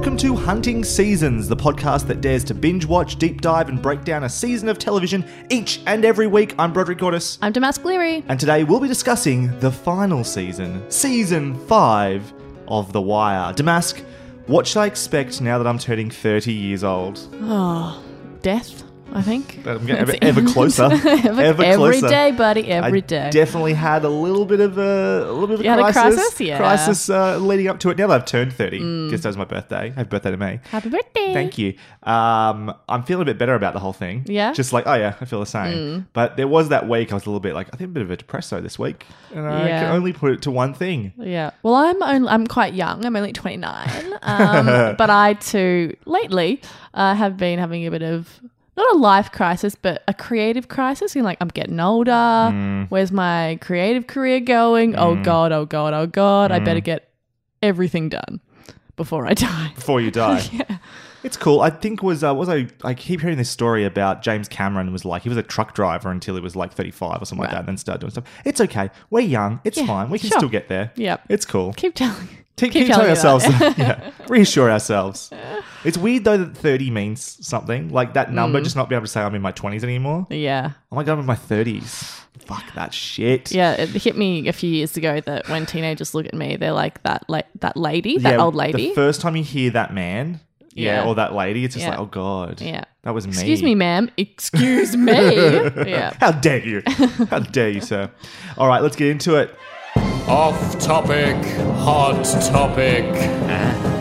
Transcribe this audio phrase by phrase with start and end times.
[0.00, 4.02] welcome to Hunting Seasons, the podcast that dares to binge watch, deep dive, and break
[4.02, 6.54] down a season of television each and every week.
[6.58, 8.24] I'm Broderick Gordis, I'm Damask Leary.
[8.26, 12.32] and today we'll be discussing the final season, season five
[12.66, 13.52] of The Wire.
[13.52, 14.02] Damask,
[14.46, 17.20] what should I expect now that I'm turning 30 years old?
[17.42, 18.02] Oh,
[18.40, 19.58] death, I think.
[19.66, 20.84] I'm getting ever, ever closer.
[20.84, 22.08] Every- ever closer.
[22.08, 23.30] day, buddy, every I day.
[23.30, 25.82] definitely had a little bit of a, a little bit of a You had a
[25.92, 26.14] crisis.
[26.14, 26.40] crisis?
[26.40, 26.54] Yeah.
[26.56, 26.58] Mm.
[26.58, 27.98] Crisis uh, leading up to it.
[27.98, 29.90] Now that I've turned 30, just as my birthday.
[29.90, 30.60] Happy birthday to me.
[30.70, 31.32] Happy birthday.
[31.34, 31.74] Thank you.
[32.02, 34.22] Um, I'm feeling a bit better about the whole thing.
[34.26, 34.52] Yeah?
[34.52, 34.54] Mm.
[34.54, 36.08] Just like, oh yeah, I feel the same.
[36.12, 38.02] But there was that week I was a little bit like, I think a bit
[38.02, 39.06] of a depresso this week.
[39.34, 39.80] And I Yeah.
[39.82, 41.12] can only put it to one thing.
[41.18, 41.50] Yeah.
[41.62, 43.04] Well, I'm only, I'm quite young.
[43.04, 44.14] I'm only 29.
[44.22, 44.66] Um,
[44.98, 46.60] but I too lately
[46.94, 48.40] uh, have been having a bit of
[48.80, 51.14] not a life crisis, but a creative crisis.
[51.14, 52.10] You're like, I'm getting older.
[52.10, 52.88] Mm.
[52.88, 54.96] Where's my creative career going?
[54.96, 56.50] Oh God, oh God, oh God.
[56.52, 56.64] I Mm.
[56.64, 57.08] better get
[57.62, 58.40] everything done
[58.96, 59.72] before I die.
[59.74, 60.42] Before you die.
[60.52, 60.78] yeah.
[61.22, 61.60] It's cool.
[61.60, 65.04] I think was uh, was I I keep hearing this story about James Cameron was
[65.04, 67.58] like he was a truck driver until he was like 35 or something like that
[67.58, 68.24] and then started doing stuff.
[68.46, 68.88] It's okay.
[69.10, 69.60] We're young.
[69.64, 70.08] It's Yeah, fine.
[70.08, 70.38] We can sure.
[70.38, 70.92] still get there.
[70.96, 71.24] Yep.
[71.28, 71.74] It's cool.
[71.74, 72.28] Keep telling.
[72.60, 73.44] Keep, keep telling telling ourselves,
[73.78, 75.30] yeah, reassure ourselves.
[75.82, 77.88] It's weird though that 30 means something.
[77.88, 78.64] Like that number, Mm.
[78.64, 80.26] just not be able to say I'm in my 20s anymore.
[80.28, 80.72] Yeah.
[80.92, 82.20] Oh my god, I'm in my 30s.
[82.40, 83.50] Fuck that shit.
[83.50, 86.72] Yeah, it hit me a few years ago that when teenagers look at me, they're
[86.72, 88.88] like that la- that lady, that Yeah, old lady.
[88.90, 90.40] The first time you hear that man,
[90.74, 91.08] yeah, Yeah.
[91.08, 91.92] or that lady, it's just Yeah.
[91.92, 92.84] like, oh god, yeah.
[93.04, 93.30] that was me.
[93.32, 94.10] Excuse me, ma'am.
[94.18, 95.12] Excuse me.
[95.88, 96.12] yeah.
[96.20, 96.82] How dare you?
[97.30, 98.10] How dare you, sir?
[98.58, 99.54] All right, let's get into it.
[100.28, 101.34] Off topic,
[101.78, 103.04] hot topic.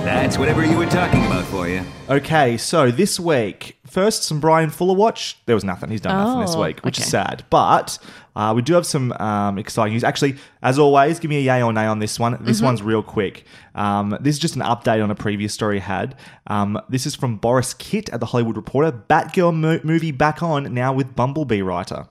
[0.04, 1.84] That's whatever you were talking about for you.
[2.08, 5.38] Okay, so this week, first some Bryan Fuller watch.
[5.48, 5.90] There was nothing.
[5.90, 7.44] He's done nothing this Oh, week, which is sad.
[7.50, 7.98] But
[8.36, 10.04] uh, we do have some um, exciting news.
[10.04, 12.36] Actually, as always, give me a yay or nay on this one.
[12.36, 12.46] Mm-hmm.
[12.46, 13.44] This one's real quick.
[13.74, 16.16] Um, this is just an update on a previous story I had.
[16.48, 18.92] Um, this is from Borys Kit at the Hollywood Reporter.
[18.92, 22.08] Batgirl mo- movie back on now with Bumblebee writer.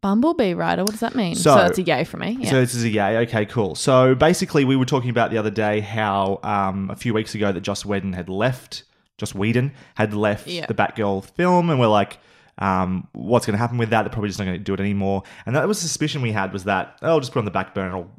[0.00, 0.82] Bumblebee rider.
[0.82, 1.34] What does that mean?
[1.34, 2.36] So- So, that's a yay for me.
[2.40, 2.50] Yeah.
[2.50, 3.18] So this is a yay.
[3.18, 3.74] Okay, cool.
[3.74, 7.50] So basically, we were talking about the other day how um, a few weeks ago
[7.52, 8.84] that Joss Whedon had left.
[9.16, 10.66] Joss Whedon had left Yeah.
[10.66, 12.18] the Batgirl film, and we're like,
[12.60, 14.02] um, what's going to happen with that?
[14.02, 15.22] They're probably just not going to do it anymore.
[15.46, 17.44] And that was the suspicion we had was that oh, I'll just put it on
[17.44, 18.10] the back burner, it'll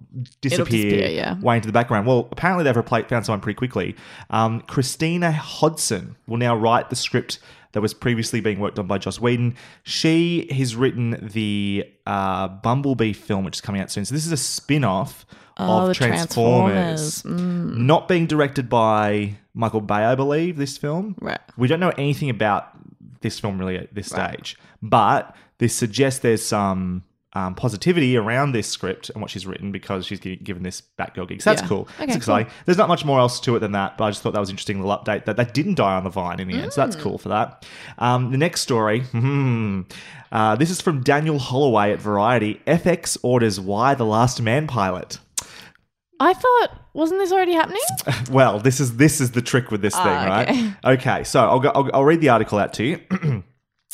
[0.42, 1.40] disappear, disappear, yeah.
[1.40, 2.08] way into the background.
[2.08, 3.96] Well, apparently they've repla- found someone pretty quickly.
[4.30, 7.40] Um, Christina Hodson will now write the script
[7.74, 9.56] that was previously being worked on by Joss Whedon.
[9.84, 14.06] She has written the uh, Bumblebee film, which is coming out soon.
[14.06, 15.26] So this is a spin-off
[15.62, 17.24] Oh, of Transformers, Transformers.
[17.24, 17.78] Mm.
[17.80, 20.56] not being directed by Michael Bay, I believe.
[20.56, 21.40] This film, Right.
[21.58, 22.70] We don't know anything about
[23.20, 27.04] this film really at this stage, but this suggests there's some.
[27.34, 31.28] Um, positivity around this script and what she's written because she's gi- given this Batgirl
[31.28, 31.44] gig.
[31.44, 31.68] So that's Yeah.
[31.68, 31.88] cool.
[31.96, 32.52] Okay, it's exciting.
[32.66, 34.50] There's not much more else to it than that, but I just thought that was
[34.50, 36.74] interesting little update that that didn't die on the vine in the end.
[36.74, 36.86] So Mm.
[36.86, 37.68] that's cool for that.
[38.00, 39.82] Um, the next story, hmm,
[40.32, 42.62] uh, this is from Daniel Holloway at Variety.
[42.66, 45.20] FX orders Y: The Last Man pilot.
[46.20, 47.80] I thought, wasn't this already happening?
[48.32, 50.64] Well, this is this is the trick with this thing, Ah, okay.
[50.84, 50.94] right?
[50.98, 53.00] Okay, so I'll, go, I'll I'll read the article out to you.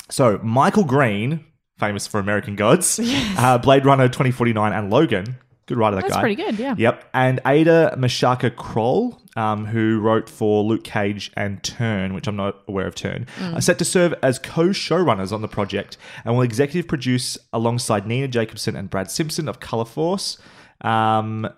[0.10, 1.44] so Michael Green,
[1.77, 3.00] famous for American Gods,
[3.38, 5.38] uh, Blade Runner 2049, and Logan.
[5.68, 6.07] Good writer, that guy.
[6.10, 6.22] That's guy.
[6.22, 6.75] pretty good, yeah.
[6.77, 7.10] Yep.
[7.16, 12.57] And Aida Mashaka Croal, um, who wrote for Luke Cage and Turn, which I'm not
[12.68, 13.57] aware of Turn, Mm.
[13.57, 18.06] are set to serve as co showrunners on the project and will executive produce alongside
[18.06, 20.38] Nina Jacobson and Brad Simpson of Color Force.
[20.81, 21.50] Um,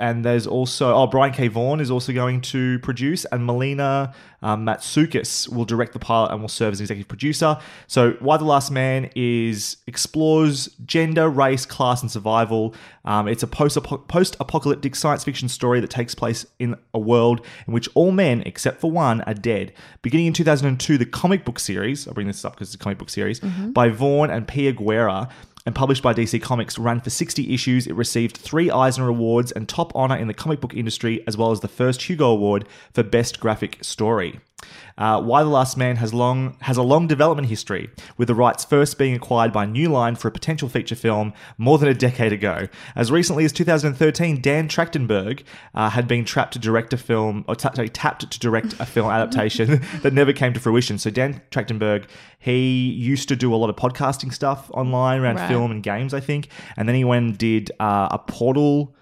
[0.00, 1.46] and there's also oh Brian K.
[1.48, 4.12] Vaughan is also going to produce, and Melina
[4.42, 7.58] um, Matsoukas will direct the pilot and will serve as executive producer.
[7.86, 12.74] So Y: The Last Man is explores gender, race, class, and survival.
[13.04, 17.72] Um, it's a post post-apocalyptic science fiction story that takes place in a world in
[17.72, 19.72] which all men except for one are dead.
[20.02, 22.98] Beginning in 2002, the comic book series I'll bring this up because it's a comic
[22.98, 25.28] book series by Vaughan and Pia Guerra
[25.66, 27.86] and published by DC Comics, ran for 60 issues.
[27.86, 31.50] It received three Eisner Awards and top honor in the comic book industry, as well
[31.50, 34.40] as the first Hugo Award for Best Graphic Story.
[34.98, 38.64] Uh, Y: The Last Man has long has a long development history, with the rights
[38.64, 42.32] first being acquired by New Line for a potential feature film more than a decade
[42.32, 42.68] ago.
[42.94, 45.42] As recently as 2013, Dan Trachtenberg
[45.74, 49.10] uh, had been trapped to direct a film, or sorry, tapped to direct a film
[49.10, 50.98] adaptation that never came to fruition.
[50.98, 52.06] So Dan Trachtenberg,
[52.38, 55.48] he used to do a lot of podcasting stuff online around Right.
[55.48, 58.94] film and games, I think, and then he went and did uh, a Portal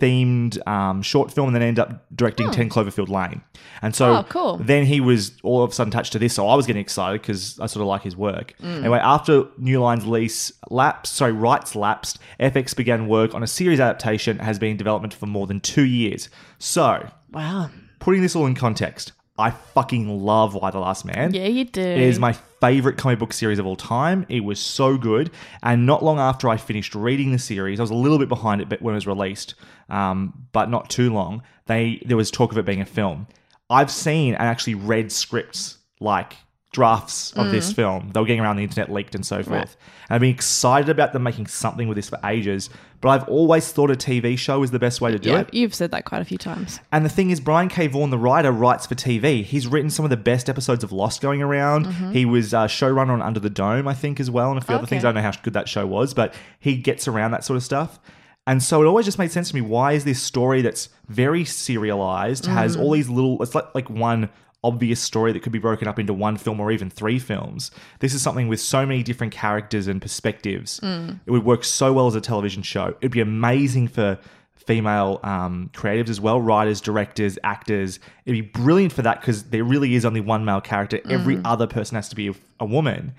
[0.00, 3.42] themed um, short film and then ended up directing 10 Cloverfield Lane.
[3.82, 4.56] And so Oh, cool.
[4.56, 6.34] then he was all of a sudden attached to this.
[6.34, 8.54] So I was getting excited because I sort of like his work.
[8.62, 8.78] Mm.
[8.80, 13.78] Anyway, after New Line's lease lapsed, sorry, rights lapsed, FX began work on a series
[13.80, 16.28] adaptation has been in development for more than two years.
[16.58, 17.70] So, Wow.
[17.98, 21.34] putting this all in context, I fucking love Y: The Last Man.
[21.34, 21.80] Yeah, you do.
[21.80, 24.26] It is my favorite comic book series of all time.
[24.28, 25.30] It was so good.
[25.62, 28.60] And not long after I finished reading the series, I was a little bit behind
[28.60, 29.54] it but when it was released,
[29.88, 31.42] um, but not too long.
[31.66, 33.26] They there was talk of it being a film.
[33.68, 36.36] I've seen and actually read scripts like
[36.72, 38.10] drafts of this film.
[38.12, 39.76] They were getting around the internet leaked and so forth.
[40.08, 42.70] And I've been excited about them making something with this for ages.
[43.00, 45.54] But I've always thought a TV show is the best way to do yeah, it.
[45.54, 46.78] you've said that quite a few times.
[46.92, 47.86] And the thing is, Brian K.
[47.86, 49.42] Vaughan, the writer, writes for TV.
[49.42, 51.86] He's written some of the best episodes of Lost going around.
[52.12, 54.74] He was uh, showrunner on Under the Dome, I think, as well, and a few
[54.74, 55.04] other things.
[55.04, 57.64] I don't know how good that show was, but he gets around that sort of
[57.64, 57.98] stuff.
[58.46, 59.60] And so it always just made sense to me.
[59.60, 64.28] Why is this story that's very serialized, has all these little, it's like, like one
[64.62, 67.70] obvious story that could be broken up into one film or even three films.
[68.00, 70.80] This is something with so many different characters and perspectives.
[71.26, 72.94] It would work so well as a television show.
[73.00, 74.18] It'd be amazing for
[74.54, 77.98] female um, creatives as well, writers, directors, actors.
[78.26, 81.00] It'd be brilliant for that because there really is only one male character.
[81.08, 83.14] Every other person has to be a, a woman.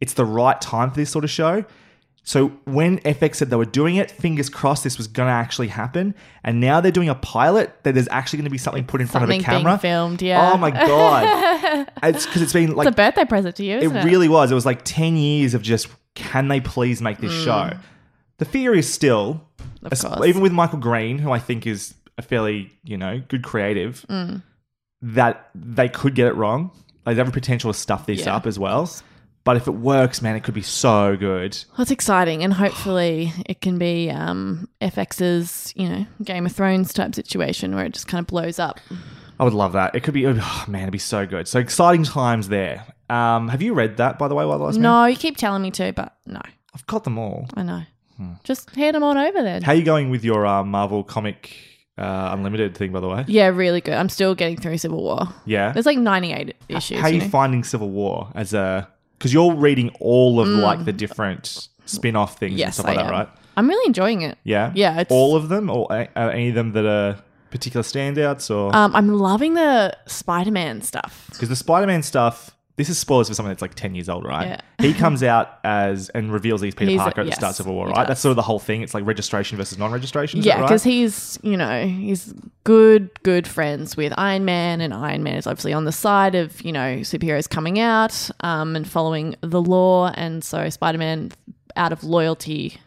[0.00, 1.64] It's the right time for this sort of show.
[2.30, 5.66] So when FX said they were doing it, fingers crossed this was going to actually
[5.66, 6.14] happen.
[6.44, 9.08] And now they're doing a pilot that there's actually going to be something put in
[9.08, 9.72] front of Something a camera.
[9.72, 10.52] being filmed, yeah.
[10.52, 11.88] Oh my god!
[12.04, 14.04] it's because it's been like It's a birthday present to you, it isn't it?
[14.04, 14.52] really was.
[14.52, 17.70] It was like 10 years of just, can they please make this show?
[18.38, 19.86] The fear is still, Mm.
[19.86, 20.26] Of as- course.
[20.28, 24.42] even with Michael Green, who I think is a fairly, you know, good creative, Mm.
[25.02, 26.70] that they could get it wrong.
[27.04, 28.88] Like, they have a potential to stuff this Yeah, up as well.
[29.50, 31.58] But if it works, man, it could be so good.
[31.72, 36.92] Well, it's exciting, and hopefully it can be um, FX's, you know, Game of Thrones
[36.92, 38.78] type situation where it just kind of blows up.
[39.40, 39.96] I would love that.
[39.96, 41.48] It could be, oh, man, it'd be so good.
[41.48, 42.86] So exciting times there.
[43.08, 44.82] Um, have you read that, by the way, while last Man?
[44.82, 46.40] No, you keep telling me to, but no,
[46.72, 47.48] I've got them all.
[47.54, 47.82] I know.
[48.18, 48.34] Hmm.
[48.44, 49.62] Just hand them on over then.
[49.62, 51.56] How are you going with your uh, Marvel comic
[51.98, 53.24] uh, Unlimited thing, by the way?
[53.26, 53.94] yeah, really good.
[53.94, 55.26] I'm still getting through Civil War.
[55.44, 55.72] Yeah.
[55.72, 57.00] There's like 98 issues.
[57.00, 57.28] How are you you know?
[57.30, 58.88] finding Civil War as a
[59.20, 62.64] because you're reading all of like the different spin-off things and Mm.
[62.64, 63.12] Yes, stuff I like that, am.
[63.12, 63.28] right?
[63.58, 64.38] I'm really enjoying it.
[64.44, 65.86] Yeah, Yeah, it's- all of them, or
[66.16, 67.16] any of them that are
[67.50, 71.26] particular standouts, or Um, I'm loving the Spider-Man stuff.
[71.32, 72.56] because the Spider-Man stuff.
[72.76, 74.48] This is spoilers for someone that's like ten years old, right?
[74.48, 74.60] Yeah.
[74.78, 77.50] he comes out as and reveals he's Peter He's a- Parker at the yes, start
[77.50, 78.08] of Civil War, right?
[78.08, 78.80] That's sort of the whole thing.
[78.80, 80.40] It's like registration versus non-registration.
[80.40, 80.68] Yeah, that right?
[80.68, 82.32] because he's, you know, he's
[82.64, 86.62] good, good friends with Iron Man, and Iron Man is obviously on the side of,
[86.62, 90.10] you know, superheroes coming out um, and following the law.
[90.14, 91.32] And so Spider Man,
[91.76, 92.78] out of loyalty,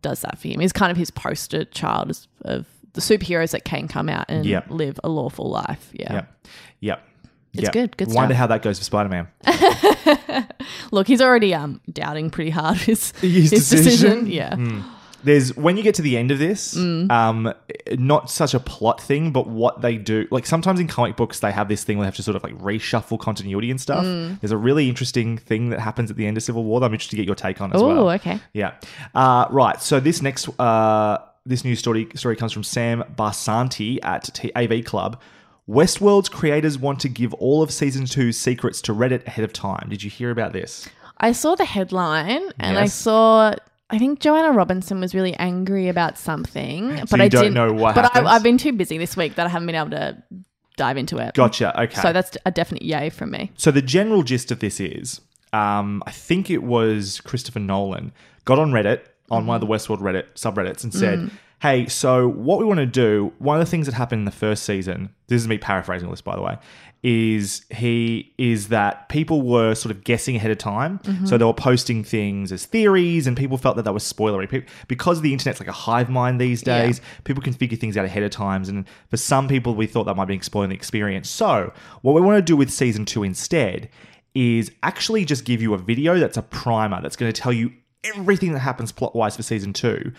[0.00, 0.60] does that for him.
[0.60, 4.46] He's kind of his poster child of- of the superheroes that can come out and
[4.46, 4.66] Yep.
[4.70, 5.90] live a lawful life.
[5.92, 6.12] Yeah.
[6.14, 6.36] Yep.
[6.80, 7.08] Yep.
[7.54, 7.72] It's Yep.
[7.72, 9.28] good, good Wonder how that goes for Spider-Man.
[10.90, 14.24] Look, he's already um, doubting pretty hard his, His his, decision?
[14.24, 14.26] decision.
[14.26, 14.82] Yeah.
[15.22, 17.10] There's when you get to the end of this, Mm.
[17.10, 17.54] um,
[17.92, 20.26] not such a plot thing, but what they do.
[20.30, 22.42] Like sometimes in comic books, they have this thing where they have to sort of
[22.42, 24.04] like reshuffle continuity and stuff.
[24.04, 24.38] Mm.
[24.40, 26.92] There's a really interesting thing that happens at the end of Civil War that I'm
[26.92, 27.90] interested to get your take on as well.
[27.92, 28.14] Oh, well.
[28.16, 28.38] okay.
[28.52, 28.74] Yeah.
[29.14, 29.80] Uh, right.
[29.80, 34.84] So this next uh, this news story story comes from Sam Barsanti at T- AV
[34.84, 35.18] Club.
[35.68, 39.88] Westworld's creators want to give all of season two's secrets to Reddit ahead of time.
[39.88, 40.88] Did you hear about this?
[41.18, 43.54] I saw the headline and I saw.
[43.90, 47.72] I think Joanna Robinson was really angry about something, but you I don't didn't know
[47.72, 48.16] what But?
[48.16, 50.22] I, I've been too busy this week that I haven't been able to
[50.76, 51.34] dive into it.
[51.34, 51.78] Gotcha.
[51.82, 52.00] Okay.
[52.00, 53.52] So that's a definite yay from me.
[53.56, 55.20] So the general gist of this is,
[55.52, 58.12] um, I think it was Christopher Nolan
[58.44, 61.30] got on Reddit on one of the Westworld Reddit subreddits and said,
[61.64, 64.30] hey, so what we want to do, one of the things that happened in the
[64.30, 66.58] first season, this is me paraphrasing all this, by the way,
[67.02, 70.98] is he is that people were sort of guessing ahead of time.
[70.98, 71.24] Mm-hmm.
[71.24, 74.46] So they were posting things as theories, and people felt that that was spoilery.
[74.46, 76.82] Pe- Because the internet's like a hive mind these Yeah.
[76.82, 78.68] days, people can figure things out ahead of times.
[78.68, 81.30] And for some people, we thought that might be spoiling the experience.
[81.30, 83.88] So what we want to do with season two instead
[84.34, 87.72] is actually just give you a video that's a primer that's going to tell you
[88.02, 90.12] everything that happens plot wise for season two.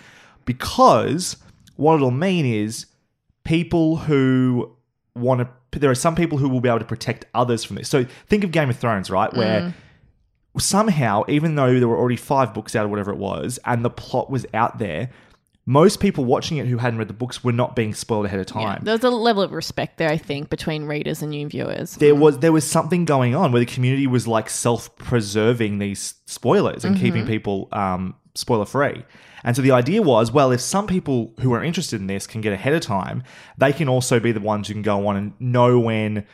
[0.46, 1.38] Because
[1.76, 2.86] what it'll mean is
[3.44, 4.76] people who
[5.16, 7.90] want to there are some people who will be able to protect others from this.
[7.90, 9.34] So think of Game of Thrones, right?
[9.34, 9.74] Where
[10.58, 13.90] somehow, even though there were already five books out or whatever it was, and the
[13.90, 15.10] plot was out there,
[15.66, 18.46] most people watching it who hadn't read the books were not being spoiled ahead of
[18.46, 18.84] time.
[18.84, 21.96] There's a level of respect there, I think, between readers and new viewers.
[21.96, 26.86] there was there was something going on where the community was like self-preserving these spoilers
[26.86, 29.04] and keeping people um, spoiler free.
[29.46, 32.42] And so the idea was, well, if some people who are interested in this can
[32.42, 33.24] get ahead of time,
[33.58, 36.26] they can also be the ones who can go on and know when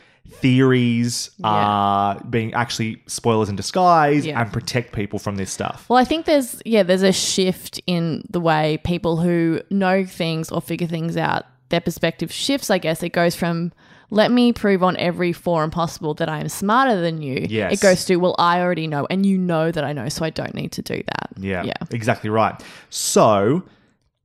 [0.51, 4.39] theories are being actually spoilers in disguise Yeah.
[4.41, 5.85] and protect people from this stuff.
[5.89, 10.51] Well, I think there's yeah, there's a shift in the way people who know things
[10.51, 12.69] or figure things out, their perspective shifts.
[12.69, 13.71] I guess it goes from
[14.11, 17.45] let me prove on every forum possible that I am smarter than you.
[17.49, 17.73] Yes.
[17.73, 20.29] It goes to well, I already know, and you know that I know, so I
[20.29, 21.29] don't need to do that.
[21.37, 21.73] Yeah, yeah.
[21.89, 22.61] exactly right.
[22.89, 23.63] So,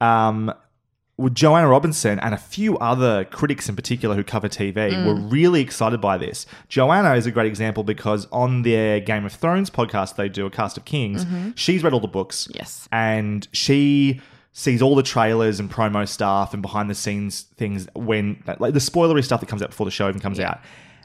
[0.01, 0.53] um,
[1.19, 5.07] with Joanna Robinson and a few other critics in particular who cover TV Mm.
[5.07, 6.45] were really excited by this.
[6.69, 10.51] Joanna is a great example because on their Game of Thrones podcast, they do a
[10.51, 11.25] cast of kings.
[11.55, 12.45] She's read all the books.
[12.49, 12.57] Mm-hmm.
[12.59, 12.87] Yes.
[12.93, 14.21] And she
[14.59, 18.81] sees all the trailers and promo stuff and behind the scenes things when like the
[18.81, 20.61] spoilery stuff that comes out before the show even comes out.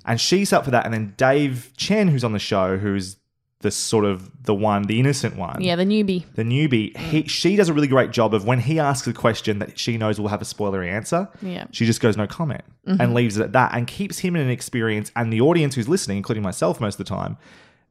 [0.06, 0.86] And she's up for that.
[0.86, 3.18] And then Dave Chen, who's on the show, who's
[3.60, 6.24] the sort of the one, the innocent one Yeah, the newbie.
[6.34, 6.98] the newbie, mm.
[6.98, 9.98] he, she does a really great job of when he asks a question that she
[9.98, 11.28] knows will have a spoilery answer.
[11.42, 11.66] Yeah.
[11.72, 13.02] She just goes no comment mm-hmm.
[13.02, 15.90] and leaves it at that and keeps him in an experience and the audience who's
[15.90, 17.36] listening, including myself most of the time,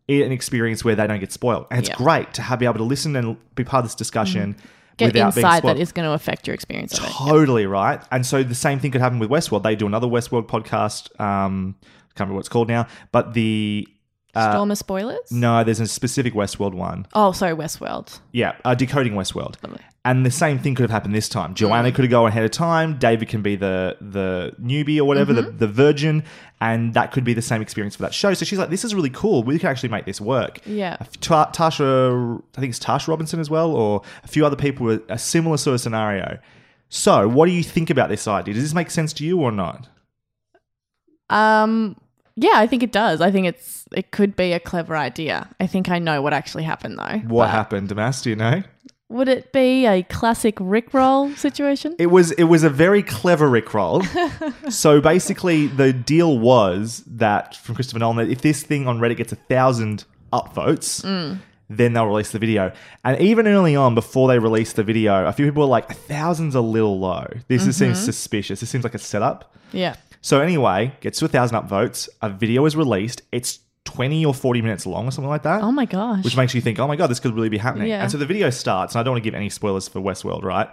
[0.09, 1.67] in an experience where they don't get spoiled.
[1.71, 1.97] And it's Yeah.
[1.97, 4.67] great to have, be able to listen and be part of this discussion mm-hmm.
[5.01, 6.99] Get insight that is going to affect your experience.
[6.99, 8.03] Totally right.
[8.13, 9.63] And so the same thing could happen with Westworld.
[9.63, 11.19] They do another Westworld podcast.
[11.21, 13.87] Um, I can't remember what it's called now, but the
[14.33, 15.33] Storm of spoilers.
[15.33, 17.07] no, there's a specific Westworld one.
[17.15, 18.21] Oh, sorry, Westworld.
[18.33, 19.57] Yeah, uh, decoding Westworld.
[19.63, 19.81] Lovely.
[20.03, 21.53] And the same thing could have happened this time.
[21.53, 22.99] Joanna could have gone ahead of time.
[22.99, 26.25] David can be the the newbie or whatever, the, the virgin,
[26.59, 28.33] and that could be the same experience for that show.
[28.33, 29.43] So she's like, "This is really cool.
[29.43, 30.97] We can actually make this work." Yeah.
[31.21, 35.03] Ta- Tasha, I think it's Tasha Robinson as well, or a few other people with
[35.11, 36.39] a similar sort of scenario.
[36.89, 38.55] So, what do you think about this idea?
[38.55, 39.87] Does this make sense to you or not?
[41.29, 41.97] Um,
[42.37, 43.21] yeah, I think it does.
[43.21, 45.49] I think it's it could be a clever idea.
[45.61, 47.19] I think I know what actually happened though.
[47.29, 48.23] What happened, Damas?
[48.23, 48.63] Do you know?
[49.11, 51.97] Would it be a classic Rickroll situation?
[51.99, 54.05] It was it was a very clever Rickroll.
[54.71, 59.17] so basically, the deal was that from Christopher Nolan that if this thing on Reddit
[59.17, 61.41] gets a thousand upvotes, mm.
[61.69, 62.73] then they'll release the video.
[63.05, 65.95] And even early on, before they released the video, a few people were like, "A
[65.95, 67.27] thousand's a little low.
[67.49, 68.05] This just seems mm-hmm.
[68.05, 68.61] suspicious.
[68.61, 69.97] This seems like a setup." yeah.
[70.23, 72.09] So anyway, gets to a thousand upvotes.
[72.23, 73.23] A video is released.
[73.33, 76.25] It's twenty or forty minutes long or something like that Oh my gosh.
[76.25, 77.89] which makes you think, oh my god, this could really be happening.
[77.89, 78.03] Yeah.
[78.03, 80.43] And so the video starts, and I don't want to give any spoilers for Westworld,
[80.45, 80.69] right?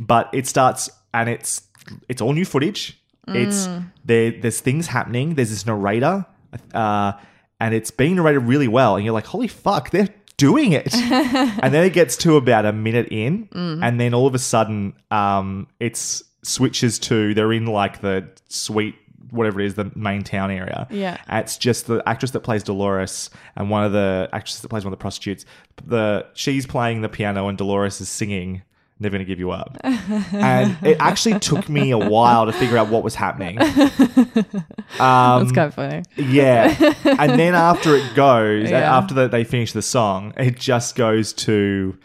[0.00, 1.62] But it starts, and it's
[2.08, 2.98] it's all new footage.
[3.28, 3.86] It's Mm.
[4.04, 4.30] there.
[4.32, 5.34] There's things happening.
[5.34, 6.26] There's this narrator,
[6.74, 7.12] uh,
[7.60, 8.96] and it's being narrated really well.
[8.96, 10.92] And you're like, holy fuck, they're doing it.
[10.94, 13.82] and then it gets to about a minute in, Mm.
[13.82, 18.96] and then all of a sudden, um, it's switches to they're in like the sweet
[19.32, 21.16] whatever it is the main town area Yeah.
[21.28, 24.92] it's just the actress that plays Dolores and one of the actresses that plays one
[24.92, 25.44] of the prostitutes.
[25.84, 28.62] The she's playing the piano and Dolores is singing
[29.00, 32.88] "Never Gonna Give You Up," and it actually took me a while to figure out
[32.88, 33.58] what was happening.
[35.00, 36.02] Um, That's kind of funny.
[36.16, 36.76] yeah,
[37.18, 38.96] and then after it goes, Yeah.
[38.98, 41.96] after that they finish the song, it just goes to.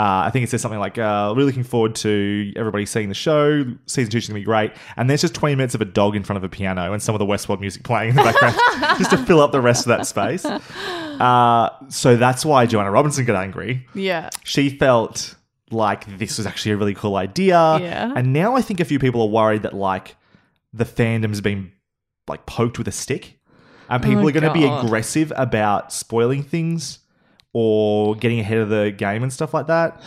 [0.00, 3.14] Uh, I think it says something like, uh, "Really looking forward to everybody seeing the
[3.14, 3.64] show.
[3.86, 6.22] Season two is gonna be great." And there's just 20 minutes of a dog in
[6.22, 8.56] front of a piano and some of the Westworld music playing in the background,
[8.98, 10.44] just to fill up the rest of that space.
[10.46, 13.86] Uh, so that's why Joanna Robinson got angry.
[13.94, 14.30] Yeah.
[14.44, 15.34] She felt
[15.70, 17.78] like this was actually a really cool idea.
[17.80, 18.12] Yeah.
[18.16, 20.16] And now I think a few people are worried that like
[20.72, 21.72] the fandom's been
[22.26, 23.38] like poked with a stick.
[23.88, 27.00] And people Oh, are going to be aggressive about spoiling things
[27.52, 30.00] or getting ahead of the game and stuff like that.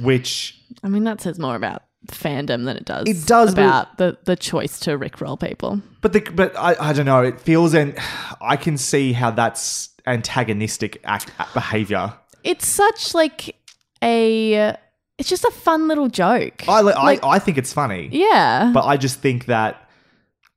[0.00, 3.08] Which I mean, that says more about fandom than it does.
[3.08, 5.80] It does, about the the choice to Rickroll people.
[6.02, 7.22] But the but I, I don't know.
[7.22, 7.96] It feels and
[8.40, 12.12] I can see how that's antagonistic act, behavior.
[12.44, 13.56] It's such like
[14.02, 14.76] a
[15.18, 16.68] it's just a fun little joke.
[16.68, 18.70] I, li- Like- I I think it's funny, yeah.
[18.74, 19.85] but I just think that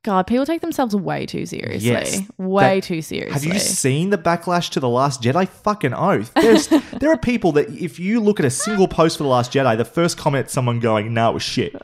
[0.02, 1.90] God, people take themselves way too seriously.
[1.90, 2.22] Yes.
[2.38, 3.32] way That- too seriously.
[3.34, 5.46] Have you seen the backlash to the Last Jedi?
[5.46, 6.32] Fucking oath.
[6.34, 9.52] There's there are people that if you look at a single post for the Last
[9.52, 11.74] Jedi, the first comment someone going, "No, it was shit."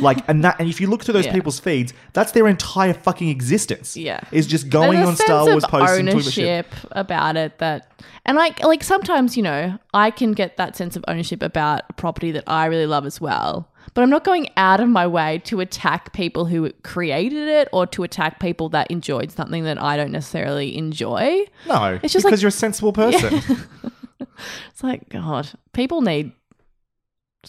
[0.00, 1.32] Like and that and if you look through those Yeah.
[1.32, 3.96] people's feeds, that's their entire fucking existence.
[3.96, 4.20] Yeah.
[4.30, 6.44] is just going on Star Wars posts and talking about shit.
[6.66, 7.90] ownership about it that
[8.26, 11.92] and like like sometimes you know i can get that sense of ownership about a
[11.94, 15.38] property that i really love as well but i'm not going out of my way
[15.44, 19.96] to attack people who created it or to attack people that enjoyed something that i
[19.96, 23.40] don't necessarily enjoy No, It's just because like- you're a sensible person.
[24.70, 26.32] it's like god people need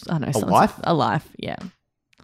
[0.08, 0.74] i don't know something- life?
[0.84, 1.56] a life yeah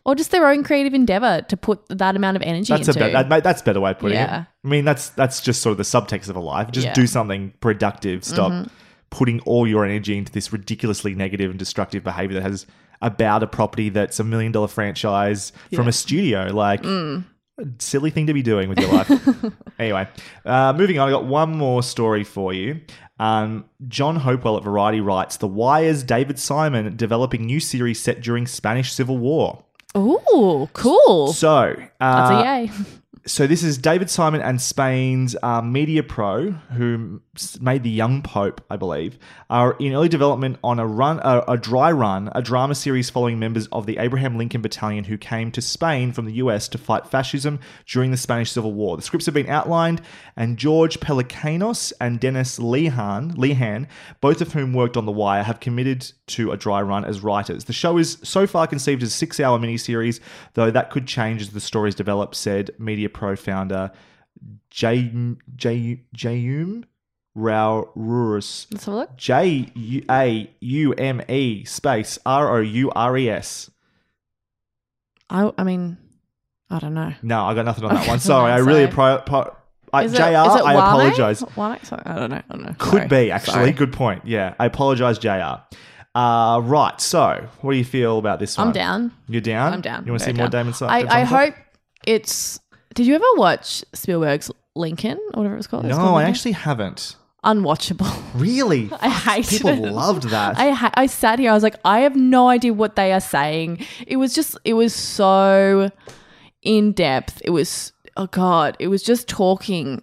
[0.04, 3.00] or just their own creative endeavor to put that amount of energy That's a into
[3.00, 4.40] better, that, mate, that's a better way of putting Yeah.
[4.40, 4.46] it.
[4.64, 6.70] I mean, that's that's just sort of the subtext of a life.
[6.70, 6.92] Just Yeah.
[6.92, 7.00] Mm-hmm.
[7.02, 8.24] do something productive.
[8.24, 8.70] Stop
[9.10, 12.64] putting all your energy into this ridiculously negative and destructive behavior that has
[13.02, 16.50] about a property that's a million dollar franchise from a studio.
[16.52, 17.24] Like, Mm.
[17.58, 19.10] a silly thing to be doing with your life.
[19.78, 20.08] anyway,
[20.44, 21.08] uh, moving on.
[21.08, 22.80] I got one more story for you.
[23.18, 28.46] Um, John Hopewell at Variety writes: The Wire's David Simon developing new series set during
[28.46, 29.62] Spanish Civil War.
[29.96, 32.70] Ooh, cool So, uh, that's a yay
[33.26, 37.20] so this is David Simon and Spain's uh, Media Pro, who
[37.60, 39.18] made the Young Pope, I believe,
[39.50, 43.38] are in early development on a run, a, a dry run, a drama series following
[43.38, 46.66] members of the Abraham Lincoln Battalion who came to Spain from the U.S.
[46.68, 48.96] to fight fascism during the Spanish Civil War.
[48.96, 50.00] The scripts have been outlined,
[50.34, 53.86] and George Pelecanos and Dennis Lehane, Lehane,
[54.22, 57.64] both of whom worked on The Wire, have committed to a dry run as writers.
[57.64, 60.20] The show is so far conceived as a six-hour miniseries,
[60.54, 63.90] though that could change as the stories develop, said Media founder
[64.70, 65.12] Jay
[65.56, 66.84] Jay Jayum
[67.34, 68.66] Rao Ruris.
[68.72, 73.16] let's have a look J U A U M E space R O U R
[73.18, 73.70] E S.
[75.28, 75.96] I, I mean,
[76.70, 77.12] I don't know.
[77.22, 78.18] No, I got nothing on that one.
[78.20, 79.54] Sorry, I really pro, pro,
[79.92, 81.42] I, Is JR, it- is it I apologize.
[81.56, 81.78] Wame?
[81.84, 82.42] Sorry, I don't know.
[82.48, 82.74] I don't know.
[82.78, 83.08] Could Sorry.
[83.08, 83.52] be actually.
[83.54, 83.72] Sorry.
[83.72, 84.22] Good point.
[84.26, 85.60] Yeah, I apologize, JR.
[86.14, 87.00] Uh, right.
[87.00, 88.68] So, what do you feel about this one?
[88.68, 89.12] I'm down.
[89.28, 89.72] You're down.
[89.72, 90.04] I'm down.
[90.04, 90.62] You want to see Very more down.
[90.64, 90.74] Damon?
[90.74, 91.54] Si- I, I hope
[92.06, 92.58] it's.
[92.94, 95.84] Did you ever watch Spielberg's Lincoln or whatever it was called?
[95.86, 96.30] It's No, called I Lincoln?
[96.34, 97.16] actually haven't.
[97.44, 98.22] unwatchable.
[98.34, 98.90] Really?
[99.00, 99.92] I hated People it.
[99.92, 100.58] loved that.
[100.58, 101.50] I ha- I sat here.
[101.50, 103.84] I was like, I have no idea what they are saying.
[104.06, 104.58] It was just.
[104.64, 105.90] It was so
[106.62, 107.40] in depth.
[107.44, 107.92] It was.
[108.16, 108.76] Oh God!
[108.80, 110.02] It was just talking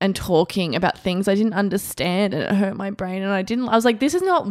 [0.00, 3.22] and talking about things I didn't understand, and it hurt my brain.
[3.22, 3.68] And I didn't.
[3.68, 4.48] I was like, this is not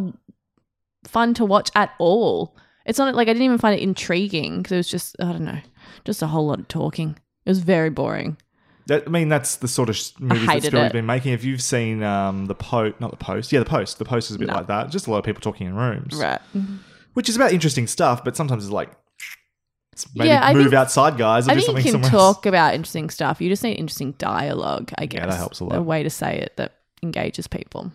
[1.04, 2.54] fun to watch at all.
[2.84, 5.44] It's not like I didn't even find it intriguing because it was just I don't
[5.44, 5.58] know,
[6.04, 7.16] just a whole lot of talking.
[7.44, 8.36] It was very boring.
[8.86, 10.92] That, I mean, that's the sort of sh- movies that hated Spielberg's it.
[10.94, 11.32] been making.
[11.32, 13.98] If you've seen um, the post, not the post, yeah, the post.
[13.98, 14.54] The post is a bit No.
[14.54, 14.90] like that.
[14.90, 16.40] Just a lot of people talking in rooms, Right.
[17.14, 18.24] which is about interesting stuff.
[18.24, 18.90] But sometimes it's like,
[19.92, 21.46] it's maybe Yeah, I move think- outside, guys.
[21.46, 22.36] Or I do think something you can somewhere else.
[22.36, 23.40] talk about interesting stuff.
[23.40, 25.20] You just need interesting dialogue, I guess.
[25.20, 25.78] Yeah, that helps a lot.
[25.78, 27.90] A way to say it that engages people.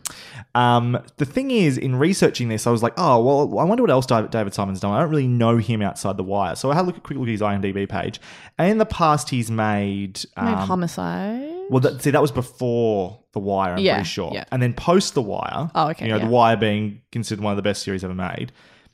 [0.54, 3.90] Um, the thing is, in researching this, I was like, oh, well, I wonder what
[3.90, 4.92] else David Simon's done.
[4.92, 6.56] I don't really know him outside The Wire.
[6.56, 8.20] So I had a look, quick look at his IMDb page.
[8.58, 10.20] And in the past, he's made.
[10.36, 11.50] Um, homicide.
[11.70, 14.32] well, that, see, that was before The Wire, I'm Yeah, pretty sure.
[14.34, 14.44] yeah.
[14.52, 15.72] And then post The Wire.
[15.74, 16.26] Oh, okay, You know, yeah.
[16.26, 18.52] The Wire being considered one of the best series ever made.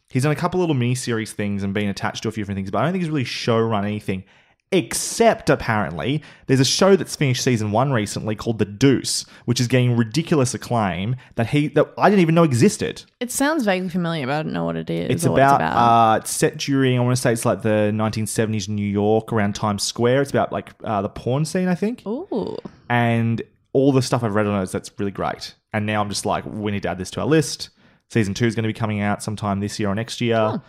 [0.09, 2.57] He's done a couple little mini series things and been attached to a few different
[2.57, 4.25] things, but I don't think he's really show run anything.
[4.73, 9.67] Except apparently, there's a show that's finished season one recently called The Deuce, which is
[9.67, 13.03] getting ridiculous acclaim that he that I didn't even know existed.
[13.19, 15.11] It sounds vaguely familiar, but I don't know what it is.
[15.11, 16.13] It's about, it's about.
[16.13, 19.53] Uh, it's set during I want to say it's like the 1970s New York around
[19.53, 20.23] Times Square.
[20.23, 22.57] It's about like uh, the porn scene, I think Ooh.
[22.89, 25.53] and all the stuff I've read on it is that's really great.
[25.71, 27.69] And now I'm just like, we need to add this to our list.
[28.09, 30.61] Season two is going to be coming out sometime this year or next year.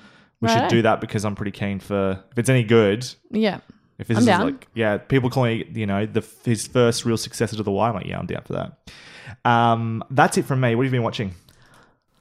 [0.42, 0.68] we should righto.
[0.68, 3.06] do that because I'm pretty keen for if it's any good.
[3.30, 3.60] Yeah.
[3.98, 4.44] If this I'm is down.
[4.46, 7.90] like, yeah, people calling it, you know, the his first real successor to the Wire.
[7.90, 9.48] I'm like, yeah, I'm down for that.
[9.48, 10.74] Um, that's it from me.
[10.74, 11.34] What have you been watching?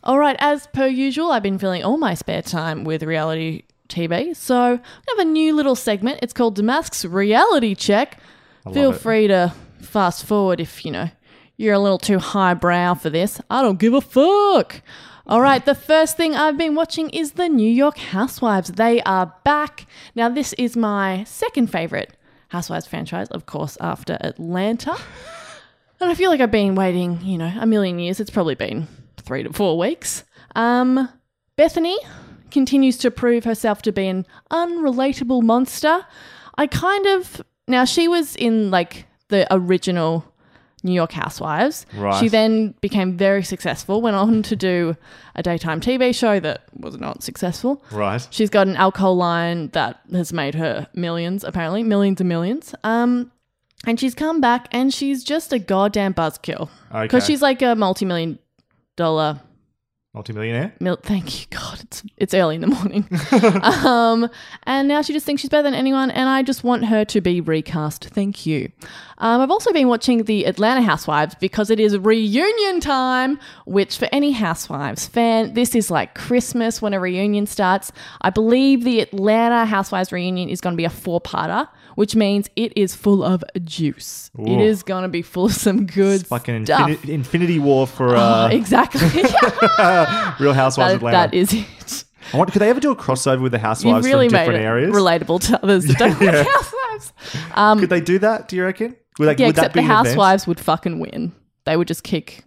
[0.04, 4.36] All right, as per usual, I've been filling all my spare time with reality TV.
[4.36, 6.20] So I have a new little segment.
[6.22, 8.20] It's called Damask's Reality Check.
[8.74, 9.00] Feel it.
[9.00, 11.10] free to fast forward if you know
[11.58, 13.40] you're a little too highbrow for this.
[13.50, 14.82] I don't give a fuck.
[15.26, 18.74] All right, the first thing I've been watching is the New York Housewives.
[18.74, 19.88] They are back.
[20.16, 22.18] Now, this is my second favorite
[22.50, 24.98] Housewives franchise, of course, after Atlanta.
[26.02, 28.20] And I feel like I've been waiting, you know, a million years.
[28.20, 30.26] It's probably been three to four weeks.
[30.56, 31.08] Um,
[31.58, 31.96] Bethenny
[32.52, 36.06] continues to prove herself to be an unrelatable monster.
[36.58, 40.33] I kind of now she was in like the original
[40.84, 41.86] New York Housewives.
[41.96, 42.20] Right.
[42.20, 44.96] She then became very successful, went on to do
[45.36, 47.84] a daytime TV show that was not successful.
[47.92, 48.26] Right.
[48.30, 52.76] She's got an alcohol line that has made her millions, apparently, millions and millions.
[52.84, 53.32] Um,
[53.86, 56.70] and she's come back and she's just a goddamn buzzkill.
[56.92, 57.04] Okay.
[57.04, 58.40] Because she's like a multi million
[58.96, 59.42] dollar
[60.14, 60.74] Multimillionaire.
[60.80, 61.80] Mil- Thank you, God.
[61.82, 63.08] It's it's early in the morning.
[63.64, 64.30] um,
[64.64, 67.20] and now she just thinks she's better than anyone, and I just want her to
[67.20, 68.06] be recast.
[68.06, 68.72] Thank you.
[69.18, 73.40] Um, I've also been watching the Atlanta Housewives because it is reunion time.
[73.66, 77.92] Which, for any Housewives fan, this is like Christmas when a reunion starts.
[78.22, 82.74] I believe the Atlanta Housewives reunion is going to be a four-parter, which means it
[82.78, 84.32] is full of juice.
[84.38, 84.60] It Ooh.
[84.60, 86.90] is going to be full of some good It's an stuff.
[86.90, 89.02] infini- infinity war for Oh, uh, exactly.
[90.40, 91.18] Real Housewives That- of Atlanta.
[91.18, 92.04] that is it.
[92.34, 94.66] I wonder, could they ever do a crossover with the Housewives really from different it
[94.66, 94.96] areas?
[94.96, 97.14] relatable to others that don't like housewives.
[97.54, 98.48] Um, Could they do that?
[98.48, 98.96] Do you reckon?
[99.20, 99.92] Would, like, yeah, would that except the event?
[99.94, 101.34] housewives would fucking win.
[101.66, 102.44] They would just kick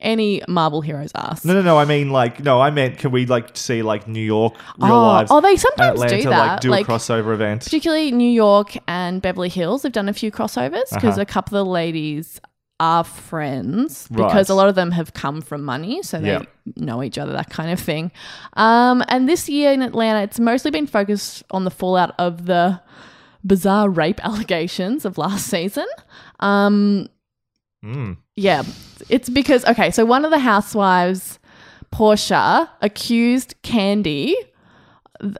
[0.00, 1.44] any Marvel hero's ass.
[1.44, 1.78] No, no, no.
[1.78, 2.60] I mean, like, no.
[2.60, 5.30] I meant, can we like see like New York Real oh, Lives?
[5.30, 6.38] oh, they sometimes Atlanta do that.
[6.52, 7.64] like do a crossover event.
[7.64, 11.20] particularly New York and Beverly Hills have done a few crossovers because Uh-huh.
[11.22, 12.40] a couple of the ladies
[12.78, 14.48] are friends because Right.
[14.50, 16.42] a lot of them have come from money, so they Yeah.
[16.76, 18.12] know each other, that kind of thing.
[18.52, 22.80] Um, and this year in Atlanta, it's mostly been focused on the fallout of the
[23.46, 25.86] bizarre rape allegations of last season.
[26.40, 27.08] Um,
[27.84, 28.16] Mm.
[28.34, 28.62] yeah,
[29.08, 31.38] it's because okay, so one of the housewives,
[31.92, 34.34] Porsha, accused Kandi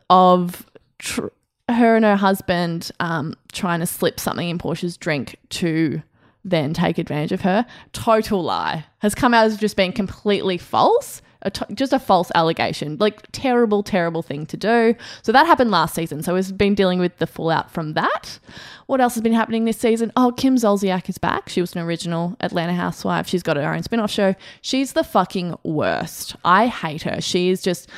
[0.09, 0.66] of
[0.99, 1.29] tr-
[1.68, 6.03] her and her husband um, trying to slip something in Porsha's drink to
[6.44, 7.66] then take advantage of her.
[7.92, 11.20] Total lie has come out as just being completely false.
[11.46, 14.94] A t- just a false allegation, like terrible, terrible thing to do.
[15.22, 16.22] So that happened last season.
[16.22, 18.38] So we've been dealing with the fallout from that.
[18.87, 20.12] What else has been happening this season?
[20.16, 21.48] Oh, Kim Zolciak is back.
[21.48, 23.26] She was an original Atlanta housewife.
[23.28, 24.35] She's got her own spin-off show.
[24.61, 26.37] She's the fucking worst.
[26.44, 27.20] I hate her.
[27.20, 27.88] She is just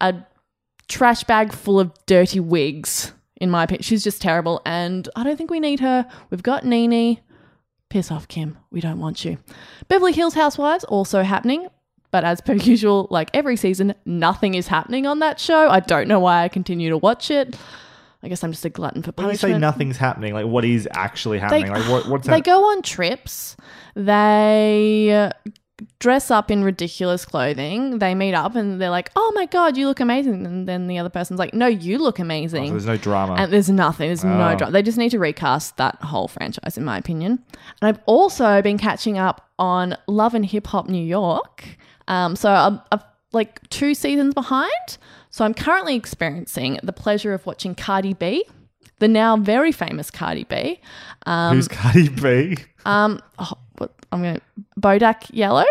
[0.00, 0.14] a
[0.88, 3.12] trash bag full of dirty wigs.
[3.38, 6.06] In my opinion, she's just terrible, and I don't think we need her.
[6.30, 7.20] We've got Nene.
[7.90, 8.56] Piss off, Kim.
[8.70, 9.36] We don't want you.
[9.88, 11.68] Beverly Hills Housewives also happening,
[12.10, 15.68] but as per usual, like every season, nothing is happening on that show.
[15.68, 17.56] I don't know why I continue to watch it.
[18.22, 19.54] I guess I'm just a glutton for When you punishment.
[19.54, 21.70] say nothing's happening, like what is actually They, happening?
[21.70, 22.44] like what, what's they that?
[22.44, 23.56] go on trips.
[23.94, 25.30] They
[26.00, 27.98] dress up in ridiculous clothing.
[27.98, 30.98] They meet up and they're like, "Oh my god, you look amazing!" And then the
[30.98, 33.34] other person's like, "No, you look Oh, amazing." so there's no drama.
[33.34, 34.08] And there's nothing.
[34.08, 34.52] There's no ah.
[34.54, 34.56] Oh.
[34.56, 34.72] drama.
[34.72, 37.42] They just need to recast that whole franchise, in my opinion.
[37.82, 41.76] And I've also been catching up on Love and Hip Hop New York.
[42.08, 43.00] Um, so I'm, I'm
[43.32, 44.98] like two seasons behind.
[45.30, 48.44] So I'm currently experiencing the pleasure of watching Cardi B,
[49.00, 50.80] the now very famous Cardi B.
[51.26, 52.56] Um, Who's Cardi B?
[52.86, 54.40] um, oh, what, I'm gonna
[54.80, 55.66] Bodak Yellow.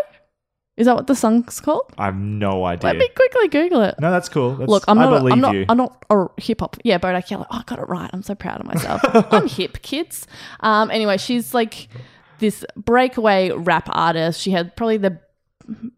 [0.78, 1.93] Is that what the song's called?
[1.98, 2.89] I have no idea.
[2.89, 3.95] Let me quickly Google it.
[4.00, 4.56] no, that's cool.
[4.56, 5.13] That's, Look, I'm not.
[5.13, 5.56] A, believe I'm not.
[5.56, 5.65] you.
[5.69, 6.76] I'm not a hip hop.
[6.84, 7.48] Yeah, Bodak Yellow.
[7.50, 8.10] Oh, I got it right.
[8.12, 9.02] I'm so proud of myself.
[9.32, 10.28] I'm hip, kids.
[10.60, 10.91] Um.
[10.91, 11.88] Anyway, she's like
[12.39, 14.41] this breakaway rap artist.
[14.41, 15.17] She had probably the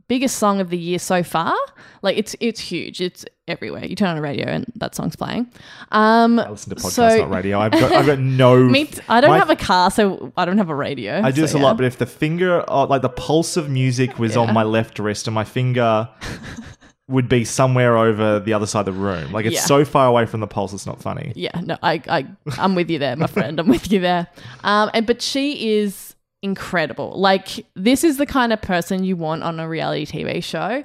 [0.08, 1.56] biggest song of the year so far.
[2.02, 3.02] Like it's it's huge.
[3.02, 3.86] It's everywhere.
[3.86, 5.52] You turn on a radio and that song's playing.
[5.92, 6.40] Um.
[6.40, 7.60] I listen to podcasts, so- not radio.
[7.60, 8.58] I've got, I've got no.
[8.70, 11.22] Me, t- I don't my- have a car, so I don't have a radio.
[11.22, 11.64] I do so this a yeah.
[11.64, 15.00] lot, but if the finger, uh, like the pulse of music was on my left
[15.00, 16.08] wrist and my finger
[17.10, 19.32] would be somewhere over the other side of the room.
[19.32, 19.62] Like it's Yeah.
[19.62, 21.32] so far away from the pulse, it's not funny.
[21.36, 22.26] Yeah, no, I, I,
[22.58, 23.60] I'm with you there, my friend.
[23.62, 24.28] I'm with you there.
[24.64, 26.07] Um, and but she is
[26.48, 27.20] incredible.
[27.20, 30.84] Like this is the kind of person you want on a reality TV show.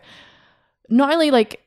[0.89, 1.61] Not only like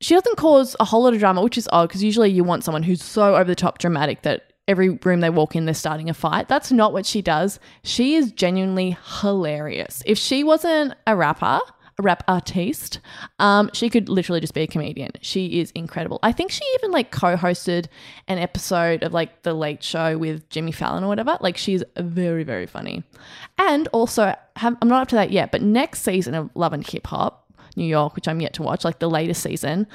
[0.00, 2.64] she doesn't cause a whole lot of drama, which is odd because usually you want
[2.64, 6.10] someone who's so over the top dramatic that every room they walk in, they're starting
[6.10, 6.48] a fight.
[6.48, 7.60] That's not what she does.
[7.84, 10.02] She is genuinely hilarious.
[10.06, 11.60] If she wasn't a rapper,
[12.00, 13.00] rap artiste,
[13.38, 15.10] um, she could literally just be a comedian.
[15.20, 16.18] She is incredible.
[16.22, 17.86] I think she even like co-hosted
[18.28, 21.36] an episode of like The Late Show with Jimmy Fallon or whatever.
[21.40, 23.02] Like she's very, very funny.
[23.58, 26.86] And also, have, I'm not up to that yet, but next season of Love and
[26.86, 29.86] Hip Hop New York, which I'm yet to watch, like the latest season,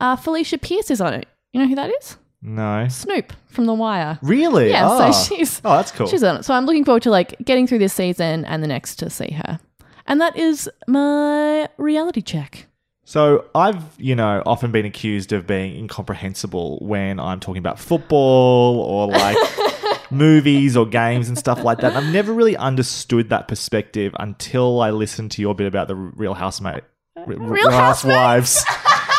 [0.00, 1.26] uh, Felicia Pierce is on it.
[1.52, 2.16] You know who that is?
[2.42, 2.86] No.
[2.88, 4.18] Snoop from The Wire.
[4.22, 4.70] Really?
[4.70, 5.12] Yeah, oh.
[5.12, 6.06] so she's Oh, that's cool.
[6.06, 6.44] she's on it.
[6.44, 9.30] So I'm looking forward to like getting through this season and the next to see
[9.32, 9.58] her.
[10.06, 12.66] And that is my reality check.
[13.06, 18.80] So I've, you know, often been accused of being incomprehensible when I'm talking about football
[18.80, 19.36] or like
[20.10, 21.94] movies or games and stuff like that.
[21.96, 26.32] I've never really understood that perspective until I listened to your bit about the Real
[26.34, 26.84] Housemate,
[27.26, 28.64] Re- Real Housewives.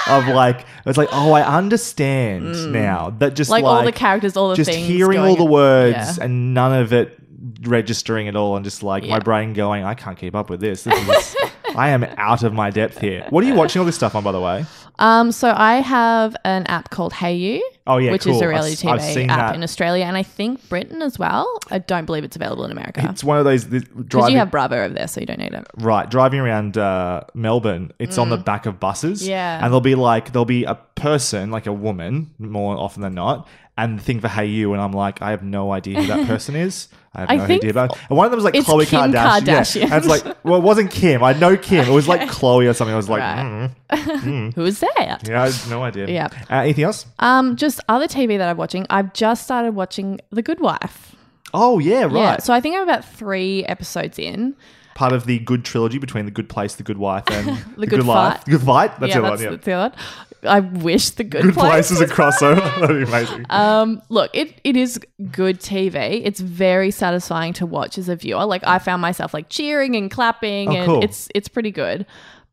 [0.08, 3.54] of like, it's like, oh, I understand now that just Mm.
[3.54, 6.24] Like, like, all the characters, all the just hearing all the words Yeah.
[6.26, 7.20] and none of it
[7.62, 10.84] registering it all and just like my brain going, I can't keep up with this.
[10.84, 11.36] This is
[11.76, 13.26] I am out of my depth here.
[13.30, 14.66] What are you watching all this stuff on, by the way?
[14.98, 17.60] Um, so I have an app called hayu.
[17.88, 18.34] Oh, yeah, which cool.
[18.36, 19.56] is a I've- reality I've TV seen app that.
[19.56, 21.48] in Australia and I think Britain as well.
[21.70, 24.76] I don't believe it's available in America It's one of those because you have Bravo
[24.86, 25.68] over there, so you don't need it.
[25.78, 27.92] right driving around uh, Melbourne.
[28.00, 29.24] It's on the back of buses.
[29.24, 29.28] Mm.
[29.30, 29.56] Yeah.
[29.58, 33.48] and there'll be like there'll be a person, like a woman, more often than not.
[33.78, 36.56] And the thing for hayu, and I'm like, I have no idea who that person
[36.56, 36.88] is.
[37.14, 37.98] I have I no idea about.
[38.10, 39.76] And one of them was like it's Chloe Kim Kardashian.
[39.82, 39.84] Yeah.
[39.86, 41.22] And it's like, well, it wasn't Kim.
[41.24, 41.86] I know Kim.
[41.86, 42.94] It was like Chloe or something.
[42.94, 43.70] I was like, Right.
[43.92, 45.28] mm, Who's that?
[45.28, 46.08] yeah, I have no idea.
[46.08, 46.28] Yeah.
[46.50, 47.06] Uh, anything else?
[47.20, 48.86] Um, just other TV that I'm watching.
[48.90, 51.16] I've just started watching The Good Wife.
[51.54, 52.14] Oh yeah, right.
[52.14, 54.56] Yeah, so I think I'm about three episodes in.
[54.94, 58.06] Part of the good trilogy between the Good Place, the Good Wife, and the, Good
[58.06, 58.38] Life.
[58.38, 58.46] Fight.
[58.46, 59.00] Good Fight.
[59.00, 59.44] That's yeah, the that's, one.
[59.44, 59.50] Yeah.
[59.52, 60.06] that's the other one.
[60.48, 61.90] I wish The Good, Good Place.
[61.90, 62.58] Place is a crossover.
[62.80, 63.46] That'd be amazing.
[63.50, 65.00] Um, look, it, it is
[65.32, 66.22] good TV.
[66.24, 68.46] It's very satisfying to watch as a viewer.
[68.46, 71.04] Like I found myself like cheering and clapping, Oh, and cool.
[71.04, 72.06] it's it's pretty good.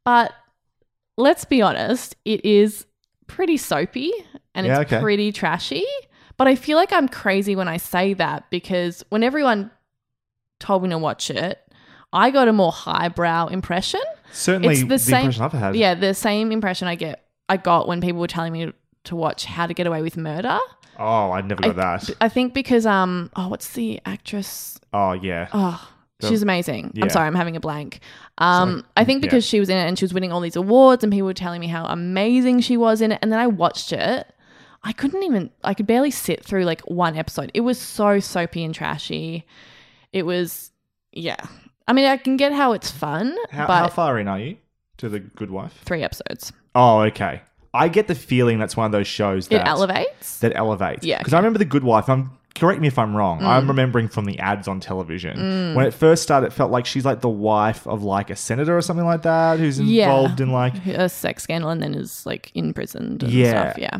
[0.05, 0.33] But
[1.17, 2.87] let's be honest, it is
[3.27, 4.13] pretty soapy
[4.55, 5.03] and Yeah, it's okay.
[5.03, 5.85] pretty trashy.
[6.37, 9.71] But I feel like I'm crazy when I say that because when everyone
[10.61, 11.59] told me to watch it,
[12.13, 14.01] I got a more highbrow impression.
[14.33, 15.17] Certainly, it's the, the, same.
[15.21, 15.77] impression I've had.
[15.77, 17.25] Yeah, the same impression I get.
[17.49, 18.73] I got when people were telling me
[19.05, 20.59] to watch How to Get Away with Murder.
[20.99, 22.11] Oh, I never got that.
[22.21, 25.49] I think because um oh what's the actress Oh yeah.
[25.53, 27.05] oh The- she's amazing yeah.
[27.05, 28.01] I'm sorry I'm having a blank
[28.43, 28.83] um Sorry.
[28.97, 29.29] I think Yeah.
[29.31, 31.35] because she was in it and she was winning all these awards and people were
[31.35, 34.27] telling me how amazing she was in it and then I watched it
[34.85, 38.65] I couldn't even I could barely sit through like one episode it was so soapy
[38.65, 39.47] and trashy
[40.13, 40.71] it was
[41.13, 41.37] yeah
[41.87, 44.57] I mean I can get how it's fun How, but how far in are you
[44.99, 45.81] to the Good Wife?
[45.85, 47.43] three episodes Oh, okay.
[47.75, 51.05] I get the feeling that's one of those shows that it elevates that elevates.
[51.07, 52.09] Yeah, Because I remember the Good Wife.
[52.09, 53.41] I'm correct me if I'm wrong.
[53.41, 53.47] Mm.
[53.47, 56.49] I'm remembering from the ads on television when it first started.
[56.49, 59.59] It felt like she's like the wife of like a senator or something like that,
[59.59, 60.05] who's Yeah.
[60.05, 60.75] involved in like.
[60.87, 63.73] a sex scandal and then is like imprisoned and Yeah.
[63.73, 63.99] stuff yeah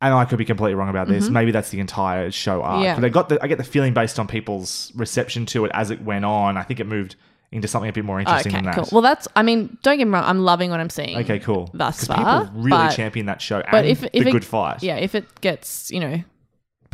[0.00, 1.30] And I could be completely wrong about this.
[1.30, 2.74] Maybe that's the entire show arc.
[2.76, 2.84] Mm-hmm.
[2.84, 2.94] Yeah.
[2.96, 5.90] But I got the I get the feeling based on people's reception to it as
[5.90, 6.56] it went on.
[6.58, 7.16] I think it moved
[7.52, 8.74] into something a bit more interesting okay than that.
[8.74, 11.38] cool well that's I mean don't get me wrong I'm loving what I'm seeing Okay,
[11.38, 11.70] cool.
[11.72, 14.82] thus far, people really but- champion that show but if, if the it, good fight.
[14.82, 16.20] yeah if it gets you know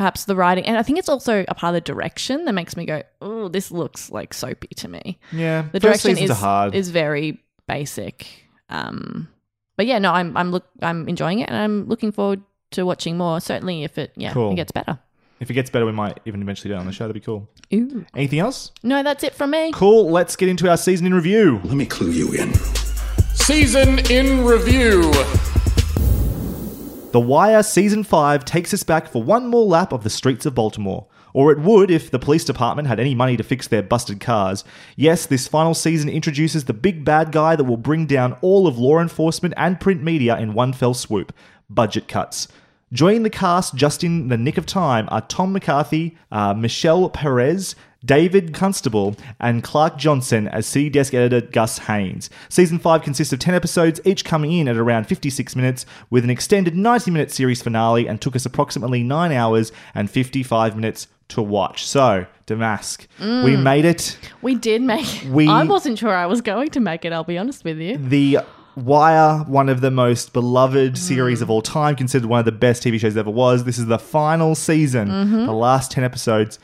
[0.01, 2.75] perhaps the writing and i think it's also a part of the direction that makes
[2.75, 5.67] me go oh this looks like soapy to me yeah.
[5.73, 6.75] the First direction is hard.
[6.75, 8.27] is very basic
[8.71, 9.29] um
[9.77, 13.19] but yeah no i'm i'm look i'm enjoying it and i'm looking forward to watching
[13.19, 14.53] more certainly if it yeah Cool.
[14.53, 14.99] it gets better
[15.39, 17.05] if it gets better, we might even eventually do it on the show.
[17.05, 17.49] That'd be cool.
[17.73, 18.05] Ooh.
[18.15, 18.73] Anything else?
[18.83, 20.11] no that's it from me Cool.
[20.11, 21.61] Let's get into our season in review.
[21.65, 22.53] Let me clue you in.
[23.35, 25.11] Season in review.
[27.13, 30.55] The Wire Season 5 takes us back for one more lap of the streets of
[30.55, 31.09] Baltimore.
[31.33, 34.63] Or it would if the police department had any money to fix their busted cars.
[34.95, 38.79] Yes, this final season introduces the big bad guy that will bring down all of
[38.79, 41.33] law enforcement and print media in one fell swoop
[41.69, 42.47] budget cuts.
[42.93, 47.75] Joining the cast just in the nick of time are Tom McCarthy, uh, Michelle Paress,
[48.05, 52.31] David Costabile, and Clark Johnson as city desk editor Gus Haynes.
[52.49, 56.31] Season 5 consists of 10 episodes, each coming in at around 56 minutes, with an
[56.31, 61.43] extended 90 minute series finale, and took us approximately 9 hours and 55 minutes to
[61.43, 61.87] watch.
[61.87, 64.19] So, Damask, we made it.
[64.43, 67.39] we did make We- i wasn't sure i was going to make it i'll be
[67.39, 68.39] honest with you The
[68.77, 70.97] Wire, one of the most beloved Mm.
[70.99, 73.65] series of all time, considered one of the best TV shows ever was.
[73.65, 75.47] This is the final season, Mm-hmm.
[75.47, 76.59] the last 10 episodes.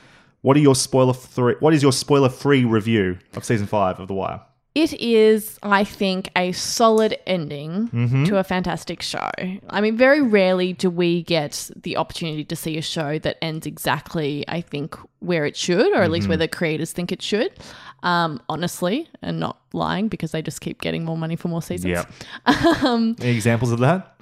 [0.47, 4.07] What are your spoiler three, what is your spoiler free review of season 5 of
[4.07, 4.41] The Wire?
[4.77, 8.25] It is, I think, a solid ending Mm-hmm.
[8.27, 9.29] to a fantastic show.
[9.69, 13.67] I mean, very rarely do we get the opportunity to see a show that ends
[13.67, 16.29] exactly, I think, where it should, or at least Mm-hmm.
[16.31, 17.51] where the creators think it should.
[18.05, 22.05] Um, honestly, and not lying because they just keep getting more money for more seasons.
[22.85, 24.15] Um, Any examples of that?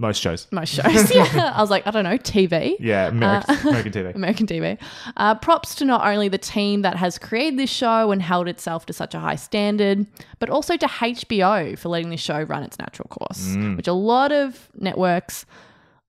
[0.00, 0.46] Most shows.
[0.52, 1.14] Most shows.
[1.14, 1.52] yeah.
[1.56, 2.76] I was like, I don't know, TV.
[2.78, 4.14] Yeah, American, Uh, American TV.
[4.14, 4.78] American TV.
[5.16, 8.86] Uh, props to not only the team that has created this show and held itself
[8.86, 10.06] to such a high standard,
[10.38, 14.30] but also to HBO for letting this show run its natural course, which a lot
[14.30, 15.44] of networks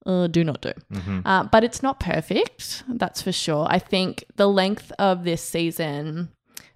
[0.06, 0.72] uh, do not do.
[1.26, 3.66] Uh, but it's not perfect, that's for sure.
[3.70, 6.30] I think the length of this season.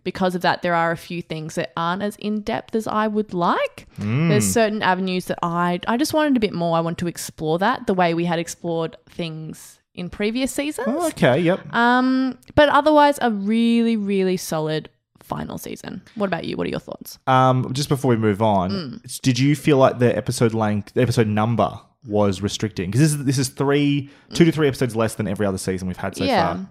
[0.04, 3.08] Because of that, there are a few things that aren't as in depth as I
[3.08, 3.88] would like.
[3.98, 6.76] There's certain avenues that I I just wanted a bit more.
[6.78, 10.88] I want to explore that the way we had explored things in previous seasons.
[10.89, 11.72] Oh, okay, yep.
[11.74, 14.89] Um, but otherwise, a really, really solid
[15.22, 16.02] final season.
[16.16, 16.58] What about you?
[16.58, 17.18] What are your thoughts?
[17.28, 19.22] Um, just before we move on, Mm.
[19.22, 22.92] did you feel like the episode length, the episode number was restricting?
[22.92, 25.88] Because this is this is three, two to three episodes less than every other season
[25.88, 26.56] we've had so yeah.
[26.56, 26.68] far.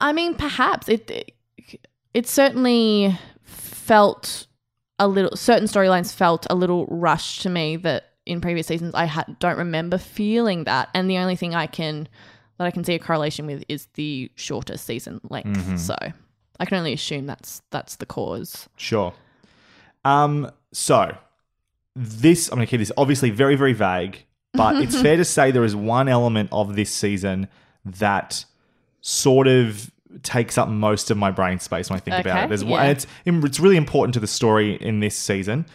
[0.00, 1.32] I mean, perhaps it, it
[2.18, 4.48] it certainly felt
[4.98, 9.06] a little certain storylines felt a little rushed to me that in previous seasons I
[9.06, 10.88] ha- don't remember feeling that.
[10.94, 12.08] And the only thing I can
[12.56, 15.78] that I can see a correlation with is the shorter season length.
[15.78, 15.94] So
[16.58, 18.68] I can only assume that's that's the cause.
[18.76, 19.14] Sure.
[20.04, 21.16] Um, so
[21.94, 25.62] this I'm gonna keep this obviously very, very vague, but it's fair to say there
[25.62, 27.46] is one element of this season
[27.84, 28.44] that
[29.02, 29.92] sort of
[30.22, 32.48] takes up most of my brain space when I think about it.
[32.48, 32.84] There's yeah.
[32.84, 35.66] it's it's really important to the story in this season.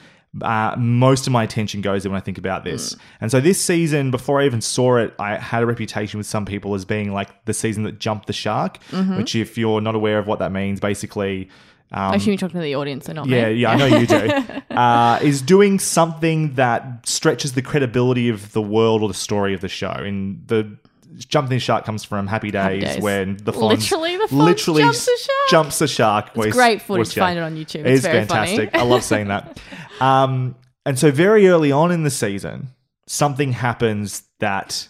[0.41, 2.95] Uh, most of my attention goes there when I think about this.
[3.21, 6.43] And so this season, before I even saw it, I had a reputation with some
[6.43, 8.79] people as being like the season that jumped the shark.
[9.17, 11.49] Which, if you're not aware of what that means, basically,
[11.93, 13.85] um, I assume you're talking to the audience and not yeah, me yeah, I know
[13.85, 14.15] you do.
[14.75, 19.61] uh, is doing something that stretches the credibility of the world or the story of
[19.61, 19.91] the show.
[19.91, 20.75] In the
[21.17, 23.01] jumping shark comes from Happy Days, Days.
[23.01, 25.49] when the Fonz Literally, the Fonz literally jumps a shark.
[25.49, 26.29] Jumps the shark.
[26.35, 27.13] It's great footage.
[27.15, 27.85] Find it on YouTube.
[27.85, 28.55] It's very funny.
[28.57, 28.75] fantastic.
[28.75, 29.59] I love seeing that.
[30.01, 32.69] Um, and so very early on in the season,
[33.07, 34.87] something happens that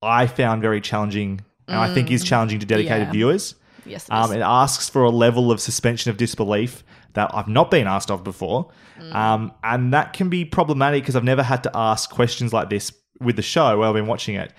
[0.00, 3.06] I found very challenging, and I think is challenging to dedicated Mm.
[3.06, 3.12] yeah.
[3.12, 3.54] viewers.
[3.84, 6.82] yes it Um, it asks for a level of suspension of disbelief
[7.14, 8.70] that I've not been asked of before.
[9.00, 9.14] Mm.
[9.14, 12.92] Um, and that can be problematic because I've never had to ask questions like this
[13.20, 14.52] with the show while I've been watching it.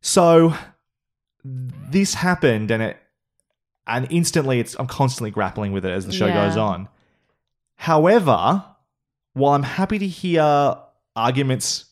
[0.00, 0.54] So
[1.44, 2.96] this happened and it
[3.86, 6.46] and instantly it's I'm constantly grappling with it as the show Yeah.
[6.46, 6.88] goes on.
[7.76, 8.64] However,
[9.32, 10.76] while I'm happy to hear
[11.16, 11.86] arguments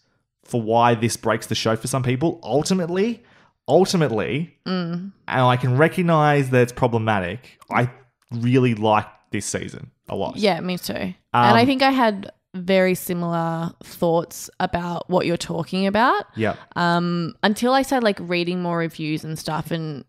[0.45, 3.23] for why this breaks the show for some people, ultimately,
[3.67, 5.13] ultimately, Mm.
[5.27, 7.59] and I can recognize that it's problematic.
[7.71, 7.91] I
[8.31, 10.37] really like this season a lot.
[10.37, 10.93] Yeah, me too.
[10.95, 16.25] and Um, I think I had very similar thoughts about what you're talking about.
[16.37, 16.57] Yeah.
[16.77, 20.05] Um, until I started like reading more reviews and stuff and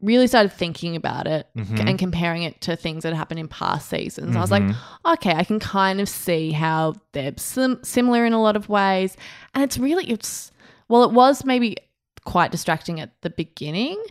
[0.00, 1.86] really started thinking about it Mhm.
[1.88, 4.34] and comparing it to things that happened in past seasons.
[4.34, 5.10] I was like, Mm-hmm.
[5.12, 9.16] okay, I can kind of see how they're sim- similar in a lot of ways.
[9.52, 10.52] And it's really, it's,
[10.88, 11.76] well, it was maybe
[12.24, 14.02] quite distracting at the beginning.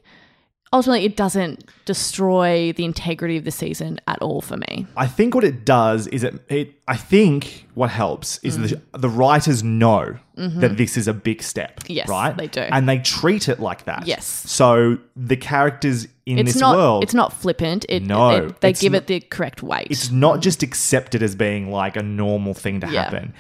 [0.72, 4.86] Ultimately, it doesn't destroy the integrity of the season at all for me.
[4.96, 8.80] I think what it does is it, it I think what helps is Mm.
[8.92, 11.80] the, the writers know that this is a big step.
[11.82, 11.94] Mm-hmm.
[11.94, 12.38] Yes, right?
[12.38, 12.62] they do.
[12.62, 14.06] And they treat it like that.
[14.08, 14.26] Yes.
[14.26, 17.86] So the characters in it's this not world it's not flippant.
[17.90, 19.88] It, No, it- they give not- it the correct weight.
[19.90, 23.04] it's not just accepted as being like a normal thing to Yeah.
[23.06, 23.34] happen.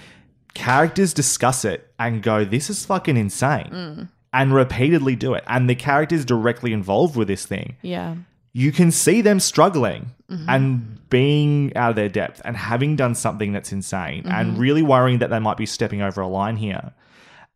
[0.56, 4.08] Characters discuss it and go, "This is fucking insane," Mm.
[4.34, 5.44] And repeatedly do it.
[5.48, 8.15] And the characters directly involved with this thing, yeah.
[8.54, 10.48] you can see them struggling Mm-hmm.
[10.48, 14.60] and being out of their depth and having done something that's insane and Mm-hmm.
[14.62, 16.94] really worrying that they might be stepping over a line here.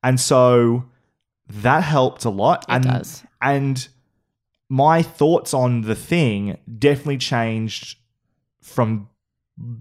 [0.02, 0.86] And so
[1.48, 2.64] that helped a lot.
[2.68, 3.24] It and does.
[3.44, 3.88] and
[4.70, 8.00] my thoughts on the thing definitely changed
[8.64, 9.08] from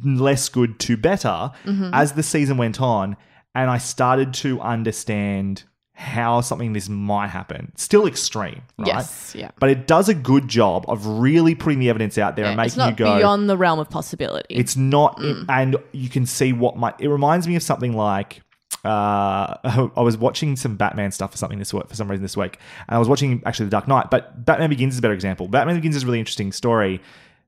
[0.04, 1.90] less good to better Mm-hmm.
[1.94, 3.16] as the season went on
[3.54, 5.64] and I started to understand
[6.02, 7.72] how something this might happen.
[7.76, 8.88] Still extreme, right?
[8.88, 9.34] Yes.
[9.36, 9.52] Yeah.
[9.60, 12.76] But it does a good job of really putting the evidence out there and it's
[12.76, 13.16] making you go.
[13.18, 14.54] beyond the realm of possibility.
[14.54, 15.46] It's not, Mm.
[15.48, 16.94] and you can see what might.
[16.98, 18.42] It reminds me of something like.
[18.84, 19.56] Uh,
[19.96, 22.58] I was watching some Batman stuff for something this week, for some reason this week,
[22.88, 24.10] and I was watching actually The Dark Knight.
[24.10, 25.46] But Batman Begins is a better example.
[25.46, 27.00] Batman Begins is a really interesting story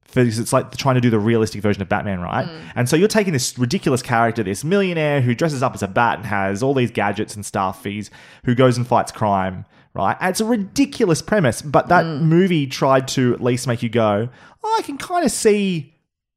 [0.05, 2.47] because it's like trying to do the realistic version of Batman, right?
[2.47, 2.61] Mm.
[2.77, 6.19] And so you're taking this ridiculous character, this millionaire who dresses up as a bat
[6.19, 7.85] and has all these gadgets and stuff.
[7.85, 8.11] He's
[8.45, 10.17] who goes and fights crime, right?
[10.21, 12.23] And it's a ridiculous premise, but that mm.
[12.23, 14.29] movie tried to at least make you go,
[14.63, 15.95] oh, I can kind of see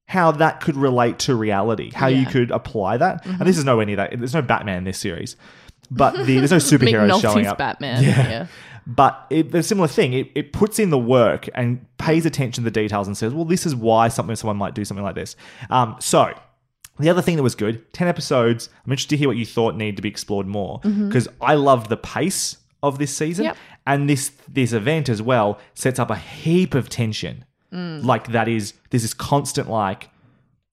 [0.07, 3.25] how that could relate to reality, how you could apply that.
[3.25, 3.43] And mm-hmm.
[3.43, 4.17] this is nowhere near that.
[4.17, 5.35] There's no Batman in this series,
[5.91, 7.57] but the, there's no superheroes showing up.
[7.57, 8.03] Batman.
[8.03, 8.47] Yeah.
[8.89, 10.13] But it, a similar thing.
[10.13, 13.43] It, it puts in the work and pays attention to the details and says, well,
[13.43, 15.35] this is why something someone might do something like this.
[15.69, 16.33] Um, so
[16.97, 18.69] the other thing that was good, 10 episodes.
[18.85, 21.89] I'm interested to hear what you thought needed to be explored more because I loved
[21.89, 23.45] the pace of this season.
[23.45, 23.57] Yep.
[23.85, 27.43] And this this event as well sets up a heap of tension.
[27.71, 30.09] Like that is there's this constant like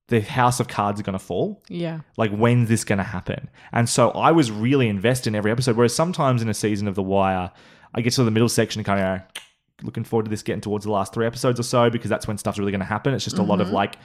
[0.09, 2.01] the house of cards are going to fall Yeah.
[2.17, 5.77] like when's this going to happen and so i was really invested in every episode
[5.77, 7.51] whereas sometimes in a season of the wire
[7.95, 9.43] i get to the middle section and kind of
[9.83, 12.39] looking forward to this getting towards the last three episodes or so because that's when
[12.39, 13.13] stuff's really going to happen.
[13.13, 13.97] It's just a lot of like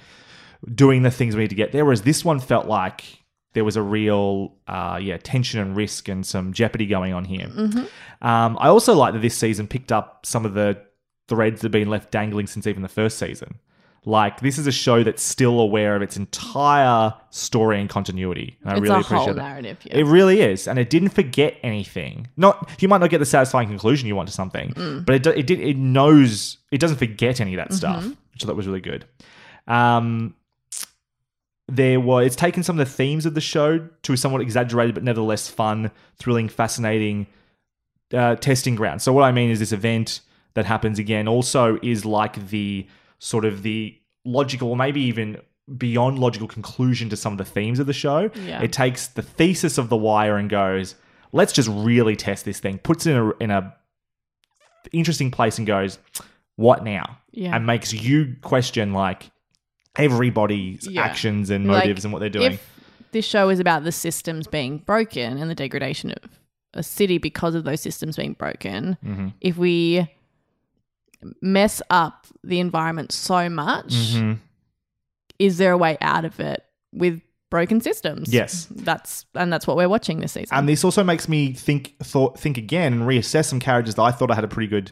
[0.74, 3.24] doing the things we need to get there whereas this one felt like
[3.54, 7.48] there was a real uh, yeah tension and risk and some jeopardy going on here.
[8.22, 10.82] Um, i also like that this season picked up some of the
[11.28, 13.60] threads that have been left dangling since even the first season
[14.06, 18.58] Like this is a show that's still aware of its entire story and continuity.
[18.62, 19.86] And I It's really a whole appreciate that.
[19.92, 22.28] It really is, and it didn't forget anything.
[22.38, 25.06] Not you might not get the satisfying conclusion you want to something, Mm.
[25.06, 27.70] but it do- it did it knows it doesn't forget any of Mm-hmm.
[27.70, 29.06] that stuff, which I thought was really good.
[29.68, 30.34] Um,
[31.68, 34.96] there was it's taken some of the themes of the show to a somewhat exaggerated
[34.96, 37.28] but nevertheless fun, thrilling, fascinating
[38.14, 39.02] uh, testing ground.
[39.02, 40.22] So what I mean is this event
[40.56, 42.88] that happens again also is like the
[43.20, 43.96] sort of the
[44.26, 45.38] logical or maybe even
[45.78, 48.32] beyond logical conclusion to some of the themes of the show.
[48.46, 48.62] Yeah.
[48.62, 50.96] It takes the thesis of the wire and goes,
[51.32, 52.80] let's just really test this thing.
[52.80, 53.76] Puts it in a in a
[54.92, 56.00] interesting place and goes,
[56.56, 57.18] what now?
[57.32, 57.56] Yeah.
[57.56, 59.30] And makes you question like
[59.96, 61.02] everybody's Yeah.
[61.04, 62.60] actions and Like, motives and what they're doing.
[63.12, 66.18] This show is about the systems being broken and the degradation of
[66.74, 69.28] a city because of those systems being broken, Mm-hmm.
[69.42, 70.08] if we
[71.42, 74.40] mess up the environment so much, Mhm.
[75.38, 76.64] is there a way out of it
[76.94, 78.32] with broken systems?
[78.34, 78.68] Yes.
[78.72, 80.56] That's and that's what we're watching this season.
[80.56, 84.12] And this also makes me think thought think again and reassess some characters that I
[84.12, 84.92] thought I had a pretty good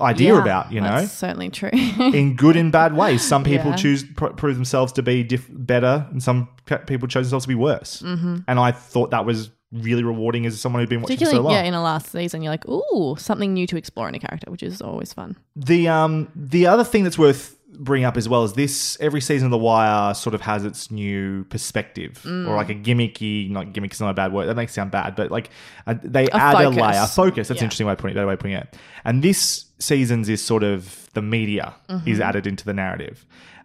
[0.00, 1.00] idea Yeah, about, you know.
[1.00, 1.70] That's certainly true.
[1.72, 3.22] in good and bad ways.
[3.22, 3.76] Some people Yeah.
[3.76, 7.48] choose pr- prove themselves to be diff- better, and some pe- people chose themselves to
[7.48, 8.02] be worse.
[8.02, 8.36] Mm-hmm.
[8.48, 11.52] And I thought that was really rewarding as someone who'd been watching for so long.
[11.52, 14.50] yeah, in a last season, you're like, ooh, something new to explore in a character,
[14.50, 15.36] which is always fun.
[15.56, 19.46] The um the other thing that's worth bringing up as well is this every season
[19.46, 22.46] of The Wire sort of has its new perspective Mm.
[22.46, 25.16] or like a gimmicky not gimmick is not a bad word that makes sound bad
[25.16, 25.48] but like
[25.86, 26.76] uh, they add focus.
[26.76, 27.62] a layer focus that's Yeah.
[27.62, 30.42] an interesting way of putting it better way of putting it and this season's is
[30.44, 32.08] sort of the media Mm-hmm.
[32.10, 33.24] is added into the narrative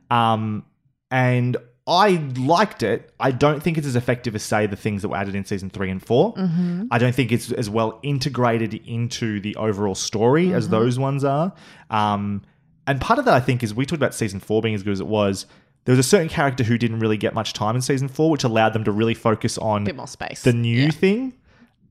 [0.10, 0.64] um
[1.12, 1.58] and
[1.88, 3.12] I liked it.
[3.20, 5.70] I don't think it's as effective as say the things that were added in season
[5.70, 6.84] three and 4 Mm-hmm.
[6.92, 11.54] I don't think it's as well integrated into the overall story as those ones are.
[11.90, 12.44] Um,
[12.86, 14.94] and part of that, I think, is we talked about season four being as good
[14.94, 15.46] as it was.
[15.86, 18.44] There was a certain character who didn't really get much time in season four, which
[18.44, 20.44] allowed them to really focus on bit more space.
[20.44, 20.92] the new Yeah.
[20.92, 21.34] thing.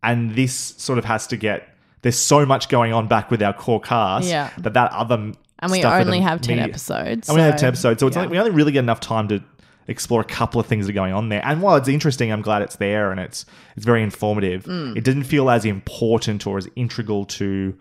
[0.03, 1.68] And this sort of has to get.
[2.03, 4.51] There's so much going on back with our core cast Yeah.
[4.59, 7.28] that that other and we only have 10 media- episodes.
[7.28, 8.22] and we only have 10 episodes, so it's yeah.
[8.24, 9.42] only, we only really get enough time to
[9.89, 11.41] explore a couple of things that are going on there.
[11.45, 14.64] And while it's interesting, I'm glad it's there and it's it's very informative.
[14.64, 14.97] Mm.
[14.97, 17.76] It didn't feel as important or as integral to.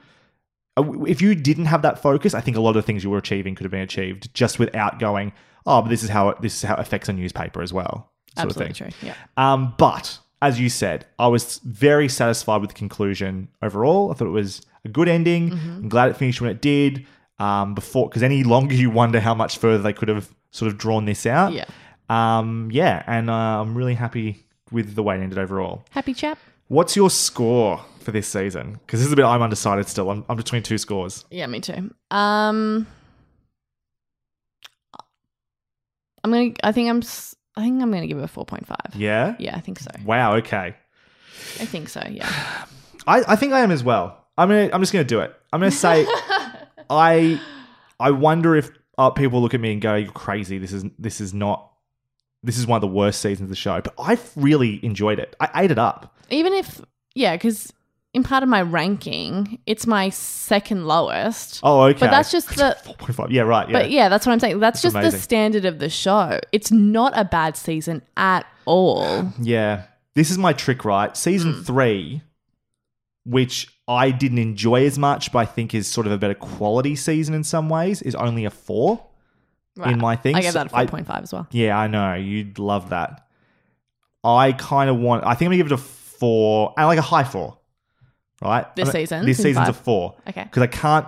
[0.77, 3.09] uh, If you didn't have that focus, I think a lot of the things you
[3.09, 5.33] were achieving could have been achieved just without going.
[5.65, 8.11] Oh, but this is how it, this is how it affects a newspaper as well.
[8.37, 8.91] Sort Absolutely of thing.
[8.99, 9.07] true.
[9.09, 9.15] Yeah.
[9.37, 14.11] Um, but as you said, I was very satisfied with the conclusion overall.
[14.11, 15.51] I thought it was a good ending.
[15.51, 15.69] Mm-hmm.
[15.83, 17.07] I'm glad it finished when it did.
[17.37, 20.77] Um, before because any longer you wonder how much further they could have sort of
[20.77, 21.51] drawn this out.
[21.51, 21.65] Yeah.
[22.09, 25.85] Um, yeah, and uh, I'm really happy with the way it ended overall.
[25.91, 26.37] Happy chap.
[26.67, 28.73] What's your score for this season?
[28.85, 30.09] Because this is a bit I'm undecided still.
[30.09, 31.25] I'm, I'm between two scores.
[31.29, 31.93] Yeah, me too.
[32.11, 32.87] Um,
[36.23, 36.51] I'm gonna.
[36.63, 36.97] I think I'm.
[36.99, 38.95] s- I think I'm gonna give it a four point five.
[38.95, 39.35] Yeah.
[39.39, 39.91] Yeah, I think so.
[40.03, 40.35] Wow.
[40.37, 40.75] Okay.
[41.59, 42.01] I think so.
[42.09, 42.27] Yeah.
[43.07, 44.25] I, I think I am as well.
[44.37, 45.33] I'm gonna, I'm just going to do it.
[45.53, 46.05] I'm going to say
[46.89, 47.39] I
[47.99, 50.57] I wonder if uh, people look at me and go, "You're crazy.
[50.57, 51.71] This is this is not
[52.45, 55.35] this is one of the worst seasons of the show." But I've really enjoyed it.
[55.39, 56.15] I ate it up.
[56.29, 56.81] Even if,
[57.13, 57.73] yeah, because
[58.13, 61.59] in part of my ranking, it's my second lowest.
[61.63, 61.99] Oh, okay.
[61.99, 62.77] But that's just the.
[62.83, 63.31] four point five.
[63.31, 63.67] Yeah, right.
[63.67, 63.73] Yeah.
[63.73, 64.59] But yeah, that's what I'm saying.
[64.59, 65.11] That's, just amazing.
[65.11, 66.39] the standard of the show.
[66.53, 69.33] It's not a bad season at all.
[69.39, 69.83] Yeah.
[70.15, 71.15] This is my trick, right?
[71.17, 71.61] Season Hmm.
[71.63, 72.21] three,
[73.25, 76.95] which I didn't enjoy as much, but I think is sort of a better quality
[76.95, 79.03] season in some ways, is only a four.
[79.83, 80.35] In my thing.
[80.35, 81.47] I gave that a I- 4.5 as well.
[81.51, 82.13] Yeah, I know.
[82.13, 83.27] You'd love that.
[84.23, 86.97] I kind of want, I think I'm going to give it a four, and like
[86.97, 87.57] a high four,
[88.41, 88.73] right?
[88.75, 89.25] This I mean, season?
[89.25, 89.75] This Season season's five?
[89.75, 90.15] a four.
[90.29, 90.43] Okay.
[90.45, 91.07] Because I can't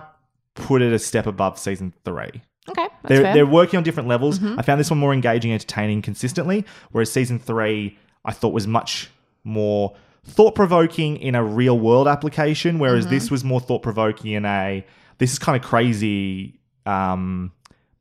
[0.54, 2.42] put it a step above season three.
[2.68, 2.86] Okay.
[2.86, 3.24] That's They're, fair.
[3.24, 3.34] Mm-hmm.
[3.34, 4.42] they're working on different levels.
[4.44, 9.08] I found this one more engaging, entertaining consistently, whereas season three I thought was much
[9.44, 13.14] more thought provoking in a real world application, whereas Mm-hmm.
[13.14, 14.84] this was more thought provoking in a
[15.16, 17.50] this is kind of crazy, um,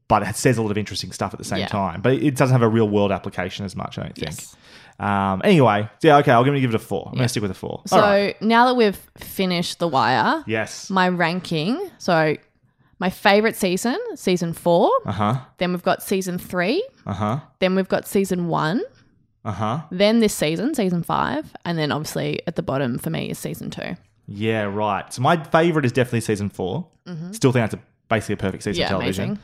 [0.08, 1.68] but it says a lot of interesting stuff at the same Yeah.
[1.68, 2.02] time.
[2.02, 4.32] But it doesn't have a real world application as much, I don't think.
[4.32, 4.56] Yes.
[5.00, 7.04] Um, anyway, yeah, okay, I'm going to give it a four.
[7.08, 7.82] I'm going to stick with a four.
[7.86, 8.42] So right.
[8.42, 10.90] now that we've finished The Wire, Yes.
[10.90, 11.90] my ranking.
[12.00, 12.36] So
[13.00, 14.90] my favorite season, season four.
[15.06, 15.38] Uh huh.
[15.60, 16.84] Then we've got season three.
[17.06, 17.40] Uh huh.
[17.60, 18.82] Then we've got season one.
[19.46, 19.82] Uh huh.
[19.92, 21.54] Then this season, season five.
[21.64, 23.96] And then obviously at the bottom for me is season two.
[24.26, 25.14] Yeah, right.
[25.14, 26.86] So my favorite is definitely season 4
[27.32, 27.80] Still think that's a,
[28.10, 28.80] basically a perfect season Mm-hmm.
[28.82, 29.24] Yeah, of television.
[29.26, 29.44] amazing.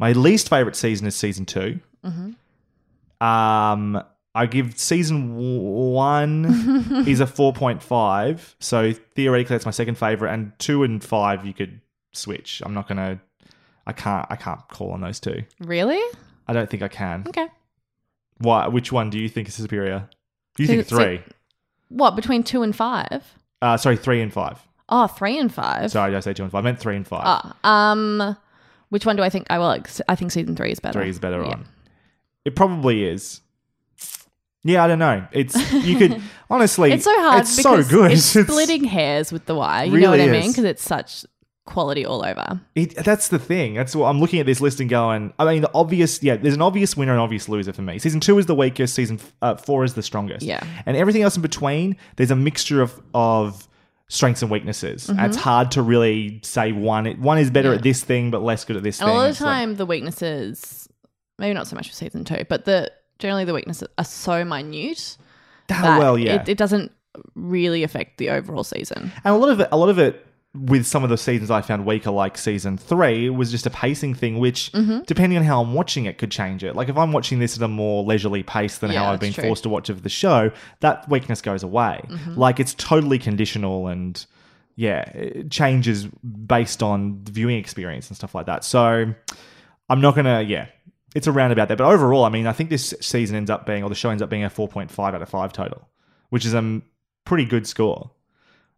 [0.00, 3.24] My least favorite season is season 2 Mm-hmm.
[3.24, 4.02] Um,
[4.34, 5.36] I give season
[5.92, 8.56] one is a four point five.
[8.60, 11.80] So theoretically, that's my second favorite, and two and five you could
[12.12, 12.62] switch.
[12.64, 13.20] I'm not gonna.
[13.86, 14.26] I can't.
[14.30, 15.42] I can't call on those two.
[15.58, 16.00] Really?
[16.48, 17.24] I don't think I can.
[17.28, 17.48] Okay.
[18.38, 18.66] Why?
[18.68, 20.08] Which one do you think is superior?
[20.56, 21.20] You think So- three?
[21.88, 23.22] What between two and five?
[23.60, 24.58] Uh, sorry, three and five.
[24.88, 25.90] Oh, three and five.
[25.90, 26.60] Sorry, did I say two and five?
[26.60, 27.22] I meant three and five.
[27.24, 28.36] Ah, um,
[28.90, 29.46] which one do I think?
[29.50, 29.76] I will.
[30.08, 31.00] I think season three is better.
[31.00, 31.48] Three is better Yeah.
[31.50, 31.66] on.
[32.44, 33.40] It probably is.
[34.62, 35.26] Yeah, I don't know.
[35.32, 36.20] It's you could
[36.50, 36.92] honestly.
[36.92, 38.12] It's so hard It's so good.
[38.12, 39.86] it's splitting hairs with the wire.
[39.86, 40.50] You know what I mean?
[40.50, 41.24] Because it's such
[41.64, 42.60] quality all over.
[42.74, 43.74] It, that's the thing.
[43.74, 45.32] That's what I'm looking at this list and going.
[45.38, 46.36] I mean, the obvious, yeah.
[46.36, 47.98] There's an obvious winner and obvious loser for me.
[47.98, 48.94] Season two is the weakest.
[48.94, 50.44] Season uh, four is the strongest.
[50.44, 50.62] Yeah.
[50.84, 53.66] and everything else in between, there's a mixture of of
[54.10, 55.06] strengths and weaknesses.
[55.06, 55.24] Mm-hmm.
[55.24, 57.06] It's hard to really say one.
[57.22, 59.16] One is better at this thing, but less good at this And thing.
[59.16, 60.88] a lot of the like- time, the weaknesses,
[61.38, 65.16] maybe not so much for season two, but the generally the weaknesses are so minute
[65.70, 66.42] Ah, that well, yeah.
[66.42, 66.90] it, it doesn't
[67.36, 69.12] really affect the overall season.
[69.24, 71.60] And a lot of it, a lot of it, with some of the seasons I
[71.62, 75.02] found weaker, like season three, was just a pacing thing, which, Mm-hmm.
[75.06, 76.74] depending on how I'm watching it, could change it.
[76.74, 79.32] Like if I'm watching this at a more leisurely pace than Yeah, how I've been
[79.32, 79.44] true.
[79.44, 82.00] forced to watch of the show, that weakness goes away.
[82.08, 82.34] Mm-hmm.
[82.36, 84.24] Like it's totally conditional and
[84.74, 88.64] yeah, it changes based on the viewing experience and stuff like that.
[88.64, 89.14] So
[89.88, 90.66] I'm not gonna, yeah.
[91.14, 91.76] It's a roundabout there.
[91.76, 94.22] but overall, I mean, I think this season ends up being, or the show ends
[94.22, 95.88] up being a 4.5 out of 5 total,
[96.30, 96.80] which is a
[97.24, 98.10] pretty good score.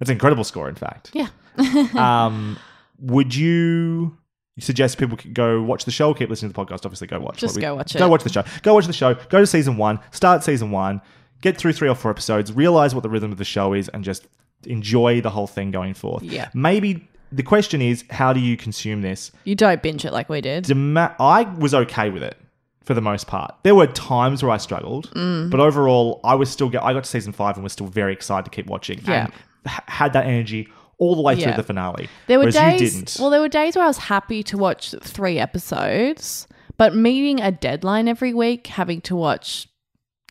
[0.00, 1.28] It's an incredible score, in fact Yeah.
[1.96, 2.58] um,
[2.98, 4.16] would you
[4.58, 6.84] suggest people could go watch the show or keep listening to the podcast?
[6.84, 7.38] Obviously, go watch.
[7.38, 7.98] Just we- go watch it.
[7.98, 8.44] Go watch the show.
[8.62, 9.14] Go watch the show.
[9.28, 9.98] Go to season one.
[10.10, 11.00] Start season one.
[11.40, 12.52] Get through three or four episodes.
[12.52, 14.26] Realize what the rhythm of the show is, and just
[14.64, 16.22] enjoy the whole thing going forth.
[16.22, 16.48] Yeah.
[16.54, 19.32] Maybe the question is, how do you consume this?
[19.44, 20.64] You don't binge it like we did.
[20.64, 22.36] Dema- I was okay with it
[22.84, 23.54] for the most part.
[23.64, 25.50] There were times where I struggled, Mm.
[25.50, 26.84] but overall, I was still get.
[26.84, 29.00] I got to season five and was still very excited to keep watching.
[29.04, 29.24] Yeah.
[29.24, 29.32] and
[29.66, 30.68] h- had that energy
[31.02, 32.08] all the way through the finale.
[32.28, 32.80] There were days.
[32.80, 33.16] you didn't.
[33.20, 36.46] Well, there were days where I was happy to watch three episodes,
[36.78, 39.68] but meeting a deadline every week, having to watch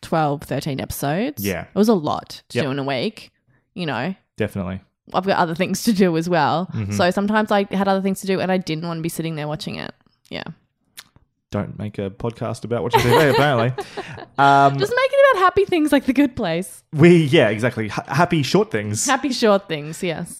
[0.01, 1.45] 12, 13 episodes.
[1.45, 1.63] Yeah.
[1.63, 2.65] It was a lot to Yep.
[2.65, 3.32] do in a week.
[3.74, 4.82] You know, Definitely.
[5.13, 6.67] I've got other things to do as well.
[6.74, 6.93] Mm-hmm.
[6.93, 9.36] So sometimes I had other things to do and I didn't want to be sitting
[9.36, 9.93] there watching it.
[10.30, 10.43] Yeah.
[11.51, 13.84] Don't make a podcast about watching TV, apparently.
[14.38, 16.84] Um, Just make it about happy things like The Good Place.
[16.93, 17.86] we, yeah, exactly.
[17.86, 19.05] H- happy short things.
[19.05, 20.39] Happy short things, yes.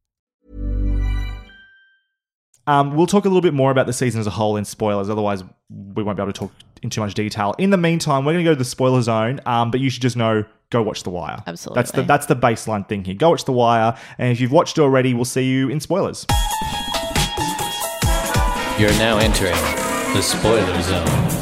[2.71, 5.09] Um, we'll talk a little bit more about the season as a whole in spoilers.
[5.09, 6.51] Otherwise, we won't be able to talk
[6.81, 7.53] in too much detail.
[7.57, 9.41] In the meantime, we're going to go to the spoiler zone.
[9.45, 11.43] Um, but you should just know go watch The Wire.
[11.45, 11.75] Absolutely.
[11.75, 13.15] That's the that's the baseline thing here.
[13.15, 16.25] Go watch The Wire, and if you've watched already, we'll see you in spoilers.
[18.79, 19.53] You're now entering
[20.13, 21.40] the spoiler zone.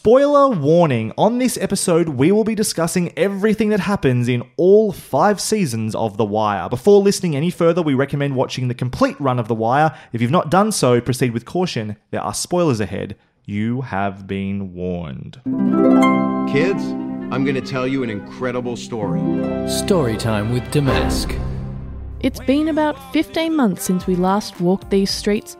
[0.00, 5.40] Spoiler warning on this episode, we will be discussing everything that happens in all five
[5.40, 6.68] seasons of The Wire.
[6.68, 9.96] Before listening any further, we recommend watching the complete run of The Wire.
[10.12, 11.96] If you've not done so, proceed with caution.
[12.10, 13.16] There are spoilers ahead.
[13.46, 15.40] You have been warned.
[16.52, 16.82] Kids,
[17.32, 19.20] I'm going to tell you an incredible story.
[19.66, 21.34] Story time with Damask.
[22.20, 25.56] It's been about 15 months since we last walked these streets.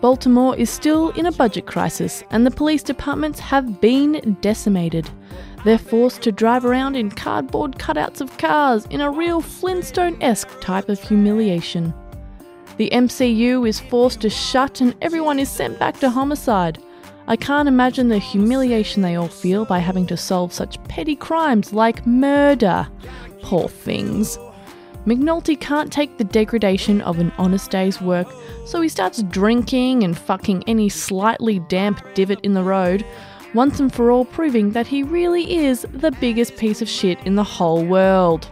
[0.00, 5.10] Baltimore is still in a budget crisis, and the police departments have been decimated.
[5.64, 10.48] They're forced to drive around in cardboard cutouts of cars in a real Flintstone esque
[10.62, 11.92] type of humiliation.
[12.78, 16.82] The MCU is forced to shut, and everyone is sent back to homicide.
[17.26, 21.74] I can't imagine the humiliation they all feel by having to solve such petty crimes
[21.74, 22.88] like murder.
[23.42, 24.38] Poor things.
[25.10, 28.28] McNulty can't take the degradation of an honest day's work,
[28.64, 33.04] so he starts drinking and fucking any slightly damp divot in the road,
[33.52, 37.34] once and for all proving that he really is the biggest piece of shit in
[37.34, 38.48] the whole world.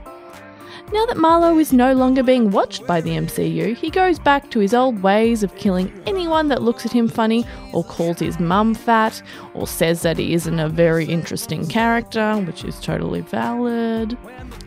[0.91, 4.59] Now that Marlo is no longer being watched by the MCU, he goes back to
[4.59, 8.75] his old ways of killing anyone that looks at him funny, or calls his mum
[8.75, 9.21] fat,
[9.53, 14.17] or says that he isn't a very interesting character, which is totally valid.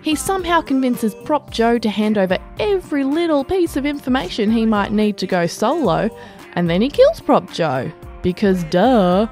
[0.03, 4.91] He somehow convinces Prop Joe to hand over every little piece of information he might
[4.91, 6.07] need to go solo,
[6.53, 7.91] and then he kills Prop Joe.
[8.21, 9.27] Because duh.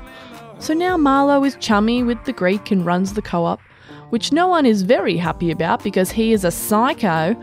[0.57, 3.61] So now Marlo is chummy with the Greek and runs the co op,
[4.09, 7.35] which no one is very happy about because he is a psycho.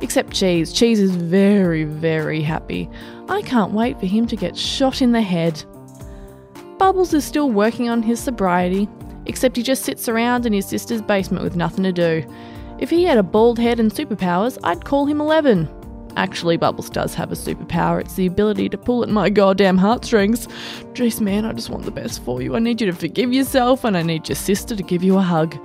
[0.00, 0.72] Except Cheese.
[0.72, 2.90] Cheese is very, very happy.
[3.28, 5.64] I can't wait for him to get shot in the head.
[6.76, 8.88] Bubbles is still working on his sobriety,
[9.26, 12.24] except he just sits around in his sister's basement with nothing to do.
[12.80, 15.68] If he had a bald head and superpowers, I'd call him 11.
[16.16, 18.00] Actually, Bubbles does have a superpower.
[18.00, 20.48] It's the ability to pull at my goddamn heartstrings.
[20.94, 22.56] Jeez, man, I just want the best for you.
[22.56, 25.22] I need you to forgive yourself, and I need your sister to give you a
[25.22, 25.56] hug.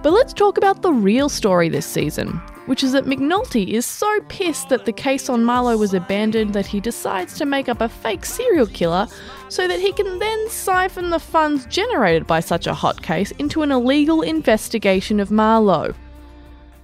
[0.00, 4.20] But let's talk about the real story this season, which is that McNulty is so
[4.28, 7.88] pissed that the case on Marlo was abandoned that he decides to make up a
[7.88, 9.08] fake serial killer
[9.48, 13.62] so that he can then siphon the funds generated by such a hot case into
[13.62, 15.96] an illegal investigation of Marlo.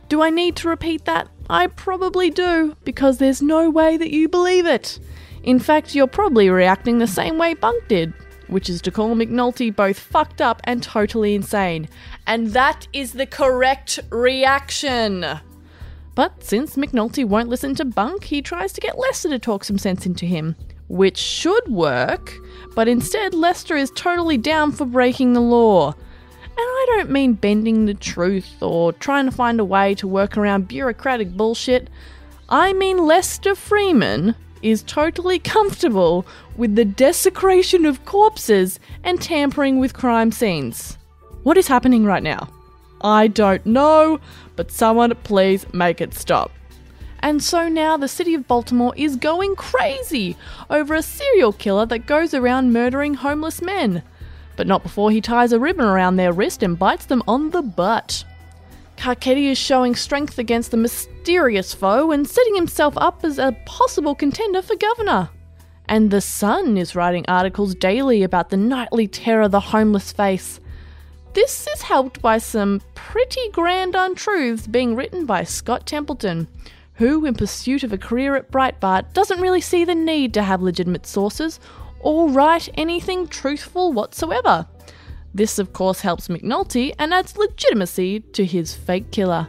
[0.09, 1.29] Do I need to repeat that?
[1.49, 4.99] I probably do, because there's no way that you believe it.
[5.45, 8.13] In fact, you're probably reacting the same way Bunk did,
[8.49, 11.89] which is to call McNulty both fucked up and totally insane.
[12.27, 15.25] And that is the correct reaction.
[16.15, 19.79] But since McNulty won't listen to Bunk, he tries to get Lester to talk some
[19.79, 20.55] sense into him,
[20.89, 22.35] which should work,
[22.75, 25.93] but instead Lester is totally down for breaking the law.
[26.57, 30.37] And I don't mean bending the truth or trying to find a way to work
[30.37, 31.91] around bureaucratic bullshit.
[32.49, 36.25] I mean Lester Freamon is totally comfortable
[36.57, 40.99] with the desecration of corpses and tampering with crime scenes.
[41.43, 42.49] What is happening right now?
[43.03, 44.19] I don't know,
[44.57, 46.51] but someone please make it stop.
[47.21, 50.37] And so now the city of Baltimore is going crazy
[50.69, 54.03] over a serial killer that goes around murdering homeless men.
[54.57, 57.63] But not before he ties a ribbon around their wrist and bites them on the
[57.63, 58.25] butt.
[58.97, 64.15] Carcetti is showing strength against the mysterious foe and setting himself up as a possible
[64.15, 65.31] contender for governor.
[65.87, 70.61] And The Sun is writing articles daily about the nightly terror the homeless face.
[71.35, 76.49] This is helped by some pretty grand untruths being written by Scott Templeton,
[76.95, 80.63] who, in pursuit of a career at Breitbart, doesn't really see the need to have
[80.63, 81.61] legitimate sources
[82.01, 84.67] or write anything truthful whatsoever.
[85.35, 89.49] This, of course, helps McNulty and adds legitimacy to his fake killer.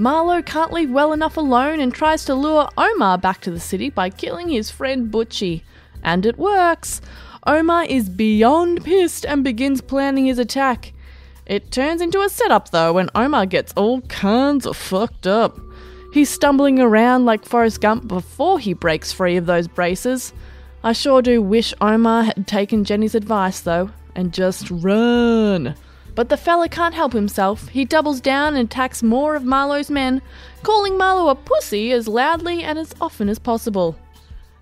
[0.00, 3.90] Marlo can't leave well enough alone and tries to lure Omar back to the city
[3.90, 5.60] by killing his friend Butchie.
[6.02, 7.02] And it works.
[7.46, 10.94] Omar is beyond pissed and begins planning his attack.
[11.44, 15.60] It turns into a setup though when Omar gets all kinds of fucked up.
[16.14, 20.32] He's stumbling around like Forrest Gump before he breaks free of those braces.
[20.82, 25.74] I sure do wish Omar had taken Jenny's advice though and just run.
[26.20, 27.68] But the fella can't help himself.
[27.68, 30.20] He doubles down and attacks more of Marlo's men,
[30.62, 33.96] calling Marlo a pussy as loudly and as often as possible.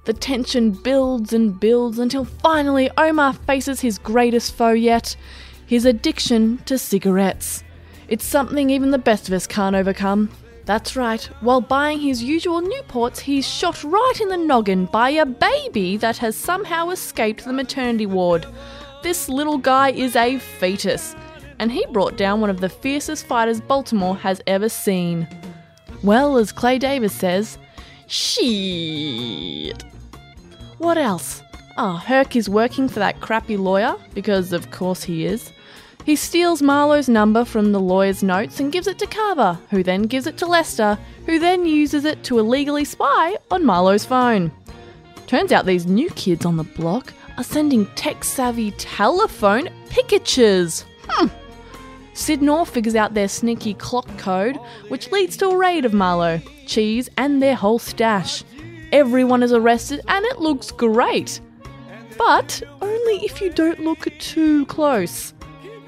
[0.05, 5.17] The tension builds and builds until finally Omar faces his greatest foe yet
[5.67, 7.65] his addiction to cigarettes.
[8.07, 10.31] It's something even the best of us can't overcome.
[10.65, 15.27] That's right, while buying his usual Newports, he's shot right in the noggin by a
[15.27, 18.47] baby that has somehow escaped the maternity ward.
[19.03, 21.17] This little guy is a fetus,
[21.59, 25.27] and he brought down one of the fiercest fighters Baltimore has ever seen.
[26.03, 27.59] Well, as Clay Davis says,
[28.07, 29.83] shit.
[30.79, 31.43] What else?
[31.77, 35.53] Ah, oh, Herc is working for that crappy lawyer, because of course he is.
[36.05, 40.03] He steals Marlo's number from the lawyer's notes and gives it to Carver, who then
[40.03, 44.51] gives it to Lester, who then uses it to illegally spy on Marlo's phone.
[45.27, 50.85] Turns out these new kids on the block are sending tech savvy telephone picatures.
[51.07, 51.27] Hmm.
[52.19, 54.57] Sydnor figures out their sneaky clock code,
[54.89, 58.43] which leads to a raid of Marlo, Cheese, and their whole stash.
[58.91, 61.41] Everyone is arrested and it looks great.
[62.19, 65.33] But only if you don't look too close.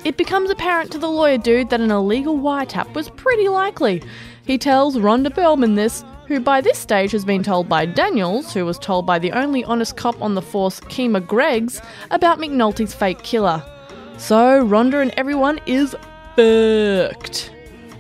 [0.05, 4.01] It becomes apparent to the lawyer dude that an illegal wiretap was pretty likely.
[4.47, 8.65] He tells Rhonda Perlman this, who by this stage has been told by Daniels, who
[8.65, 13.25] was told by the only honest cop on the force, Kima Greggs, about McNulty's fake
[13.25, 13.65] killer.
[14.17, 15.97] So Rhonda and everyone is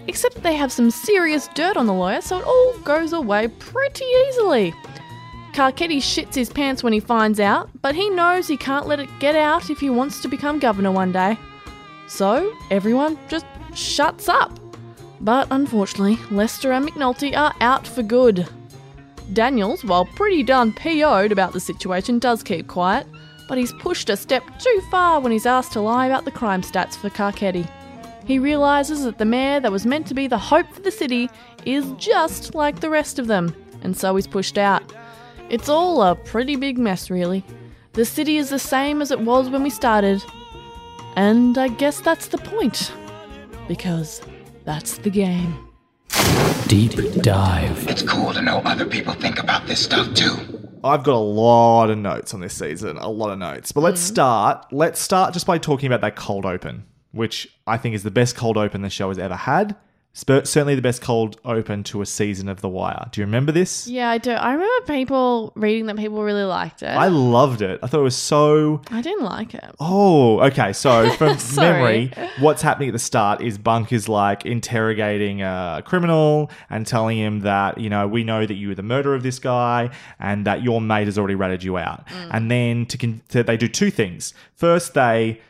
[0.06, 4.04] Except they have some serious dirt on the lawyer, so it all goes away pretty
[4.04, 4.74] easily.
[5.52, 9.08] Carcetti shits his pants when he finds out, but he knows he can't let it
[9.18, 11.36] get out if he wants to become governor one day.
[12.08, 14.58] So everyone just shuts up.
[15.20, 18.48] But unfortunately, Lester and McNulty are out for good.
[19.32, 23.06] Daniels, while pretty darn PO'd about the situation, does keep quiet,
[23.48, 26.62] but he's pushed a step too far when he's asked to lie about the crime
[26.62, 27.68] stats for Carcetti.
[28.30, 31.28] He realises that the mayor that was meant to be the hope for the city
[31.66, 33.52] is just like the rest of them,
[33.82, 34.84] and so he's pushed out.
[35.48, 37.44] It's all a pretty big mess, really.
[37.94, 40.22] The city is the same as it was when we started.
[41.16, 42.92] And I guess that's the point.
[43.66, 44.22] Because
[44.64, 45.68] that's the game.
[46.68, 47.84] Deep dive.
[47.88, 50.36] It's cool to know other people think about this stuff too.
[50.84, 53.72] I've got a lot of notes on this season, a lot of notes.
[53.72, 54.14] But let's hmm.
[54.14, 54.66] start.
[54.70, 58.36] Let's start just by talking about that cold open, which I think is the best
[58.36, 59.76] cold open the show has ever had.
[60.10, 63.08] Sp- certainly the best cold open to a season of The Wire.
[63.12, 63.86] Do you remember this?
[63.86, 64.32] Yeah, I do.
[64.32, 66.88] I remember people reading that people really liked it.
[66.88, 67.78] I loved it.
[67.80, 68.82] I thought it was so.
[68.90, 69.72] I didn't like it.
[69.78, 70.72] Oh, okay.
[70.72, 76.50] So from memory, what's happening at the start is Bunk is like interrogating a criminal
[76.68, 79.38] and telling him that, you know, we know that you were the murderer of this
[79.38, 82.04] guy and that your mate has already ratted you out.
[82.08, 82.30] Mm.
[82.32, 84.34] And then to, con- to they do two things.
[84.56, 85.40] First, they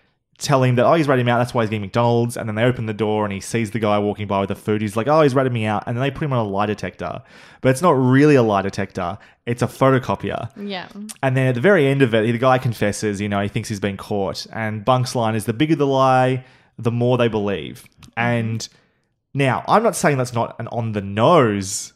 [0.40, 1.38] tell him that, oh, he's ratted him out.
[1.38, 2.36] That's why he's getting McDonald's.
[2.36, 4.54] And then they open the door and he sees the guy walking by with the
[4.54, 4.80] food.
[4.80, 5.84] He's like, oh, he's ratted me out.
[5.86, 7.22] And then they put him on a lie detector.
[7.60, 10.50] But it's not really a lie detector, it's a photocopier.
[10.56, 10.88] Yeah.
[11.22, 13.68] And then at the very end of it, the guy confesses, you know, he thinks
[13.68, 14.46] he's been caught.
[14.52, 16.44] And Bunk's line is the bigger the lie,
[16.78, 17.84] the more they believe.
[18.16, 18.66] And
[19.34, 21.92] now, I'm not saying that's not an on the nose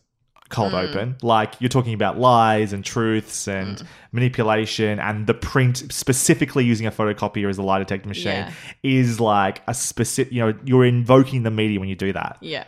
[0.54, 1.16] cold open.
[1.22, 3.82] Like you're talking about lies and truths and
[4.12, 8.52] manipulation and the print specifically using a photocopier as a lie detector machine Yeah.
[8.82, 12.38] is like a specific, you know, you're invoking the media when you do that.
[12.40, 12.64] Yeah.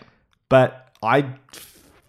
[0.48, 1.26] But I,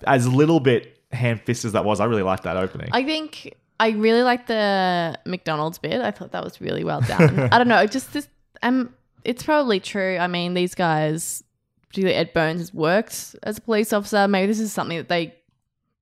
[0.06, 2.90] as little bit hand fist as that was, I really liked that opening.
[2.92, 6.02] I think I really liked the McDonald's bit.
[6.02, 7.40] I thought that was really well done.
[7.52, 8.28] I don't know, just this
[8.64, 10.18] um it's probably true.
[10.18, 11.44] I mean, these guys,
[11.90, 14.28] particularly Ed Burns has worked as a police officer.
[14.28, 15.36] Maybe this is something that they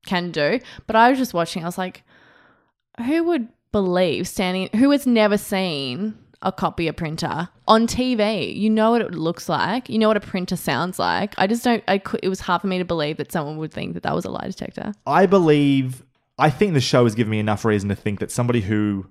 [0.06, 0.60] can do.
[0.88, 2.04] But I was just watching, I was like,
[3.06, 8.56] who would believe standing who has never seen a copier printer on TV?
[8.56, 9.90] You know what it looks like.
[9.90, 11.34] You know what a printer sounds like.
[11.38, 13.74] I just don't I could, it was hard for me to believe that someone would
[13.74, 14.94] think that that was a lie detector.
[15.06, 16.04] I believe,
[16.38, 19.08] I think the show has given me enough reason to think that somebody who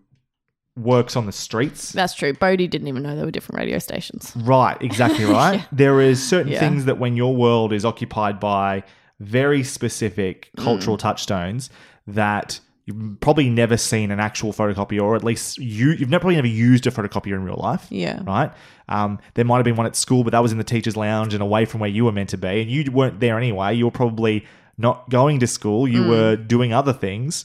[0.76, 1.92] works on the streets.
[1.92, 2.32] That's true.
[2.32, 4.32] Bodie didn't even know there were different radio stations.
[4.36, 5.64] Right, exactly right.
[5.70, 6.58] There is certain Yeah.
[6.60, 8.82] things that when your world is occupied by
[9.20, 10.64] very specific Mm.
[10.64, 11.70] cultural touchstones
[12.06, 16.36] that you've probably never seen an actual photocopier, or at least you you've never, probably
[16.36, 17.86] never used a photocopier in real life.
[17.90, 18.20] Yeah.
[18.24, 18.52] Right.
[18.88, 21.32] Um, there might have been one at school, but that was in the teachers' lounge
[21.32, 23.74] and away from where you were meant to be, and you weren't there anyway.
[23.74, 24.44] You were probably
[24.76, 25.86] not going to school.
[25.86, 25.92] Mm.
[25.92, 27.44] You were doing other things.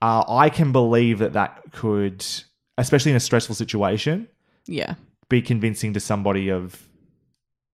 [0.00, 2.24] Uh, I can believe that that could,
[2.76, 4.26] especially in a stressful situation,
[4.66, 4.94] Yeah.
[5.28, 6.88] be convincing to somebody of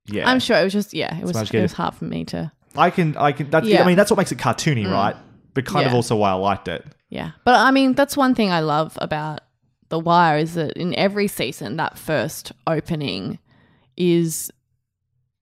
[0.06, 2.52] yeah I'm sure it was just yeah, it was it was hard for me to
[2.78, 3.78] i can i can that's Yeah.
[3.78, 3.82] Mm.
[3.82, 5.16] i mean that's what makes it cartoony right
[5.54, 7.30] but kind of also why i liked it yeah.
[7.46, 9.40] But I mean, that's one thing I love about
[9.88, 13.38] The Wire is that in every season that first opening
[13.96, 14.50] is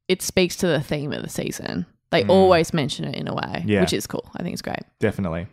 [0.07, 1.85] it speaks to the theme of the season.
[2.11, 3.63] They always mention it in a way, Mm.
[3.67, 3.81] Yeah.
[3.81, 4.31] which is cool.
[4.37, 4.85] I think it's great.
[5.01, 5.49] definitely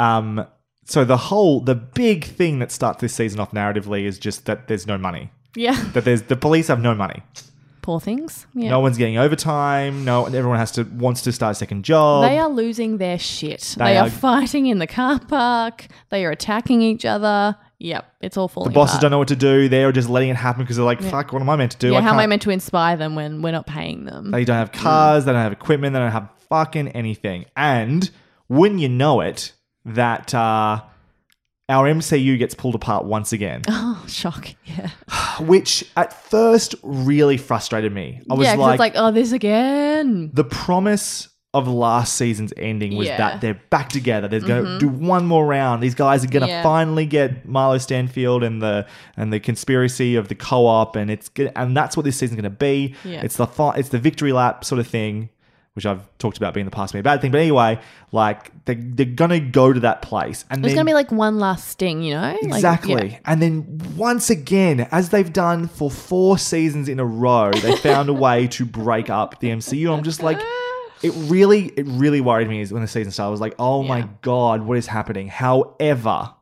[0.00, 0.44] um
[0.84, 4.66] so the whole the big thing that starts this season off narratively is just that
[4.66, 5.80] there's no money Yeah.
[5.94, 7.22] that there's the police have no money
[7.86, 8.48] Poor things.
[8.52, 8.70] Yeah.
[8.70, 12.36] no one's getting overtime no everyone has to wants to start a second job They
[12.36, 13.76] are losing their shit.
[13.78, 15.86] They They, are, are- fighting in the car park.
[16.10, 17.56] They are attacking each other.
[17.78, 19.02] Yep, it's all falling the bosses apart.
[19.02, 21.40] don't know what to do they're just letting it happen because they're like fuck what
[21.42, 23.40] am i meant to do Yeah, I how am I meant to inspire them when
[23.42, 24.32] we're not paying them?
[24.32, 27.44] They don't have cars, they don't have equipment, they don't have fucking anything.
[27.56, 28.10] And
[28.48, 29.52] wouldn't you know it,
[29.84, 30.80] that uh,
[31.68, 34.54] our MCU gets pulled apart once again, oh, shock.
[34.64, 34.90] Yeah.
[35.40, 38.22] which at first really frustrated me.
[38.30, 40.30] I was yeah, like, like, oh, this again.
[40.32, 43.14] the promise of last season's ending was Yeah.
[43.14, 43.22] Mm-hmm.
[43.22, 44.28] that they're back together.
[44.28, 45.82] They're going to do one more round.
[45.82, 46.62] These guys are going to Yeah.
[46.62, 48.86] finally get Marlo Stanfield and the
[49.16, 51.50] and the conspiracy of the co-op, and it's good.
[51.56, 52.94] And that's what this season's going to be.
[53.04, 53.22] Yeah.
[53.22, 55.30] It's the fi- it's the victory lap sort of thing,
[55.76, 57.30] which I've talked about being the past being a bad thing.
[57.30, 57.78] But anyway,
[58.10, 61.38] like they they're going to go to that place, and There's gonna be like one
[61.38, 62.32] last sting, you know?
[62.42, 63.10] Like, Exactly.
[63.10, 63.18] yeah.
[63.26, 68.08] And then once again, as they've done for four seasons in a row, they found
[68.08, 69.94] a way to break up the MCU.
[69.94, 70.40] I'm just like,
[71.02, 73.28] it really, it really worried me when the season started.
[73.28, 75.28] I was like, oh my God, what is happening?
[75.28, 76.32] However,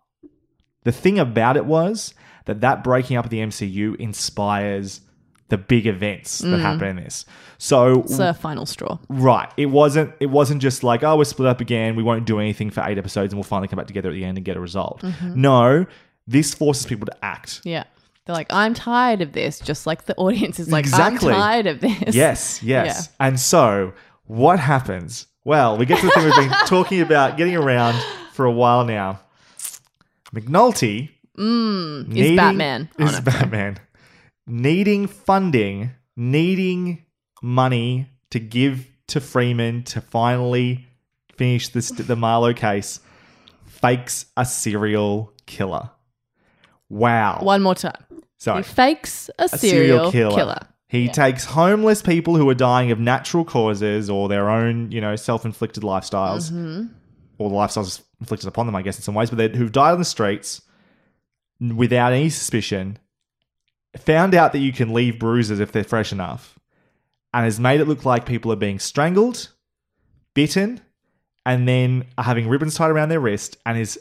[0.85, 2.15] the thing about it was
[2.45, 5.01] that that breaking up of the MCU inspires
[5.55, 7.25] the big events that happen in this.
[7.59, 8.99] So It's the final straw.
[9.09, 9.49] Right.
[9.57, 12.71] It wasn't it wasn't just like, oh, we're split up again, we won't do anything
[12.71, 14.61] for eight episodes and we'll finally come back together at the end and get a
[14.61, 15.03] result.
[15.23, 15.87] No,
[16.27, 17.61] this forces people to act.
[17.65, 17.85] Yeah.
[18.25, 21.33] They're like, I'm tired of this, just like the audience is like, Exactly.
[21.33, 22.15] I'm tired of this.
[22.15, 23.11] Yes, yes.
[23.21, 23.93] And so,
[24.27, 25.27] what happens?
[25.45, 27.95] Well, we get to the thing we've been talking about, getting around
[28.33, 29.21] for a while now.
[30.35, 32.89] McNulty Mm, is Batman.
[32.99, 33.21] Is.
[33.21, 33.79] Batman
[34.47, 37.05] needing funding, needing
[37.43, 40.87] money to give to Freamon to finally
[41.37, 43.01] finish this the Marlo case?
[43.67, 45.91] Fakes a serial killer.
[46.89, 47.41] Wow.
[47.43, 48.05] One more time.
[48.39, 48.63] Sorry.
[48.63, 50.59] He fakes a, a serial, killer.
[50.87, 55.17] He takes homeless people who are dying of natural causes or their own, you know,
[55.17, 56.87] self-inflicted lifestyles, Mm-hmm.
[57.39, 59.93] or the lifestyles inflicted upon them, I guess, in some ways, but they, who've died
[59.93, 60.63] on the streets
[61.61, 62.99] without any suspicion.
[64.01, 66.59] Found out that you can leave bruises if they're fresh enough,
[67.33, 69.51] and has made it look like people are being strangled,
[70.35, 70.81] bitten,
[71.47, 73.99] and then are having ribbons tied around their wrist, and is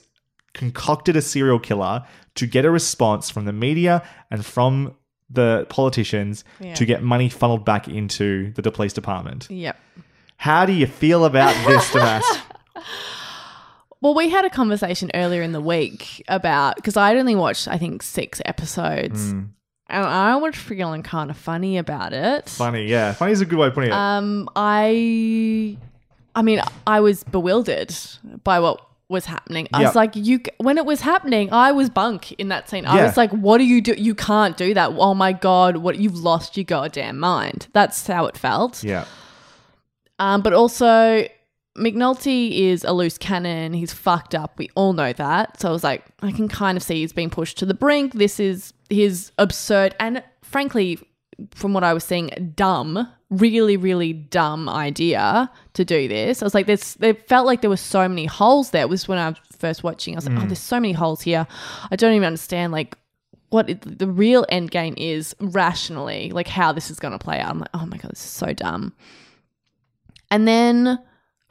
[0.53, 2.03] concocted a serial killer
[2.35, 4.95] to get a response from the media and from
[5.29, 6.73] the politicians Yeah.
[6.75, 9.47] to get money funneled back into the police department.
[9.49, 9.79] Yep.
[10.37, 12.25] How do you feel about this, Damas?
[14.01, 17.77] Well, we had a conversation earlier in the week about because I'd only watched, I
[17.77, 19.49] think, six episodes, Mm.
[19.89, 22.49] And I was feeling kind of funny about it.
[22.49, 23.13] Funny, yeah.
[23.13, 23.93] Funny is a good way of putting it.
[23.93, 25.77] Um, I,
[26.35, 27.93] I mean, I was bewildered
[28.43, 29.67] by what was happening.
[29.73, 29.89] I Yep.
[29.89, 30.39] was like, you.
[30.57, 32.85] When it was happening, I was bunk in that scene.
[32.85, 33.05] I Yeah.
[33.05, 33.93] was like, what do you do?
[33.95, 34.91] You can't do that.
[34.97, 37.67] Oh my god, what you've lost your goddamn mind.
[37.73, 38.83] That's how it felt.
[38.83, 39.05] yeah.
[40.19, 41.27] Um, but also,
[41.77, 43.73] McNulty is a loose cannon.
[43.73, 44.57] He's fucked up.
[44.57, 45.59] We all know that.
[45.59, 48.13] So I was like, I can kind of see he's being pushed to the brink.
[48.13, 50.99] This is his absurd and, frankly,
[51.51, 56.41] from what I was seeing, dumb, really, really dumb idea to do this.
[56.41, 56.97] I was like, this.
[57.01, 58.83] It felt like there were so many holes there.
[58.83, 60.15] It was when I was first watching.
[60.15, 60.47] I was like, oh, mm.
[60.47, 61.47] there's so many holes here.
[61.91, 62.95] I don't even understand like
[63.49, 67.39] what it, the real end game is rationally, like how this is going to play
[67.39, 67.49] out.
[67.51, 68.93] I'm like, oh my god, this is so dumb.
[70.31, 70.99] And then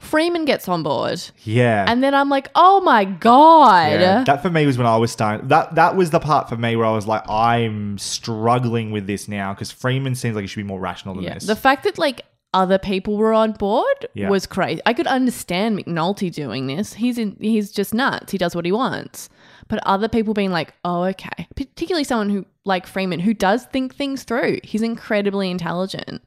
[0.03, 1.21] Freamon gets on board.
[1.43, 1.85] Yeah.
[1.87, 3.99] And then I'm like, oh my God.
[3.99, 5.47] Yeah, that for me was when I was starting.
[5.47, 9.27] That that was the part for me where I was like, I'm struggling with this
[9.27, 11.33] now because Freamon seems like he should be more rational than Yeah.
[11.35, 11.45] this.
[11.45, 12.21] The fact that like
[12.53, 14.29] other people were on board Yeah.
[14.29, 14.79] was crazy.
[14.85, 16.93] I could understand McNulty doing this.
[16.93, 18.31] He's in, he's just nuts.
[18.31, 19.27] He does what he wants.
[19.69, 21.47] But other people being like, oh, okay.
[21.55, 24.59] Particularly someone who like Freamon who does think things through.
[24.63, 26.21] He's incredibly intelligent.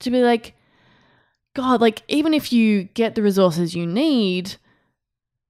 [0.00, 0.54] To be like,
[1.54, 4.54] God, like even if you get the resources you need,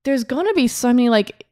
[0.05, 1.44] there's gonna be so many like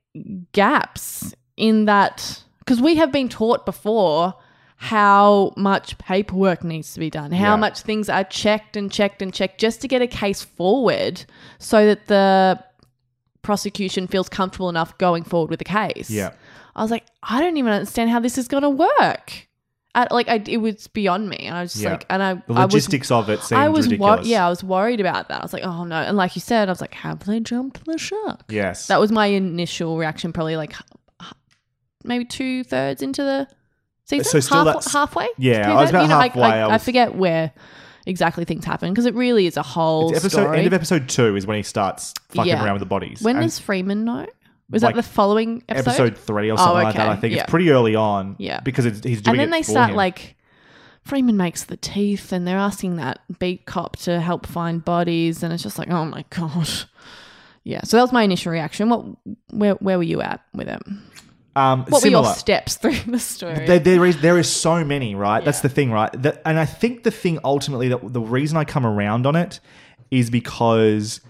[0.53, 4.35] gaps in that because we have been taught before
[4.77, 7.57] how much paperwork needs to be done, how Yeah.
[7.57, 11.25] much things are checked and checked and checked just to get a case forward
[11.59, 12.63] so that the
[13.43, 16.09] prosecution feels comfortable enough going forward with the case.
[16.11, 16.31] Yeah.
[16.77, 19.48] I was like, I don't even understand how this is going to work.
[20.03, 21.39] I, like, I, it was beyond me.
[21.39, 21.91] And I was just Yeah.
[21.93, 24.27] like, and I, the I was logistics of it seemed I was ridiculous.
[24.27, 25.41] yeah, I was worried about that.
[25.41, 25.97] I was like, oh no.
[25.97, 28.45] And like you said, I was like, have they jumped the shark?
[28.49, 28.87] Yes.
[28.87, 30.73] That was my initial reaction, probably like
[31.21, 31.29] h-
[32.05, 33.49] maybe two thirds into the
[34.05, 34.25] season.
[34.25, 35.29] So still Half- that's- halfway.
[35.39, 37.53] yeah, I was about halfway, I, I, I I was- forget where
[38.07, 40.59] exactly things happen because it really is a whole It's episode story.
[40.59, 42.65] end of episode two is when he starts fucking Yeah.
[42.65, 43.21] around with the bodies.
[43.21, 44.27] when And does Freamon know?
[44.71, 45.89] Was Like, that the following episode?
[45.91, 47.09] episode three or Oh, something like that?
[47.09, 47.43] I think Yeah.
[47.43, 48.37] it's pretty early on.
[48.39, 48.61] Yeah.
[48.61, 49.97] because it's, he's doing and then they start him.
[49.97, 50.37] like
[51.09, 55.55] Freamon makes the teeth, and they're asking that beat cop to help find bodies, and
[55.55, 56.69] it's just like, oh my god,
[57.65, 57.81] yeah.
[57.85, 58.91] So that was my initial reaction.
[58.91, 59.07] What,
[59.51, 60.83] where, where were you at with it?
[61.57, 62.23] um, What similar.
[62.25, 63.65] were your steps through the story?
[63.67, 65.43] There, there is there is so many, right?
[65.43, 66.11] That's the thing, right?
[66.23, 69.61] That, and I think the thing ultimately that the reason I come around on it
[70.11, 71.23] is because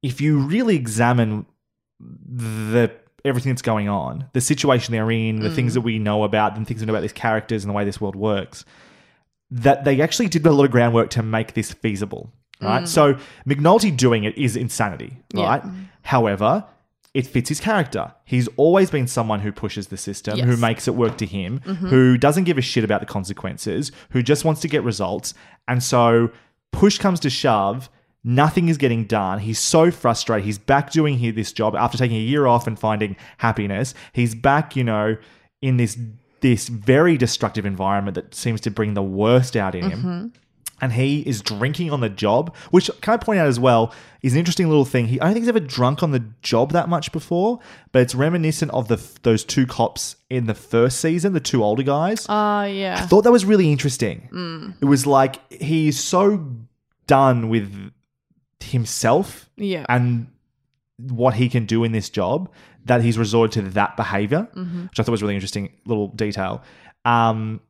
[0.00, 1.46] if you really examine
[2.26, 2.90] the
[3.24, 5.54] everything that's going on, the situation they're in, the Mm.
[5.54, 7.84] things that we know about them, things we know about these characters and the way
[7.84, 8.64] this world works,
[9.50, 12.88] that they actually did a lot of groundwork to make this feasible, right?
[12.88, 13.14] So
[13.46, 15.38] McNulty doing it is insanity, Mm.
[15.38, 15.44] Yeah.
[15.48, 15.62] right?
[16.02, 16.64] However,
[17.14, 18.12] it fits his character.
[18.24, 22.16] He's always been someone who pushes the system, who makes it work to him, who
[22.18, 25.34] doesn't give a shit about the consequences, who just wants to get results.
[25.68, 26.30] And so,
[26.72, 27.90] push comes to shove,
[28.24, 29.40] nothing is getting done.
[29.40, 30.44] He's so frustrated.
[30.44, 33.94] He's back doing here this job after taking a year off and finding happiness.
[34.12, 35.16] He's back, you know,
[35.60, 35.98] in this
[36.40, 40.26] this very destructive environment that seems to bring the worst out in him mm-hmm.
[40.80, 44.32] and he is drinking on the job, which can I point out as well is
[44.32, 45.06] an interesting little thing.
[45.06, 47.60] He I don't think he's ever drunk on the job that much before,
[47.92, 51.84] but it's reminiscent of the those two cops in the first season, the two older
[51.84, 52.26] guys.
[52.28, 54.28] Oh I yeah, I thought that was really interesting.
[54.32, 54.74] Mm.
[54.80, 56.44] It was like he's so
[57.06, 57.92] done with
[58.62, 59.84] himself yeah.
[59.88, 60.26] and
[60.98, 62.50] what he can do in this job
[62.84, 64.82] that he's resorted to that behavior, Mm-hmm.
[64.84, 66.62] which I thought was really interesting little detail.
[67.04, 67.60] Um,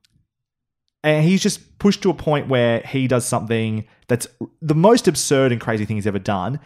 [1.05, 4.27] and he's just pushed to a point where he does something that's
[4.61, 6.61] the most absurd and crazy thing he's ever done,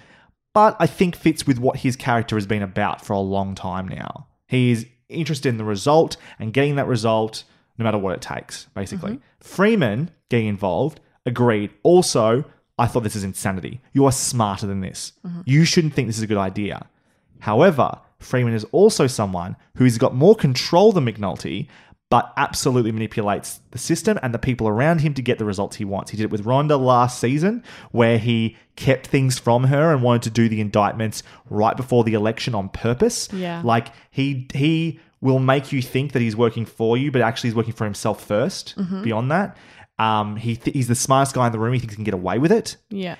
[0.53, 3.89] but I think fits with what his character has been about for a long time
[3.89, 4.27] now.
[4.47, 7.45] He's interested in the result and getting that result
[7.79, 9.20] no matter what it takes, basically.
[9.43, 11.70] Freamon getting involved, agreed.
[11.83, 12.45] Also,
[12.79, 13.81] I thought this is insanity.
[13.93, 15.12] You are smarter than this.
[15.45, 16.87] You shouldn't think this is a good idea.
[17.41, 21.68] However, Freamon is also someone who's got more control than McNulty,
[22.09, 25.85] but absolutely manipulates the system and the people around him to get the results he
[25.85, 26.11] wants.
[26.11, 30.22] He did it with Rhonda last season, where he kept things from her and wanted
[30.22, 33.29] to do the indictments right before the election on purpose.
[33.33, 33.61] Yeah.
[33.64, 37.57] Like he he will make you think that he's working for you, but actually he's
[37.57, 39.03] working for himself 1st mm-hmm.
[39.03, 39.57] Beyond that,
[39.99, 41.72] um, he th- he's the smartest guy in the room.
[41.72, 43.16] He thinks he can get away with it Yeah.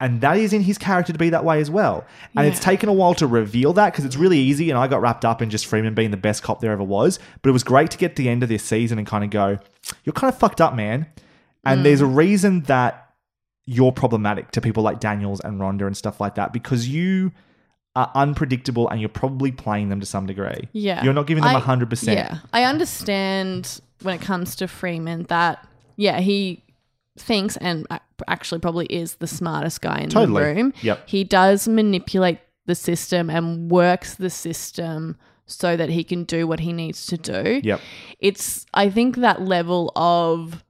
[0.00, 2.04] and that is in his character to be that way as well.
[2.36, 4.70] And it's taken a while to reveal that because it's really easy.
[4.70, 7.18] And I got wrapped up in just Freamon being the best cop there ever was.
[7.42, 9.30] But it was great to get to the end of this season and kind of
[9.30, 9.58] go,
[10.04, 11.06] "You're kind of fucked up, man."
[11.64, 13.08] And there's a reason that
[13.66, 17.32] you're problematic to people like Daniels and Rhonda and stuff like that because you
[17.96, 20.68] are unpredictable and you're probably playing them to some degree.
[20.72, 21.02] Yeah.
[21.04, 22.16] you're not giving them I- hundred percent.
[22.18, 22.38] Yeah.
[22.52, 25.66] I understand when it comes to Freamon that,
[26.00, 26.64] yeah, he
[27.18, 27.86] thinks and
[28.26, 30.42] actually probably is the smartest guy in Totally.
[30.42, 30.72] the room.
[30.80, 31.02] Yep.
[31.06, 36.60] He does manipulate the system and works the system so that he can do what
[36.60, 37.60] he needs to do.
[37.62, 37.80] Yep.
[38.20, 40.64] It's, I think, that level of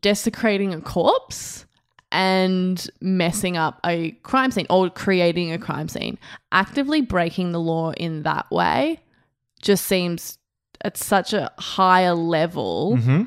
[0.00, 1.66] desecrating a corpse
[2.10, 6.18] and messing up a crime scene or creating a crime scene,
[6.50, 8.98] actively breaking the law in that way
[9.60, 10.38] just seems
[10.84, 13.22] at such a higher level Mm-hmm.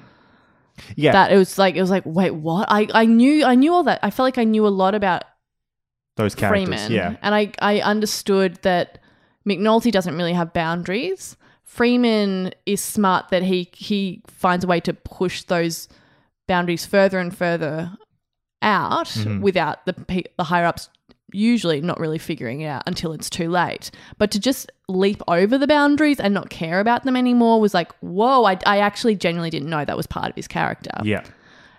[0.96, 1.12] Yeah.
[1.14, 3.84] that it was like it was like wait what I I knew I knew all
[3.84, 5.24] that I felt like I knew a lot about
[6.18, 6.70] Those characters.
[6.70, 7.16] Freamon Yeah.
[7.22, 9.00] and I I understood that
[9.48, 14.94] McNulty doesn't really have boundaries Freamon is smart that he he finds a way to
[14.94, 15.88] push those
[16.48, 17.92] boundaries further and further
[18.62, 19.42] out Mm-hmm.
[19.42, 19.94] without the
[20.38, 20.90] the higher ups
[21.36, 23.92] usually not really figuring it out until it's too late.
[24.18, 27.92] But to just leap over the boundaries and not care about them anymore was like,
[28.00, 28.46] whoa!
[28.46, 30.92] I, I actually genuinely didn't know that was part of his character.
[31.04, 31.24] Yeah.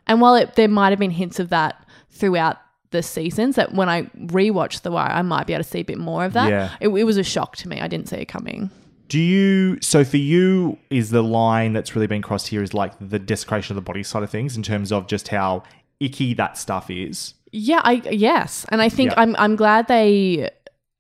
[0.07, 2.59] And while it, there might have been hints of that throughout
[2.91, 5.85] the seasons, that when I rewatched The Wire, I might be able to see a
[5.85, 6.49] bit more of that.
[6.49, 6.77] Yeah.
[6.81, 7.81] It, it was a shock to me.
[7.81, 8.71] I didn't see it coming.
[9.09, 12.93] Do you so for you is the line that's really been crossed here is like
[13.01, 15.63] the desecration of the body side of things in terms of just how
[16.01, 17.35] icky that stuff is.
[17.57, 19.21] Yeah, I yes, and I think Yeah.
[19.23, 20.51] I'm I'm glad they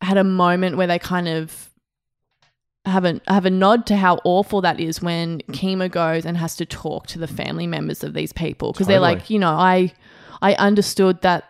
[0.01, 1.71] had a moment where they kind of
[2.87, 6.57] have a have a nod to how awful that is when Kima goes and has
[6.57, 8.73] to talk to the family members of these people.
[8.73, 9.93] Because they're like, you know, I
[10.41, 11.45] I understood that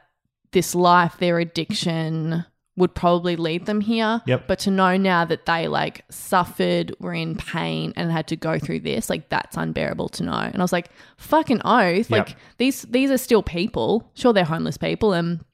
[0.52, 2.44] this life, their addiction
[2.76, 4.20] would probably lead them here.
[4.26, 4.46] Yep.
[4.46, 8.58] But to know now that they like suffered, were in pain, and had to go
[8.58, 10.32] through this, like that's unbearable to know.
[10.32, 12.10] And I was like, fucking oath.
[12.10, 12.28] Yep.
[12.28, 14.10] Like these these are still people.
[14.14, 15.44] Sure, they're homeless people and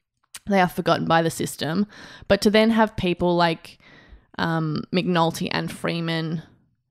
[0.47, 1.87] they are forgotten by the system.
[2.27, 3.77] But to then have people like
[4.37, 6.43] um, McNulty and Freamon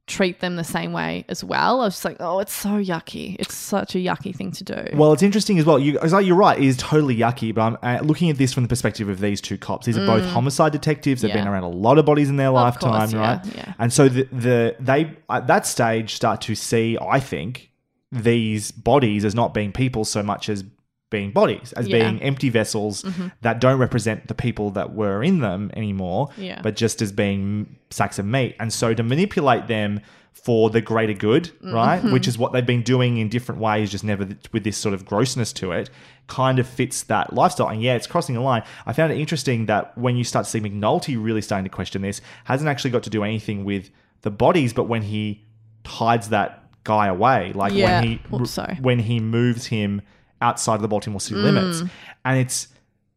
[0.08, 3.36] treat them the same way as well, I was just like, oh, it's so yucky.
[3.38, 4.84] It's such a yucky thing to do.
[4.94, 5.78] Well, it's interesting as well.
[5.78, 6.58] You, like you're right.
[6.58, 7.54] It is totally yucky.
[7.54, 9.86] But I'm uh, looking at this from the perspective of these two cops.
[9.86, 11.22] These are both homicide detectives.
[11.22, 11.34] They've Mm.
[11.34, 11.40] Yeah.
[11.44, 13.56] been around a lot of bodies in their lifetime, course, yeah, right?
[13.56, 13.72] yeah.
[13.78, 17.70] And so the, the they at that stage start to see, I think,
[18.10, 20.64] these bodies as not being people so much as
[21.12, 21.98] being bodies, as Yeah.
[21.98, 22.08] Mm-hmm.
[22.18, 23.04] being empty vessels
[23.42, 26.60] that don't represent the people that were in them anymore, Yeah.
[26.62, 28.56] but just as being sacks of meat.
[28.58, 30.00] And so to manipulate them
[30.32, 31.98] for the greater good, right?
[32.00, 32.12] Mm-hmm.
[32.12, 35.04] Which is what they've been doing in different ways, just never with this sort of
[35.04, 35.90] grossness to it,
[36.26, 37.68] kind of fits that lifestyle.
[37.68, 38.62] And yeah, it's crossing the line.
[38.86, 42.00] I found it interesting that when you start to see McNulty really starting to question
[42.02, 43.90] this, hasn't actually got to do anything with
[44.22, 45.44] the bodies, but when he
[45.86, 48.00] hides that guy away, like Yeah.
[48.00, 50.00] when he Oops, when he moves him
[50.42, 51.82] outside of the Baltimore City limits,
[52.24, 52.68] and it's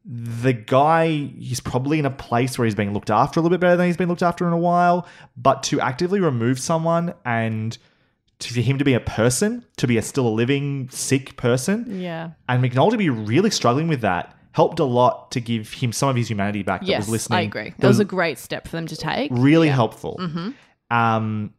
[0.05, 3.59] the guy he's probably in a place where he's being looked after a little bit
[3.59, 7.79] better than he's been looked after in a while but to actively remove someone and
[8.37, 11.99] to, for him to be a person to be a still a living sick person
[11.99, 12.29] yeah.
[12.47, 16.15] and mcnulty be really struggling with that helped a lot to give him some of
[16.15, 17.69] his humanity back that Yes, was listening I agree.
[17.71, 19.31] that That was a great step for them to take.
[19.33, 19.73] really Yeah.
[19.73, 19.75] Mm-hmm.
[19.75, 20.19] helpful
[20.91, 21.51] um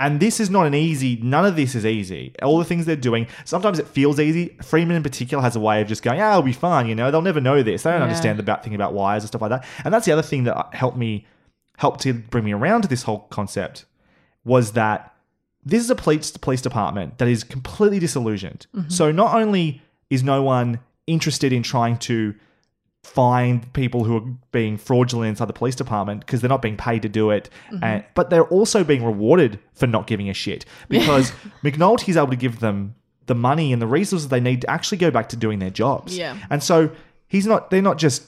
[0.00, 2.96] and this is not an easy none of this is easy all the things they're
[2.96, 6.30] doing sometimes it feels easy Freamon in particular has a way of just going ah,
[6.30, 8.04] it'll be fine you know they'll never know this they don't Yeah.
[8.06, 10.44] understand the about thing about wires and stuff like that and that's the other thing
[10.44, 11.26] that helped me
[11.78, 13.84] helped to bring me around to this whole concept
[14.44, 15.14] was that
[15.64, 18.66] this is a police police department that is completely disillusioned.
[18.76, 18.90] Mm-hmm.
[18.90, 19.80] So not only
[20.10, 22.34] is no one interested in trying to
[23.04, 27.02] find people who are being fraudulent inside the police department because they're not being paid
[27.02, 27.84] to do it, Mm-hmm.
[27.84, 31.30] and, but they're also being rewarded for not giving a shit because
[31.62, 32.94] McNulty's able to give them
[33.26, 36.16] the money and the resources they need to actually go back to doing their jobs.
[36.16, 36.36] Yeah.
[36.50, 36.90] and so
[37.28, 37.70] he's not.
[37.70, 38.22] They're not just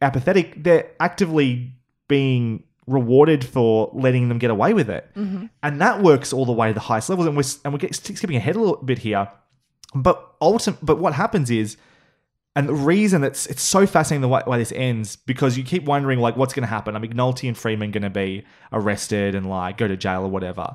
[0.00, 1.72] apathetic; they're actively
[2.08, 6.68] being rewarded for letting them get away with it, and that works all the way
[6.68, 7.26] to the highest levels.
[7.28, 9.28] And we're and we're skipping ahead a little bit here,
[9.94, 10.78] but ultimate.
[10.82, 11.76] But what happens is,
[12.58, 15.84] and the reason it's it's so fascinating the way, way this ends because you keep
[15.84, 16.96] wondering like what's going to happen.
[16.96, 20.74] Are McNulty and Freamon going to be arrested and like go to jail or whatever?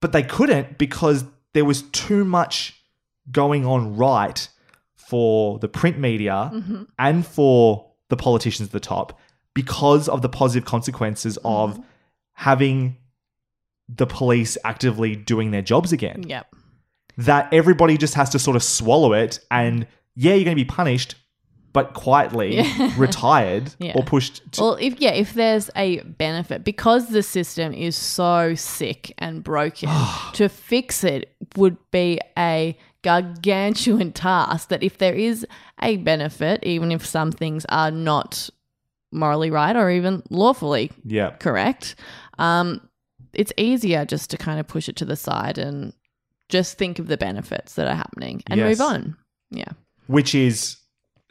[0.00, 2.80] But they couldn't because there was too much
[3.32, 4.48] going on right
[4.94, 6.84] for the print media mm-hmm.
[6.96, 9.18] and for the politicians at the top
[9.52, 11.48] because of the positive consequences mm-hmm.
[11.48, 11.84] of
[12.34, 12.96] having
[13.88, 16.54] the police actively doing their jobs again Yep.
[17.16, 20.68] that everybody just has to sort of swallow it and yeah you're going to be
[20.68, 21.14] punished
[21.72, 22.92] but quietly Yeah.
[22.98, 23.92] retired Yeah.
[23.94, 28.54] or pushed to, Well, if yeah, if there's a benefit because the system is so
[28.56, 29.88] sick and broken,
[30.34, 34.68] to fix it would be a gargantuan task.
[34.68, 35.46] That if there is
[35.80, 38.50] a benefit, even if some things are not
[39.12, 41.94] morally right or even lawfully yeah correct,
[42.38, 42.80] um,
[43.32, 45.92] it's easier just to kind of push it to the side and
[46.48, 48.78] just think of the benefits that are happening and Yes.
[48.78, 49.16] move on.
[49.52, 49.72] Yeah.
[50.10, 50.76] Which is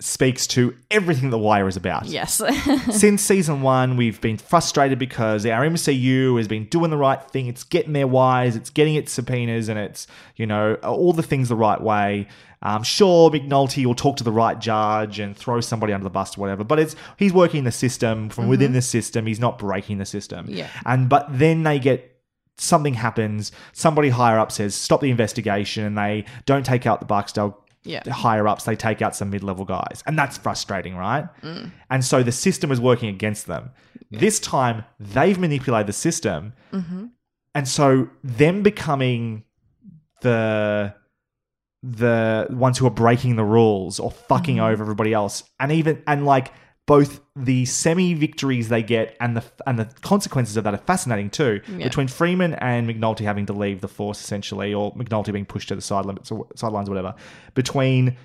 [0.01, 2.41] speaks to everything the wire is about Yes.
[2.91, 7.47] since season one, we've been frustrated because our MCU has been doing the right thing.
[7.47, 10.07] It's getting their wires, it's getting its subpoenas, and it's,
[10.37, 12.27] you know, all the things the right way.
[12.61, 16.37] Um, sure, McNulty will talk to the right judge and throw somebody under the bus
[16.37, 19.25] or whatever, but it's he's working the system from within the system.
[19.25, 20.45] He's not breaking the system.
[20.49, 20.69] Yeah.
[20.85, 22.19] And but then they get
[22.57, 23.51] something happens.
[23.73, 27.57] Somebody higher up says stop the investigation, and they don't take out the Barksdale
[27.89, 28.09] Yeah.
[28.11, 30.03] higher ups, they take out some mid level guys.
[30.05, 31.27] And that's frustrating, right?
[31.41, 31.71] Mm.
[31.89, 33.71] And so the system is working against them.
[34.11, 36.53] This time, they've manipulated the system.
[36.73, 37.05] Mm-hmm.
[37.53, 39.43] And so them becoming
[40.21, 40.93] the
[41.81, 44.65] the ones who are breaking the rules or fucking mm-hmm.
[44.65, 46.51] over everybody else and even and like
[46.95, 51.29] both the semi victories they get and the and the consequences of that are fascinating
[51.29, 51.83] too Yeah.
[51.83, 55.75] between Freamon and McNulty having to leave the force essentially or McNulty being pushed to
[55.75, 57.13] the side limits or sidelines or whatever
[57.53, 58.17] between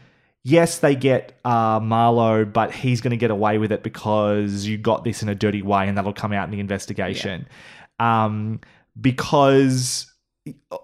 [0.45, 4.79] yes they get uh, Marlo but he's going to get away with it because you
[4.79, 7.47] got this in a dirty way and that'll come out in the investigation
[8.01, 8.61] um,
[8.99, 10.11] because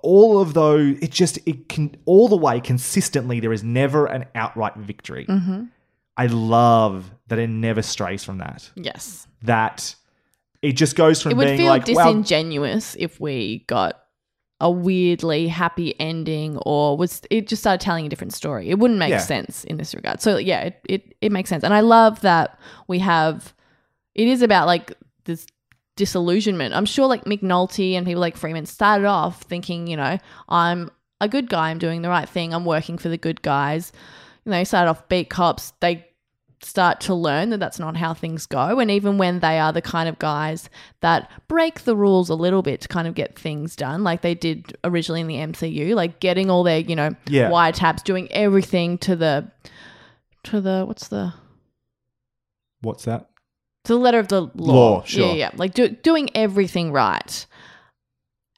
[0.02, 4.26] all of those it just it can all the way consistently there is never an
[4.34, 5.64] outright victory Mm-hmm.
[6.16, 8.70] I love that it never strays from that.
[8.74, 9.26] Yes.
[9.42, 9.94] that
[10.62, 13.94] it just goes from it would being feel like well disingenuous if we got
[14.60, 18.68] a weirdly happy ending or was it just started telling a different story.
[18.68, 19.18] It wouldn't make Yeah.
[19.18, 20.20] sense in this regard.
[20.20, 21.64] So yeah it, it, it makes sense.
[21.64, 22.58] And i love that
[22.88, 23.54] we have
[24.14, 24.92] it is about like
[25.24, 25.46] this
[25.96, 26.74] disillusionment.
[26.74, 30.90] I'm sure like mcnulty and people like Freamon started off thinking you know i'm
[31.20, 33.92] a good guy i'm doing the right thing i'm working for the good guys
[34.44, 36.06] you know started off beat cops they
[36.62, 38.78] start to learn that that's not how things go.
[38.80, 40.68] And even when they are the kind of guys
[41.00, 44.34] that break the rules a little bit to kind of get things done, like they
[44.34, 47.48] did originally in the MCU, like getting all their, you know, Yeah.
[47.48, 49.50] wiretaps, doing everything to the,
[50.44, 51.32] to the, what's the,
[52.82, 53.30] what's that
[53.84, 54.50] to the letter of the law.
[54.98, 55.28] Law, sure.
[55.28, 55.50] Yeah, yeah.
[55.54, 57.46] Like do, doing everything right.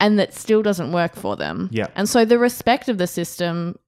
[0.01, 1.69] And that still doesn't work for them.
[1.71, 1.87] Yeah.
[1.95, 3.79] And so the respect of the system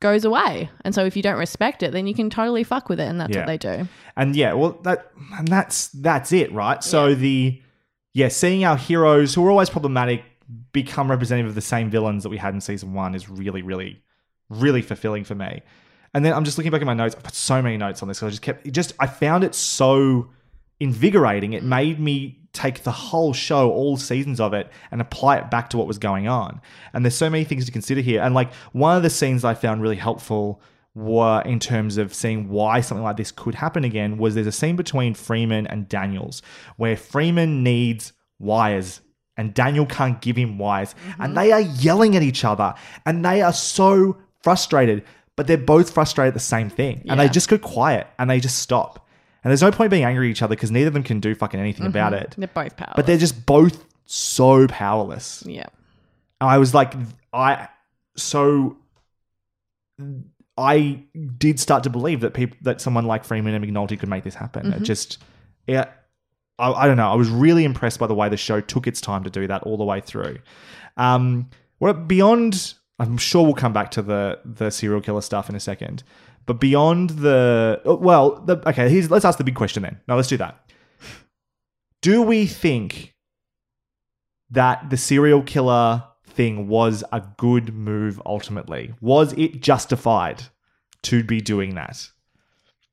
[0.00, 0.70] goes away.
[0.84, 3.08] And so if you don't respect it, then you can totally fuck with it.
[3.08, 3.40] And that's Yeah.
[3.40, 3.88] what they do.
[4.16, 7.60] and yeah well that and that's that's it right so the
[8.14, 10.24] yeah seeing our heroes who are always problematic
[10.72, 14.02] become representative of the same villains that we had in season one is really really
[14.48, 15.62] really fulfilling for me
[16.14, 18.08] and then i'm just looking back at my notes i've got so many notes on
[18.08, 20.28] this 'cause i just kept it just i found it so
[20.80, 21.66] invigorating it mm.
[21.66, 25.78] made me take the whole show all seasons of it and apply it back to
[25.78, 26.60] what was going on.
[26.92, 28.20] And there's so many things to consider here.
[28.20, 30.60] And like one of the scenes i found really helpful
[30.94, 34.52] were in terms of seeing why something like this could happen again was there's a
[34.52, 36.42] scene between Freamon and daniels
[36.76, 39.00] where Freamon needs wires
[39.36, 40.96] and daniel can't give him wires.
[41.20, 41.34] And mm-hmm.
[41.34, 42.74] they are yelling at each other
[43.06, 45.04] and they are so frustrated
[45.36, 47.04] but they're both frustrated at the same thing.
[47.08, 49.07] And they just go quiet and they just stop
[49.48, 51.34] and there's no point being angry at each other because neither of them can do
[51.34, 52.96] fucking anything about it They're both powerless.
[52.96, 55.66] but they're just both so powerless yeah.
[56.40, 56.92] I was like,
[57.32, 57.68] I
[58.16, 58.76] so
[60.56, 61.02] I
[61.38, 64.34] did start to believe that people that someone like Freamon and McNulty could make this
[64.34, 64.72] happen.
[64.72, 65.18] It just,
[65.66, 65.86] yeah,
[66.58, 67.10] I, I don't know.
[67.10, 69.62] I was really impressed by the way the show took its time to do that
[69.64, 70.38] all the way through.
[70.96, 71.48] Um,
[71.78, 72.74] what beyond?
[73.00, 76.02] I'm sure we'll come back to the the serial killer stuff in a second,
[76.48, 80.00] But beyond the oh, well, the, okay, here's, let's ask the big question then.
[80.08, 80.58] Now let's do that.
[82.00, 83.14] Do we think
[84.50, 88.94] that the serial killer thing was a good move ultimately?
[89.02, 90.44] Was it justified
[91.02, 92.08] to be doing that?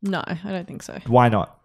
[0.01, 0.99] No, I don't think so.
[1.07, 1.57] Why not?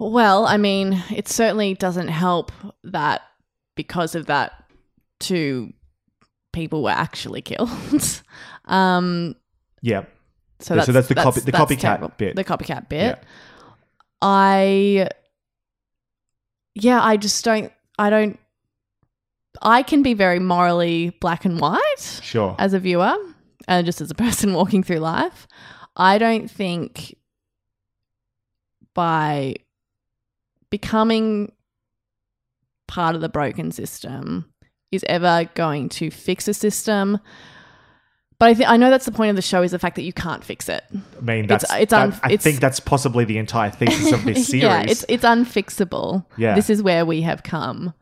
[0.00, 2.50] Well, I mean, it certainly doesn't help
[2.82, 3.22] that
[3.76, 4.64] because of that,
[5.20, 5.72] two
[6.52, 8.22] people were actually killed.
[8.64, 9.36] um,
[9.82, 10.04] Yeah.
[10.60, 12.12] So Yeah, that's, so that's the copy- the copycat terrible.
[12.16, 12.36] bit.
[12.36, 13.18] The copycat bit.
[13.18, 13.28] Yeah.
[14.20, 15.08] I,
[16.74, 17.72] yeah, I just don't.
[17.98, 18.38] I don't.
[19.62, 22.54] I can be very morally black and white Sure.
[22.58, 23.16] as a viewer
[23.66, 25.46] and just as a person walking through life.
[25.96, 27.16] I don't think
[28.94, 29.56] by
[30.70, 31.52] becoming
[32.86, 34.52] part of the broken system
[34.92, 37.18] is ever going to fix a system.
[38.40, 40.02] But I, th- I know that's the point of the show is the fact that
[40.02, 40.84] you can't fix it.
[40.92, 44.12] I mean, It's- that's, it's that- un- I it's- think that's possibly the entire thesis
[44.12, 44.62] of this series.
[44.62, 46.24] yeah, it's it's unfixable.
[46.36, 46.54] Yeah.
[46.54, 47.94] This is where we have come.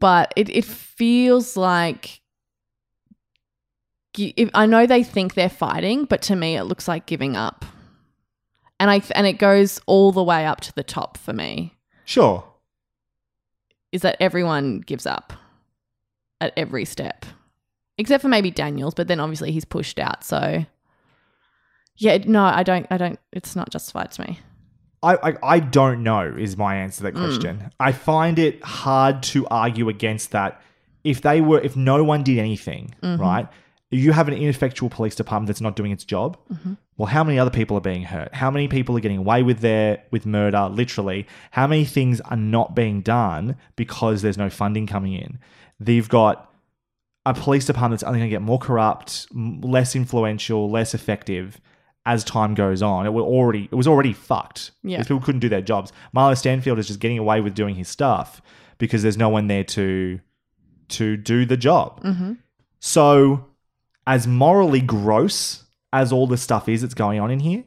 [0.00, 2.20] But it, it feels like
[4.16, 7.64] if, I know they think they're fighting, but to me it looks like giving up.
[8.80, 11.74] And I and it goes all the way up to the top for me.
[12.04, 12.44] sure.
[13.90, 15.32] Is that everyone gives up
[16.40, 17.24] at every step.
[17.98, 20.64] Except for maybe Daniels, but then obviously he's pushed out, so
[21.96, 24.38] yeah, no, I don't I don't it's not justified to me.
[25.02, 27.24] I, I I don't know is my answer to that Mm.
[27.24, 27.70] question.
[27.80, 30.60] I find it hard to argue against that.
[31.04, 33.18] If they were, if no one did anything, Mhm.
[33.18, 33.48] right?
[33.90, 36.36] You have an ineffectual police department that's not doing its job.
[36.52, 36.76] Mhm.
[36.98, 38.34] Well, how many other people are being hurt?
[38.34, 40.68] How many people are getting away with their with murder?
[40.70, 45.38] Literally, how many things are not being done because there's no funding coming in?
[45.80, 46.50] They've got
[47.28, 51.60] a police department that's only going to get more corrupt, less influential, less effective
[52.06, 53.04] as time goes on.
[53.04, 54.70] It was already it was already fucked.
[54.82, 55.02] Yeah.
[55.02, 55.92] People couldn't do their jobs.
[56.16, 58.40] Marlo Stanfield is just getting away with doing his stuff
[58.78, 60.20] because there's no one there to
[60.88, 62.02] to do the job.
[62.02, 62.32] Mm-hmm.
[62.80, 63.46] So,
[64.06, 67.64] as morally gross as all the stuff is that's going on in here,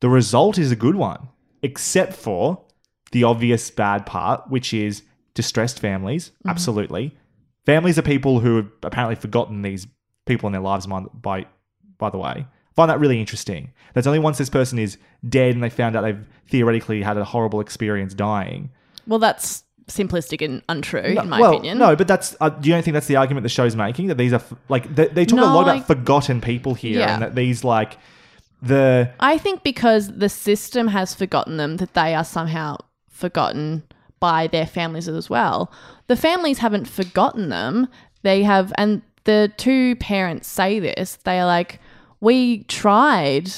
[0.00, 1.28] the result is a good one,
[1.62, 2.62] except for
[3.12, 5.02] the obvious bad part, which is
[5.32, 6.32] distressed families.
[6.44, 6.50] Mhm.
[6.50, 7.16] Absolutely.
[7.66, 9.86] Families are people who have apparently forgotten these
[10.26, 11.46] people in their lives, by,
[11.98, 12.30] by, the way.
[12.30, 13.72] I find that really interesting.
[13.94, 14.96] That's only once this person is
[15.28, 18.70] dead and they found out they've theoretically had a horrible experience dying.
[19.06, 21.78] Well, that's simplistic and untrue, in my well, opinion.
[21.78, 22.36] No, but that's.
[22.40, 24.06] Uh, do you don't think that's the argument the show's making?
[24.06, 27.00] That these are f- like they, they talk a lot about I- forgotten people here,
[27.00, 27.12] Yeah.
[27.14, 27.98] and that these like
[28.62, 32.76] the I think because the system has forgotten them, that they are somehow
[33.08, 33.82] forgotten
[34.20, 35.72] by their families as well.
[36.10, 37.86] The families haven't forgotten them.
[38.22, 41.18] They have, and the two parents say this.
[41.22, 41.78] They are like,
[42.20, 43.52] we tried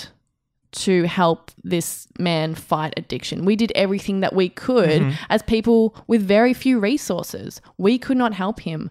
[0.73, 3.47] to help this man fight addiction.
[3.47, 5.15] We did everything that we could Mhm.
[5.31, 7.63] as people with very few resources.
[7.79, 8.91] We could not help him.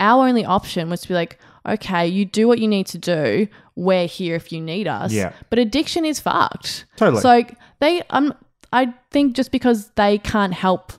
[0.00, 3.46] Our only option was to be like, okay, you do what you need to do.
[3.76, 5.12] We're here if you need us.
[5.12, 5.32] Yeah.
[5.50, 6.86] But addiction is fucked.
[6.96, 7.20] Totally.
[7.20, 7.44] So
[7.80, 8.32] they um
[8.72, 10.94] I think just because they can't help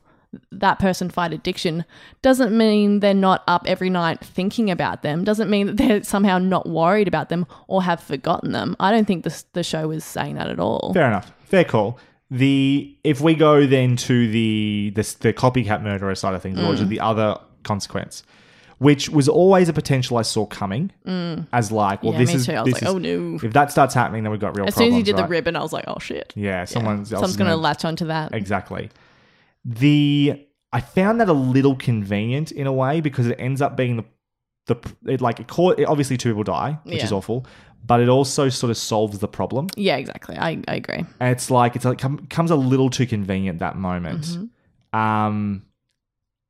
[0.52, 1.86] that person fight addiction
[2.22, 5.24] doesn't mean they're not up every night thinking about them.
[5.24, 8.76] Doesn't mean that they're somehow not worried about them or have forgotten them.
[8.80, 10.92] I don't think this the show is saying that at all.
[10.94, 12.00] fair enough, fair call.
[12.32, 16.74] The if we go then to the the, the copycat murderer side of things, or
[16.74, 16.78] Mm.
[16.80, 18.24] to the other consequence,
[18.80, 21.48] which was always a potential I saw coming Mm.
[21.54, 22.54] as like, well, Yeah, this is too.
[22.54, 23.40] I was this like, is- oh, no.
[23.44, 24.92] If that starts happening, then we've got real As problems.
[24.92, 25.28] soon as you did right?
[25.28, 26.34] the ribbon, I was like, oh shit.
[26.36, 28.34] Yeah, someone's else someone's gonna- latch onto that.
[28.34, 28.90] Exactly.
[29.66, 33.98] The I found that a little convenient in a way because it ends up being
[33.98, 34.06] the
[34.68, 37.46] the it like it, caught obviously two people die, which is awful,
[37.86, 39.68] but it also sort of solves the problem.
[39.76, 40.38] Yeah, exactly.
[40.38, 41.06] I, I agree.
[41.20, 44.24] And it's like it's like com- comes a little too convenient that moment.
[44.94, 44.98] Mhm.
[44.98, 45.64] Um,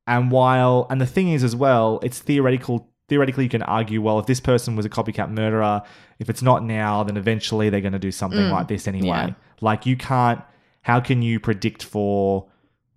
[0.06, 2.88] and while and the thing is as well, it's theoretical.
[3.08, 5.82] Theoretically, you can argue, well, if this person was a copycat murderer,
[6.18, 8.50] if it's not now, then eventually they're going to do something Mm.
[8.50, 9.08] like this anyway.
[9.08, 9.30] Yeah.
[9.60, 10.40] Like you can't.
[10.82, 12.46] How can you predict for?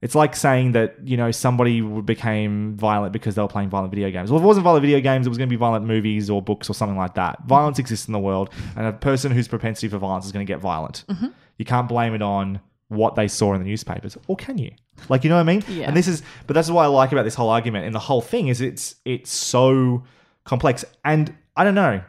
[0.02, 4.12] It's like saying that you know somebody became violent because they were playing violent video
[4.12, 4.30] games.
[4.30, 6.42] Well, if it wasn't violent video games, it was going to be violent movies or
[6.42, 7.44] books or something like that.
[7.48, 10.52] Violence exists in the world, and a person whose propensity for violence is going to
[10.54, 11.04] get violent.
[11.10, 11.34] Mhm.
[11.58, 12.60] You can't blame it on
[12.90, 14.72] what they saw in the newspapers, or can you?
[15.10, 15.64] Like, you know what I mean?
[15.68, 15.88] Yeah.
[15.88, 18.22] And this is, but that's what I like about this whole argument and the whole
[18.22, 20.04] thing is it's it's so
[20.44, 22.02] complex, and I don't know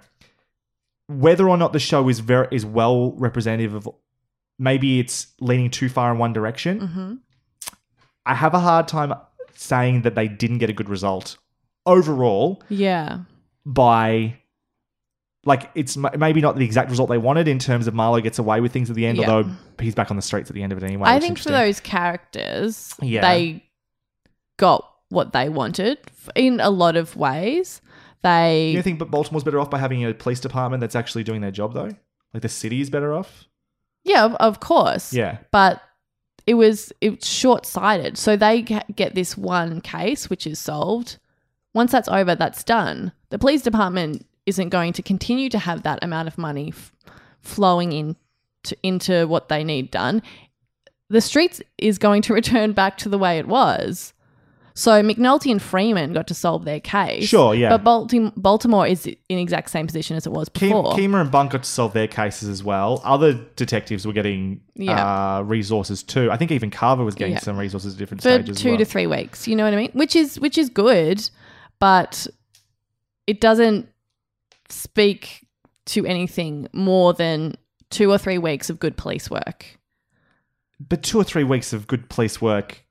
[1.06, 3.88] whether or not the show is very is well representative of.
[4.60, 6.80] Maybe it's leaning too far in one direction.
[6.80, 7.14] hmm
[8.28, 9.12] I have a hard time
[9.54, 11.36] saying that they didn't get a good result
[11.86, 13.20] overall Yeah.
[13.66, 14.36] by
[15.44, 18.38] like it's m- maybe not the exact result they wanted in terms of Marlo gets
[18.38, 19.30] away with things at the end, Yeah.
[19.30, 19.50] although
[19.80, 21.08] he's back on the streets at the end of it anyway.
[21.08, 23.22] I think for those characters, Yeah.
[23.22, 23.64] they
[24.58, 25.98] got what they wanted
[26.34, 27.80] in a lot of ways.
[28.22, 31.40] They You think but Baltimore's better off by having a police department that's actually doing
[31.40, 31.90] their job though?
[32.34, 33.46] Like the city is better off?
[34.04, 35.12] Yeah, of, of course.
[35.14, 35.38] Yeah.
[35.50, 35.80] But
[36.48, 38.16] it was it's short sighted.
[38.16, 41.18] So they get this one case which is solved.
[41.74, 43.12] Once that's over, that's done.
[43.28, 46.90] The police department isn't going to continue to have that amount of money f-
[47.42, 48.16] flowing in
[48.62, 50.22] to, into what they need done.
[51.10, 54.14] The streets is going to return back to the way it was.
[54.78, 57.26] So McNulty and Freamon got to solve their case.
[57.28, 57.76] Sure, yeah.
[57.76, 60.92] But Baltim- Baltimore is in the exact same position as it was before.
[60.94, 63.00] Kima and Bunk got to solve their cases as well.
[63.04, 65.38] Other detectives were getting Yeah.
[65.38, 66.30] uh, resources too.
[66.30, 67.40] I think even Carver was getting Yeah.
[67.40, 68.50] some resources at different for stages.
[68.56, 68.78] as two well.
[68.78, 69.48] to three weeks.
[69.48, 69.90] You know what I mean?
[69.94, 71.28] Which is which is good,
[71.80, 72.28] but
[73.26, 73.88] it doesn't
[74.68, 75.44] speak
[75.86, 77.56] to anything more than
[77.90, 79.78] two or three weeks of good police work.
[80.78, 82.84] But two or three weeks of good police work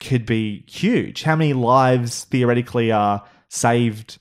[0.00, 1.22] could be huge.
[1.22, 4.18] How many lives theoretically are saved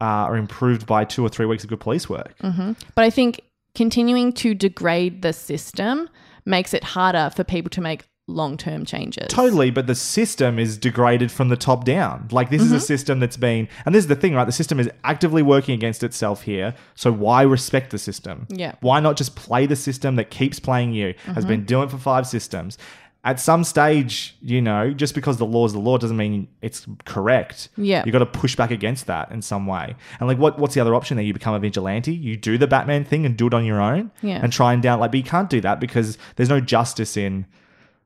[0.00, 2.34] uh, or improved by two or three weeks of good police work?
[2.40, 3.40] hmm But I think
[3.74, 6.08] continuing to degrade the system
[6.44, 9.26] makes it harder for people to make long term changes.
[9.28, 12.28] Totally, but the system is degraded from the top down.
[12.30, 12.76] Like this Mm-hmm.
[12.76, 14.44] is a system that's been, and this is the thing, right?
[14.44, 16.74] The system is actively working against itself here.
[16.94, 18.46] So why respect the system?
[18.48, 18.74] Yeah.
[18.82, 21.14] Why not just play the system that keeps playing you?
[21.24, 21.48] Has Mm-hmm.
[21.48, 22.78] been doing it for five systems.
[23.22, 26.86] At some stage, you know, just because the law is the law doesn't mean it's
[27.04, 27.68] correct.
[27.76, 28.02] Yeah.
[28.06, 29.94] you got to push back against that in some way.
[30.18, 31.24] And like, what what's the other option there?
[31.24, 32.14] You become a vigilante.
[32.14, 34.10] You do the Batman thing and do it on your own.
[34.22, 34.40] Yeah.
[34.42, 37.46] and try and down like, but you can't do that because there's no justice in.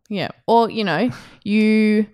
[0.08, 0.28] Yeah.
[0.46, 1.10] Or, you know,
[1.44, 2.06] you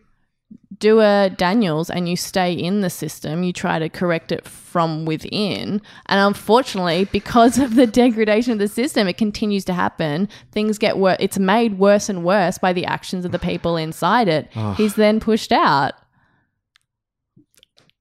[0.80, 5.04] do a Daniels and you stay in the system, you try to correct it from
[5.04, 5.80] within.
[6.06, 10.28] And unfortunately, because of the degradation of the system, it continues to happen.
[10.52, 11.18] Things get worse.
[11.20, 14.48] It's made worse and worse by the actions of the people inside it.
[14.76, 15.92] He's then pushed out.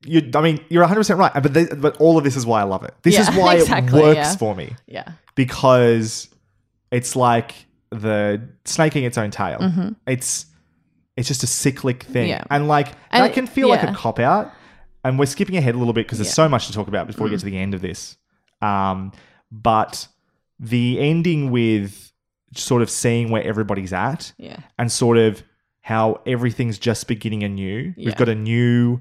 [0.06, 1.34] you I mean, you're 100% right.
[1.44, 2.94] But th- but all of this is why I love it.
[3.04, 4.36] This Yeah, is why exactly, it works yeah.
[4.38, 5.12] for me Yeah.
[5.36, 6.30] because
[6.92, 7.54] it's like
[7.92, 9.60] the snaking its own tail.
[9.60, 9.90] Mm-hmm.
[10.08, 10.46] It's
[11.20, 12.30] it's just a cyclic thing.
[12.30, 12.44] Yeah.
[12.50, 14.52] And like And that it- can feel like a cop out.
[15.04, 16.44] And we're skipping ahead a little bit because there's Yeah.
[16.44, 16.48] Mm.
[16.48, 18.18] so much to talk about before we get to the end of this.
[18.62, 19.12] Um,
[19.52, 20.08] but
[20.60, 22.12] the ending with
[22.56, 24.58] sort of seeing where everybody's at Yeah.
[24.78, 25.44] and sort of
[25.82, 27.94] how everything's just beginning anew.
[27.96, 28.06] Yeah.
[28.08, 29.00] We've got a new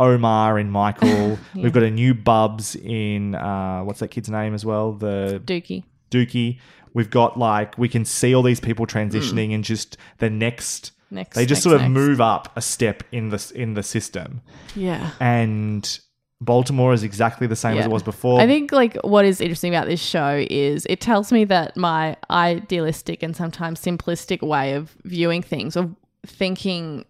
[0.00, 1.38] Omar in Michael.
[1.54, 4.92] We've got a new Bubs in uh, what's that kid's name as well?
[4.92, 5.84] The Dookie.
[6.10, 6.58] Dookie.
[6.92, 10.92] We've got like we can see all these people transitioning and just the next.
[11.10, 11.34] Next.
[11.36, 11.92] they just next, sort of next.
[11.92, 14.40] move up a step in the in the system,
[14.74, 15.10] Yeah.
[15.20, 15.98] and
[16.40, 18.40] Baltimore is exactly the same as it was before.
[18.40, 22.16] I think like what is interesting about this show is it tells me that my
[22.30, 25.94] idealistic and sometimes simplistic way of viewing things of
[26.26, 27.04] thinking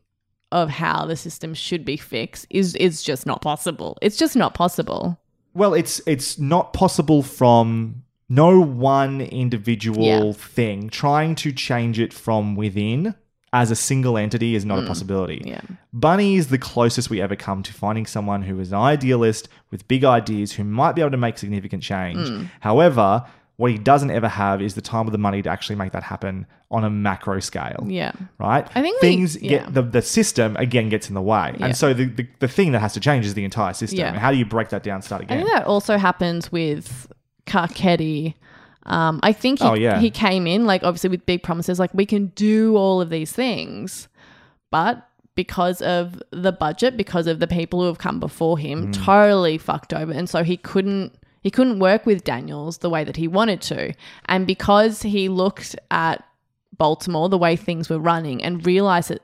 [0.53, 3.99] of how the system should be fixed is is just not possible.
[4.03, 5.19] It's just not possible.
[5.55, 10.33] Well, it's it's not possible from no one individual Yeah.
[10.33, 10.89] thing.
[10.89, 13.15] Trying to change it from within
[13.61, 15.39] as a single entity is not a possibility.
[15.41, 15.47] Mm.
[15.47, 15.61] Yeah.
[15.95, 19.89] Bunny is the closest we ever come to finding someone who is an idealist with
[19.89, 22.19] big ideas who might be able to make significant change.
[22.19, 22.51] Mm.
[22.61, 23.25] However,
[23.57, 26.03] what he doesn't ever have is the time or the money to actually make that
[26.03, 28.13] happen on a macro scale Yeah.
[28.39, 28.67] right?
[28.75, 29.49] I think we- things yeah.
[29.51, 31.67] get the, the system again gets in the way, Yeah.
[31.67, 34.01] and so the, the the thing that has to change is the entire system.
[34.01, 34.09] Yeah.
[34.09, 34.97] And how do you break that down?
[34.97, 35.39] and Start I again.
[35.39, 37.11] think that also happens with
[37.47, 38.35] Carcetti.
[38.87, 39.99] Um, I think he, Oh, yeah.
[40.01, 43.33] he came in like obviously with big promises, like we can do all of these
[43.33, 44.09] things,
[44.71, 49.05] but because of the budget, because of the people who have come before him, Mm.
[49.05, 53.17] totally fucked over, and so he couldn't he couldn't work with Daniels the way that
[53.17, 53.93] he wanted to,
[54.27, 56.25] and because he looked at
[56.77, 59.23] Baltimore the way things were running and realized that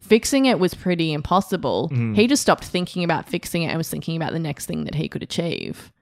[0.00, 2.14] fixing it was pretty impossible, Mm-hmm.
[2.14, 4.94] he just stopped thinking about fixing it and was thinking about the next thing that
[4.96, 5.92] he could achieve.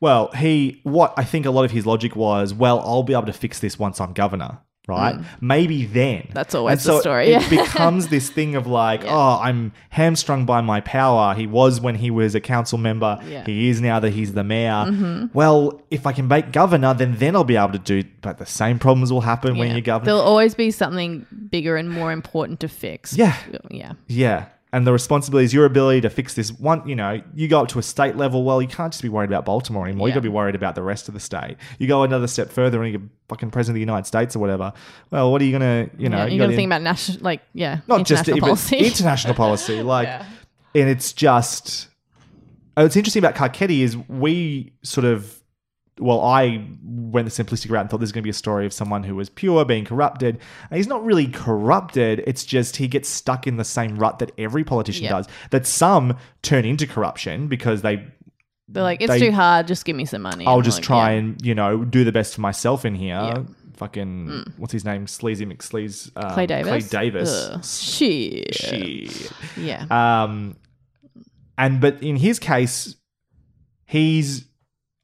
[0.00, 3.26] Well, he what I think a lot of his logic was, well, I'll be able
[3.26, 4.58] to fix this once I'm governor,
[4.88, 5.20] right?
[5.40, 6.22] Maybe then.
[6.22, 6.32] Mm.
[6.32, 7.48] That's always And the so story, It yeah.
[7.64, 11.34] becomes this thing of like, oh, I'm hamstrung by my power.
[11.34, 13.20] He was when he was a council member.
[13.26, 13.44] Yeah.
[13.44, 14.86] He is now that he's the mayor.
[14.88, 15.26] Mm-hmm.
[15.34, 18.02] Well, if I can make governor, then then I'll be able to do.
[18.22, 20.06] But the same problems will happen when you're governor.
[20.06, 23.12] There'll always be something bigger and more important to fix.
[23.14, 23.36] Yeah.
[23.70, 23.92] Yeah.
[24.08, 24.46] Yeah.
[24.72, 26.86] And the responsibility is your ability to fix this one.
[26.88, 28.44] You know, you go up to a state level.
[28.44, 30.06] Well, you can't just be worried about Baltimore anymore.
[30.06, 30.14] You Yeah.
[30.14, 31.56] got to be worried about the rest of the state.
[31.80, 34.72] You go another step further and you're fucking president of the United States or whatever.
[35.10, 36.26] Well, what are you going to, you know, yeah.
[36.26, 38.76] you You got to gotta- think about national, like, yeah, not just policy.
[38.86, 39.82] international policy.
[39.82, 41.88] Like, and it's just,
[42.74, 45.39] what's interesting about Carcetti is we sort of
[46.00, 48.66] well, I went the simplistic route and thought this is going to be a story
[48.66, 50.38] of someone who was pure being corrupted.
[50.70, 52.24] And he's not really corrupted.
[52.26, 55.10] It's just he gets stuck in the same rut that every politician Yeah.
[55.10, 55.28] does.
[55.50, 58.06] That some turn into corruption because they
[58.68, 59.66] They're like, it's They- too hard.
[59.66, 60.46] Just give me some money.
[60.46, 61.18] I'll I'm just like, try yeah.
[61.18, 63.14] and you know do the best for myself in here.
[63.16, 63.42] Yeah.
[63.74, 65.06] Fucking what's his name?
[65.06, 66.10] Sleazy McSleaze.
[66.14, 66.88] Um, Clay Davis.
[66.88, 67.48] Clay Davis.
[67.50, 67.64] Ugh.
[67.64, 68.54] Shit.
[68.54, 69.32] Shit.
[69.56, 69.86] Yeah.
[69.90, 70.56] Um,
[71.58, 72.94] and but in his case,
[73.86, 74.44] he's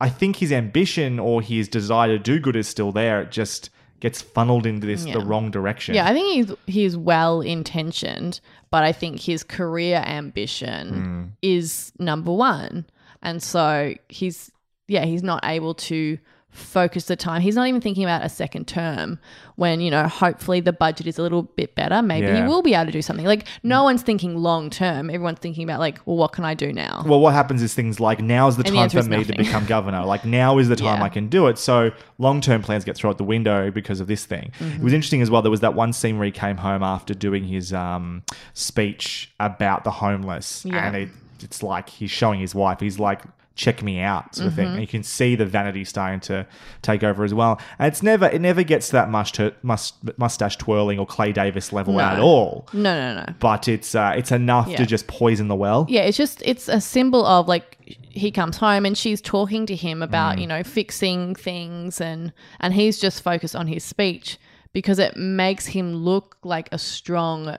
[0.01, 3.23] I think his ambition or his desire to do good is still there.
[3.23, 3.71] It just
[4.01, 5.15] gets funneled into this Yeah.
[5.15, 5.95] the wrong direction.
[5.95, 8.41] Yeah, I think he's he's well intentioned,
[8.71, 11.23] but I think his career ambition Hmm.
[11.43, 12.85] is number one,
[13.23, 14.51] and so he's
[14.89, 16.19] yeah he's not able to
[16.57, 17.41] focus the time.
[17.43, 19.19] He's not even thinking about a second term
[19.57, 22.03] when you know hopefully the budget is a little bit better.
[22.03, 22.43] Maybe Yeah.
[22.43, 23.25] he will be able to do something.
[23.27, 25.09] Like no one's thinking long term.
[25.11, 27.03] Everyone's thinking about like, well, what can I do now?
[27.07, 29.17] Well, what happens is things like now's the And the time answer for is me
[29.19, 29.37] nothing.
[29.37, 30.05] to become governor.
[30.05, 31.05] Like now is the time Yeah.
[31.05, 31.59] I can do it.
[31.59, 34.53] So long term plans get thrown out the window because of this thing.
[34.59, 34.77] Mm-hmm.
[34.77, 35.43] It was interesting as well.
[35.43, 38.23] There was that one scene where he came home after doing his um,
[38.55, 40.87] speech about the homeless, Yeah.
[40.87, 41.09] and it,
[41.41, 42.81] it's like he's showing his wife.
[42.81, 43.23] He's like.
[43.57, 44.61] Check me out, sort of Mm-hmm.
[44.63, 44.69] thing.
[44.73, 46.47] And you can see the vanity starting to
[46.83, 47.61] take over as well.
[47.79, 51.73] And it's never, it never gets to that mustache, must, mustache twirling or Clay Davis
[51.73, 52.01] level No.
[52.01, 52.69] at all.
[52.73, 52.83] no,
[53.15, 53.33] no, no.
[53.41, 54.77] But it's, uh, it's enough Yeah.
[54.77, 55.87] to just poison the well.
[55.89, 57.79] Yeah, it's just it's a symbol of like
[58.11, 62.75] he comes home and she's talking to him about, you know, fixing things and and
[62.75, 64.39] he's just focused on his speech
[64.73, 67.57] because it makes him look like a strong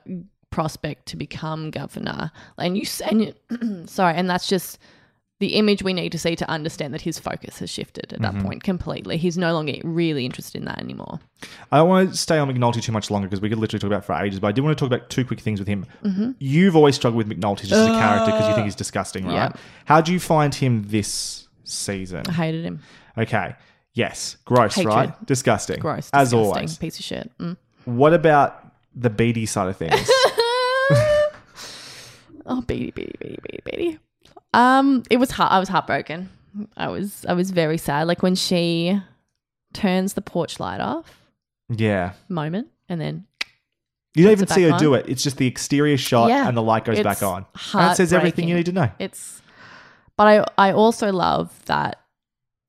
[0.50, 2.32] prospect to become governor.
[2.58, 4.78] And you and you, sorry, and that's just
[5.40, 8.40] the image we need to see to understand that his focus has shifted at that
[8.40, 9.18] point completely.
[9.18, 11.20] He's no longer really interested in that anymore.
[11.72, 13.88] I don't want to stay on McNulty too much longer because we could literally talk
[13.88, 14.40] about it for ages.
[14.40, 15.86] But I do want to talk about two quick things with him.
[16.04, 16.32] Mm-hmm.
[16.40, 19.34] You've always struggled with McNulty just as a character because you think he's disgusting, right?
[19.34, 19.52] yeah.
[19.86, 22.24] How do you find him this season?
[22.28, 22.80] I hated him.
[23.16, 23.56] Okay,
[23.94, 24.94] yes, gross, Hatred.
[24.96, 25.26] right?
[25.26, 26.10] Disgusting, Gross.
[26.14, 26.78] as disgusting, always.
[26.78, 27.32] Piece of shit.
[27.40, 27.58] Mm.
[27.86, 28.64] What about
[28.96, 30.10] the Beadie side of things?
[32.50, 34.00] Oh, Beadie, Beadie, Beadie, Beadie, Beadie.
[34.54, 35.52] Um, it was heart.
[35.52, 36.30] I was heartbroken.
[36.76, 38.08] I was, I was very sad.
[38.08, 39.00] Like when she
[39.74, 41.22] turns the porch light off,
[41.70, 43.26] yeah, moment, and then
[44.16, 45.06] you don't even see her back do it.
[45.08, 46.48] It's just the exterior shot, Yeah.
[46.48, 47.46] and the light goes It's back on.
[47.74, 48.90] And it says everything you need to know.
[49.00, 49.42] it's.
[50.16, 52.00] But I, I also love that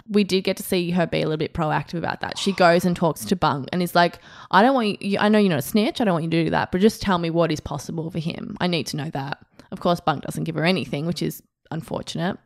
[0.06, 2.36] we did get to see her be a little bit proactive about that.
[2.36, 4.18] She goes and talks to Bunk and is like,
[4.50, 6.00] I don't want you, I know you're not a snitch.
[6.00, 8.18] I don't want you to do that, but just tell me what is possible for
[8.18, 8.56] him.
[8.60, 9.38] I need to know that.
[9.70, 12.38] Of course, Bunk doesn't give her anything, which is unfortunate.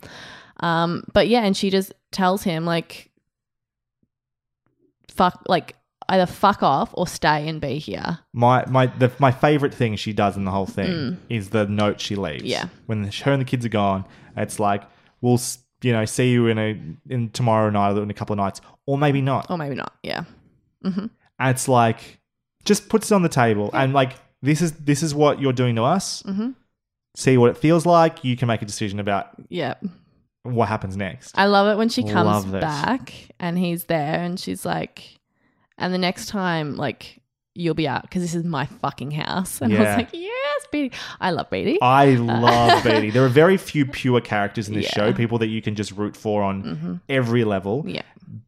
[0.61, 3.11] Um, but yeah, and she just tells him like,
[5.09, 5.75] fuck, like
[6.09, 8.19] either fuck off or stay and be here.
[8.33, 12.01] My my the, my favorite thing she does in the whole thing is the note
[12.01, 12.45] she leaves.
[12.45, 12.49] Mm.
[12.49, 12.69] Yeah.
[12.87, 14.05] when the, her and the kids are gone,
[14.37, 14.83] it's like
[15.21, 15.41] we'll
[15.83, 18.61] you know see you in a in tomorrow night or in a couple of nights,
[18.87, 19.51] or maybe not.
[19.51, 19.95] Or maybe not.
[20.03, 20.25] Yeah.
[20.85, 21.07] mm-hmm.
[21.39, 22.21] And it's like
[22.65, 24.13] just puts it on the table and like
[24.43, 26.23] this is this is what you're doing to us.
[26.23, 26.51] Mm-hmm.
[27.15, 28.25] See what it feels like.
[28.25, 29.75] You can make a decision about Yeah.
[30.45, 31.37] what happens next.
[31.39, 32.61] I love it when she comes Love this.
[32.63, 35.19] back and he's there and she's like,
[35.79, 37.19] and the next time, like,
[37.55, 39.61] you'll be out because this is my fucking house.
[39.63, 39.83] And I Yeah.
[39.97, 40.95] was like, yes, Beadie.
[41.21, 41.77] I love Beadie.
[41.83, 43.13] I love Beadie.
[43.13, 45.03] There are very few pure characters in this Yeah.
[45.03, 45.11] Mm-hmm.
[45.11, 47.85] show, people that you can just root for on every level.
[47.87, 48.03] yeah.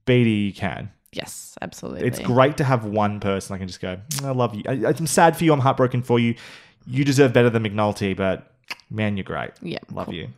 [0.06, 0.90] Beadie, you can.
[1.12, 2.06] Yes, absolutely.
[2.08, 4.62] It's great to have one person I can just go, I love you.
[4.66, 5.52] I, I'm sad for you.
[5.52, 6.34] I'm heartbroken for you.
[6.86, 8.53] You deserve better than McNulty, but
[8.90, 9.50] man, you're great.
[9.62, 10.14] Yeah, Love cool.
[10.14, 10.28] you.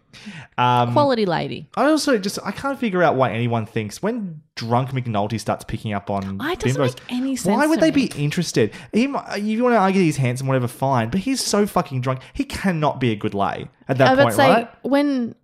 [0.58, 1.68] Um, Quality lady.
[1.76, 5.92] I also just, I can't figure out why anyone thinks when drunk McNulty starts picking
[5.92, 8.08] up on I- doesn't bimbos, make any Why would they me.
[8.08, 8.72] be interested?
[8.92, 12.20] He, you want to argue he's handsome, whatever, fine, but he's so fucking drunk.
[12.32, 14.68] He cannot be a good lay at that I point, say right?
[14.82, 15.34] when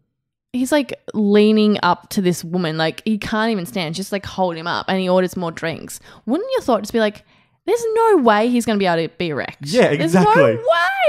[0.54, 4.56] he's like leaning up to this woman, like he can't even stand, just like hold
[4.56, 6.00] him up and he orders more drinks.
[6.26, 7.24] Wouldn't your thought just be like,
[7.64, 9.58] there's no way he's going to be able to be erect?
[9.66, 10.42] Yeah, There's exactly.
[10.42, 10.62] no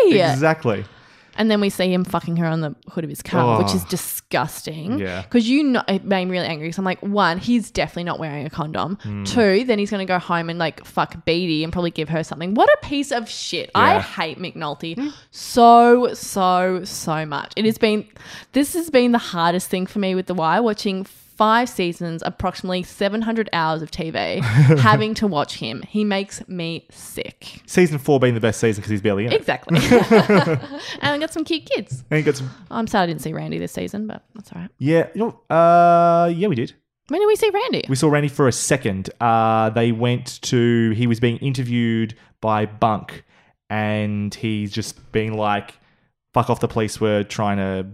[0.05, 0.21] way.
[0.21, 0.85] Exactly.
[1.35, 3.83] And then we see him fucking her on the hood of his car, which is
[3.83, 3.87] Oh.
[3.89, 4.99] disgusting.
[4.99, 5.21] Yeah.
[5.23, 6.67] Because you know, it made me really angry.
[6.67, 8.97] Because I'm like, one, he's definitely not wearing a condom.
[9.01, 9.23] Hmm.
[9.23, 12.23] Two, then he's going to go home and like fuck Beadie and probably give her
[12.23, 12.53] something.
[12.53, 13.71] What a piece of shit.
[13.75, 14.01] I Yeah.
[14.01, 17.53] hate McNulty so, so, so much.
[17.55, 18.07] It has been,
[18.53, 21.05] this has been the hardest thing for me with The Wire, watching
[21.35, 24.41] five seasons, approximately 700 hours of TV,
[24.79, 25.81] having to watch him.
[25.81, 27.61] He makes me sick.
[27.65, 29.35] Season four being the best season because he's barely in it.
[29.35, 29.79] Exactly.
[29.81, 30.59] and
[31.01, 32.03] I got some cute kids.
[32.09, 34.61] And he got some, I'm sad I didn't see Randy this season, but that's all
[34.61, 34.69] right.
[34.77, 36.73] yeah, you know, uh, yeah, we did.
[37.09, 37.85] When did we see Randy?
[37.89, 39.09] We saw Randy for a second.
[39.19, 43.25] Uh, they went to, he was being interviewed by Bunk,
[43.69, 45.73] and he's just being like,
[46.33, 47.87] fuck off, the police were trying to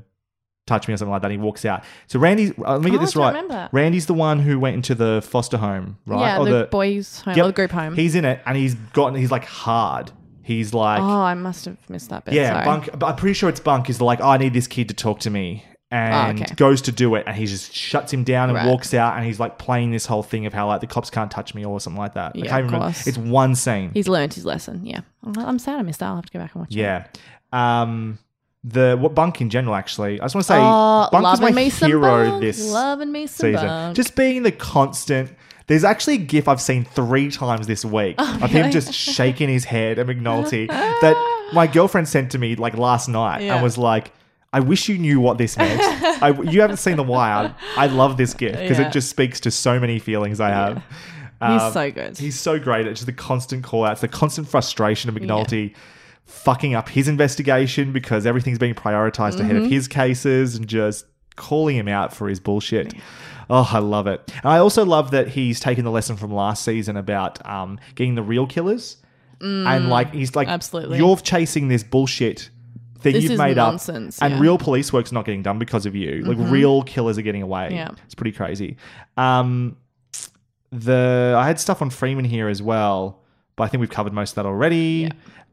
[0.69, 1.31] touch me or something like that.
[1.31, 1.83] And he walks out.
[2.07, 3.27] So Randy, uh, let me get Oh, this I right.
[3.35, 3.69] remember.
[3.71, 6.21] Randy's the one who went into the foster home, right?
[6.21, 7.95] Yeah, the boys' home, or the group home.
[7.95, 9.15] He's in it, and he's gotten.
[9.19, 10.11] He's like hard.
[10.43, 12.33] He's like, oh, I must have missed that bit.
[12.33, 12.65] yeah, Sorry.
[12.65, 12.89] Bunk.
[12.97, 13.89] But I'm pretty sure it's Bunk.
[13.89, 16.55] Is like, oh, I need this kid to talk to me, and Oh, okay.
[16.55, 18.65] goes to do it, and he just shuts him down and Right.
[18.67, 21.29] walks out, and he's like playing this whole thing of how like the cops can't
[21.29, 22.31] touch me or something like that.
[22.33, 22.85] I Yeah, can't of remember.
[22.87, 23.05] course.
[23.05, 23.91] It's one scene.
[23.93, 24.83] He's learned his lesson.
[24.85, 26.07] Yeah, I'm- I'm sad I missed that.
[26.07, 26.77] I'll have to go back and watch it.
[26.79, 27.03] Yeah.
[27.53, 28.17] Um,
[28.63, 31.51] the what Bunk in general, actually, I just want to say, Oh, Bunk is my
[31.87, 33.67] hero Bunk, this loving me some season.
[33.67, 33.95] Bunk.
[33.95, 35.31] Just being the constant.
[35.67, 39.49] There's actually a GIF I've seen three times this week Oh, of him just shaking
[39.49, 40.67] his head at McNulty
[41.01, 43.55] that my girlfriend sent to me like last night Yeah.
[43.55, 44.11] and was like.
[44.51, 45.79] I wish you knew what this meant.
[46.23, 47.53] I, you haven't seen The Wire.
[47.77, 48.87] I love this GIF because Yeah.
[48.87, 50.83] it just speaks to so many feelings I have.
[51.39, 52.17] Um, He's so good.
[52.17, 52.87] He's so great.
[52.87, 55.75] It's just the constant call outs, the constant frustration of McNulty
[56.29, 59.71] fucking up his investigation because everything's being prioritized ahead of Mm-hmm.
[59.71, 62.93] his cases and just calling him out for his bullshit.
[63.49, 64.21] Oh, I love it.
[64.35, 68.15] And I also love that he's taken the lesson from last season about um, getting
[68.15, 68.97] the real killers.
[69.41, 70.51] and like he's like, Mm.
[70.51, 70.97] absolutely.
[70.97, 72.49] you're chasing this bullshit
[72.99, 74.35] thing This you've made nonsense, up, and yeah.
[74.35, 74.43] Mm-hmm.
[74.43, 76.21] real police work's not getting done because of you.
[76.25, 77.69] Like real killers are getting away.
[77.71, 77.89] Yeah.
[78.05, 78.75] it's pretty crazy.
[79.17, 79.77] Um,
[80.71, 83.21] the I had stuff on Freamon here as well,
[83.55, 85.09] but I think we've covered most of that already.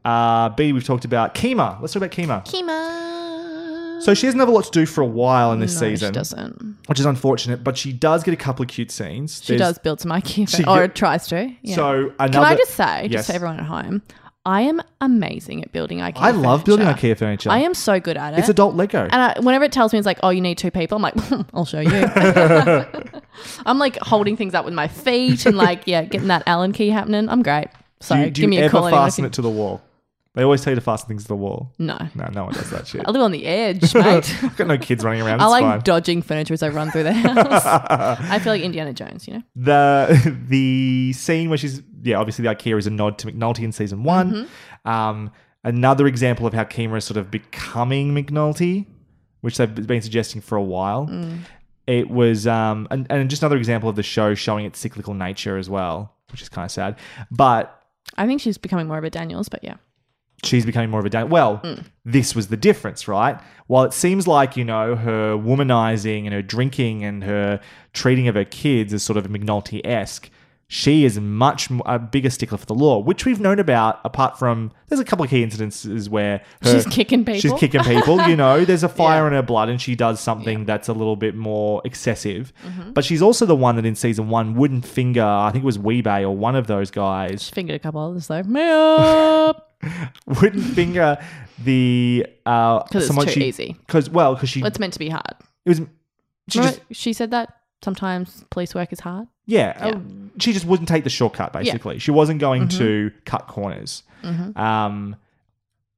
[0.07, 1.81] Uh, B, we've talked about Kima.
[1.81, 2.45] Let's talk about Kima.
[2.45, 4.01] Kima.
[4.01, 6.09] So she doesn't have a lot to do for a while in this no, season,
[6.09, 6.77] She doesn't.
[6.87, 7.63] which is unfortunate.
[7.63, 9.41] But she does get a couple of cute scenes.
[9.43, 11.51] She There's- does build some IKEA, She or tries to.
[11.61, 11.75] Yeah.
[11.75, 12.35] So Can.
[12.35, 13.11] I just say, Yes.
[13.11, 14.01] just for everyone at home,
[14.45, 16.13] I am amazing at building IKEA.
[16.17, 16.85] I love building.
[16.87, 17.49] IKEA furniture.
[17.49, 18.39] I am so good at it.
[18.39, 19.09] It's adult Lego.
[19.11, 21.15] And I, whenever it tells me it's like, oh, you need two people, I'm like,
[21.53, 21.89] I'll show you.
[23.65, 26.91] I'm like holding things up with my feet and like, yeah, getting that Allen key
[26.91, 27.27] happening.
[27.27, 27.67] I'm great.
[27.99, 28.89] So do you, do give you me a ever call.
[28.89, 29.81] fasten it to the wall?
[30.37, 31.73] They always tell you to fasten things to the wall.
[31.79, 31.97] No.
[32.13, 33.01] No, no one does that shit.
[33.07, 34.31] I live on the edge, mate.
[34.43, 35.41] I've got no kids running around.
[35.41, 35.79] I It's like fine.
[35.81, 37.65] dodging furniture as I run through the house.
[37.65, 39.43] I feel like Indiana Jones, you know?
[39.55, 43.71] the the scene where she's yeah obviously the IKEA is a nod to McNulty in
[43.71, 44.31] season one.
[44.31, 44.89] Mm-hmm.
[44.89, 45.31] Um,
[45.63, 48.85] another example of how Kima is sort of becoming McNulty,
[49.41, 51.07] which they've been suggesting for a while.
[51.07, 51.39] Mm.
[51.87, 55.57] It was um and, and just another example of the show showing its cyclical nature
[55.57, 56.95] as well, which is kind of sad.
[57.31, 57.73] But
[58.17, 59.77] I think she's becoming more of a Daniels, but yeah.
[60.43, 61.83] She's becoming more of a dan- well Mm.
[62.05, 66.41] this was the difference right while it seems like you know her womanizing and her
[66.43, 67.59] drinking and her
[67.93, 70.29] treating of her kids is sort of mcnulty-esque
[70.69, 74.69] she is much a bigger stickler for the law which we've known about apart from
[74.89, 77.39] there's a couple of key incidences where her, She's kicking people.
[77.39, 80.65] she's kicking people you know there's a fire in her blood and she does something
[80.65, 82.91] that's a little bit more excessive Mm-hmm.
[82.91, 85.79] but she's also the one that in season one wouldn't finger i think it was
[85.79, 88.43] Wee-Bey or one of those guys She fingered a couple others though.
[88.43, 89.66] Me up.
[90.41, 91.17] wouldn't finger
[91.63, 93.75] the uh 'Cause it's too she, easy.
[93.85, 95.35] Because well, because she It's meant to be hard.
[95.65, 95.81] it was
[96.49, 99.27] she Remember just she said that sometimes police work is hard.
[99.45, 99.95] yeah, Yeah.
[99.95, 99.99] uh,
[100.39, 101.53] she just wouldn't take the shortcut.
[101.53, 102.77] Basically, she wasn't going Mm-hmm.
[102.79, 104.03] to cut corners.
[104.55, 105.15] Um,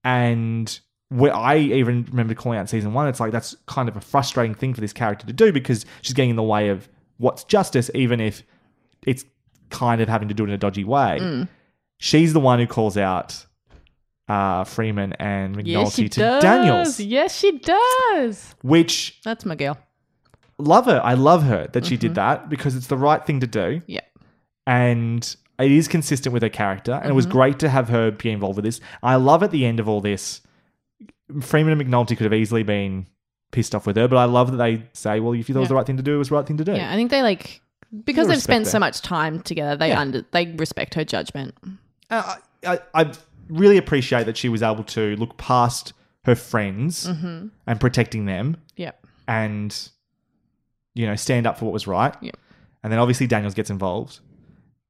[0.04, 0.80] and
[1.10, 4.54] where I even remember calling out season one, it's like that's kind of a frustrating
[4.56, 6.88] thing for this character to do because she's getting in the way of
[7.18, 8.44] what's justice, even if
[9.06, 9.26] it's
[9.70, 11.18] kind of having to do it in a dodgy way.
[11.22, 11.48] Mm.
[11.98, 13.46] She's the one who calls out
[14.30, 16.42] uh, Freamon and McNulty Yes, she to does.
[16.44, 18.56] Daniels, Yes, she does.
[18.62, 19.78] which That's my girl.
[20.58, 21.02] love her.
[21.04, 22.02] I love her that she Mm-hmm.
[22.02, 23.82] did that because it's the right thing to do.
[23.88, 24.02] Yeah.
[24.68, 26.94] And it is consistent with her character.
[26.94, 27.32] And it was Mm-hmm.
[27.34, 28.80] great to have her be involved with this.
[29.04, 30.42] I love at the end of all this,
[31.32, 33.08] Freamon and McNulty could have easily been
[33.52, 35.62] pissed off with her, but I love that they say, well, if you thought it
[35.62, 36.74] was the right thing to do, it was the right thing to do.
[36.74, 37.62] Yeah, I think they like
[38.06, 39.76] because They they've respect spent so much time together.
[39.76, 40.00] They Yeah.
[40.02, 41.56] under they respect her judgment.
[42.12, 43.12] Uh, I, I, I
[43.50, 45.94] really appreciate that she was able to look past
[46.26, 47.48] her friends Mm-hmm.
[47.68, 49.06] and protecting them Yep.
[49.28, 49.90] and,
[50.94, 52.16] you know, stand up for what was right.
[52.22, 52.36] Yep.
[52.84, 54.20] And then obviously Daniels gets involved.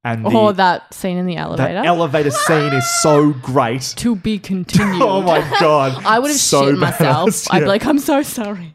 [0.02, 1.84] And the, or that scene in the that elevator.
[1.84, 3.82] elevator scene is so great.
[3.98, 5.02] to be continued.
[5.02, 6.02] Oh my god!
[6.06, 7.28] I would have So shit myself.
[7.28, 8.74] badass, I'd be like, I'm so sorry.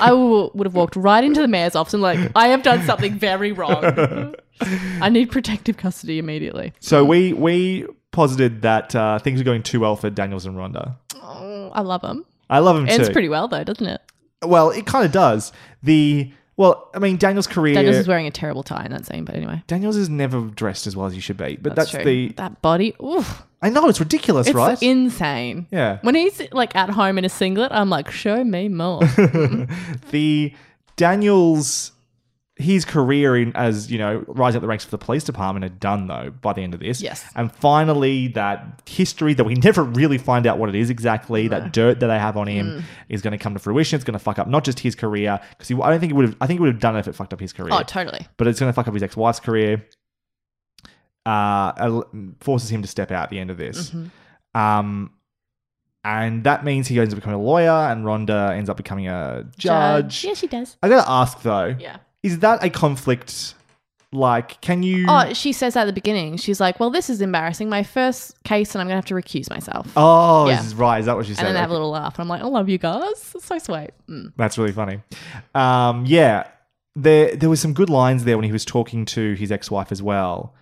[0.00, 2.84] I w- would have walked right into the mayor's office and like, I have done
[2.86, 4.36] something very wrong.
[5.00, 6.72] I need protective custody immediately.
[6.78, 10.96] So we we posited that uh, things are going too well for Daniels and Rhonda.
[11.16, 12.24] Oh, I love him.
[12.48, 13.12] I love him Ends too.
[13.12, 14.00] pretty well though, doesn't it?
[14.42, 15.52] well, it kind of does.
[15.82, 17.74] The well, I mean, Daniels' career.
[17.74, 19.62] Daniels is wearing a terrible tie in that scene, but anyway.
[19.66, 22.04] Daniels is never dressed as well as he should be, but that's, true.
[22.04, 22.28] the.
[22.36, 22.94] that body.
[23.02, 24.80] Oof, I know it's ridiculous, it's right?
[24.80, 25.66] insane.
[25.72, 25.98] Yeah.
[26.02, 29.00] When he's like at home in a singlet, I'm like, show me more.
[30.10, 30.54] the
[30.96, 31.92] Daniels
[32.56, 35.80] his career in as you know rising up the ranks for the police department had
[35.80, 37.00] done though by the end of this.
[37.00, 37.24] Yes.
[37.34, 41.72] And finally, that history that we never really find out what it is exactly, that
[41.72, 42.82] dirt that they have on him, Mm.
[43.08, 43.96] is going to come to fruition.
[43.96, 46.26] It's going to fuck up not just his career because I don't think it would
[46.26, 46.36] have.
[46.40, 47.70] I think it would have done it if it fucked up his career.
[47.72, 48.26] Oh, totally.
[48.36, 49.84] But it's going to fuck up his ex-wife's career.
[51.26, 52.02] Uh,
[52.40, 53.90] forces him to step out at the end of this.
[53.90, 54.58] Mm-hmm.
[54.60, 55.10] Um,
[56.04, 59.46] and that means he ends up becoming a lawyer, and Rhonda ends up becoming a
[59.56, 60.22] judge.
[60.24, 60.76] Yeah, she does.
[60.82, 61.74] I gotta ask though.
[61.78, 61.96] Yeah.
[62.24, 63.54] Is that a conflict?
[64.12, 65.06] Like, can you?
[65.08, 67.68] Oh, she says at the beginning, she's like, "Well, this is embarrassing.
[67.68, 70.56] My first case, and I'm gonna have to recuse myself." Oh, Yeah.
[70.56, 71.00] this is right.
[71.00, 71.40] Is that what she said?
[71.40, 71.46] and said?
[71.48, 71.78] then they have a Okay.
[71.78, 73.32] little laugh, and I'm like, "I love you guys.
[73.34, 74.32] It's so sweet." Mm.
[74.36, 75.00] That's really funny.
[75.54, 76.44] Um, yeah,
[76.94, 79.90] there there was some good lines there when he was talking to his ex wife
[79.90, 80.54] as well.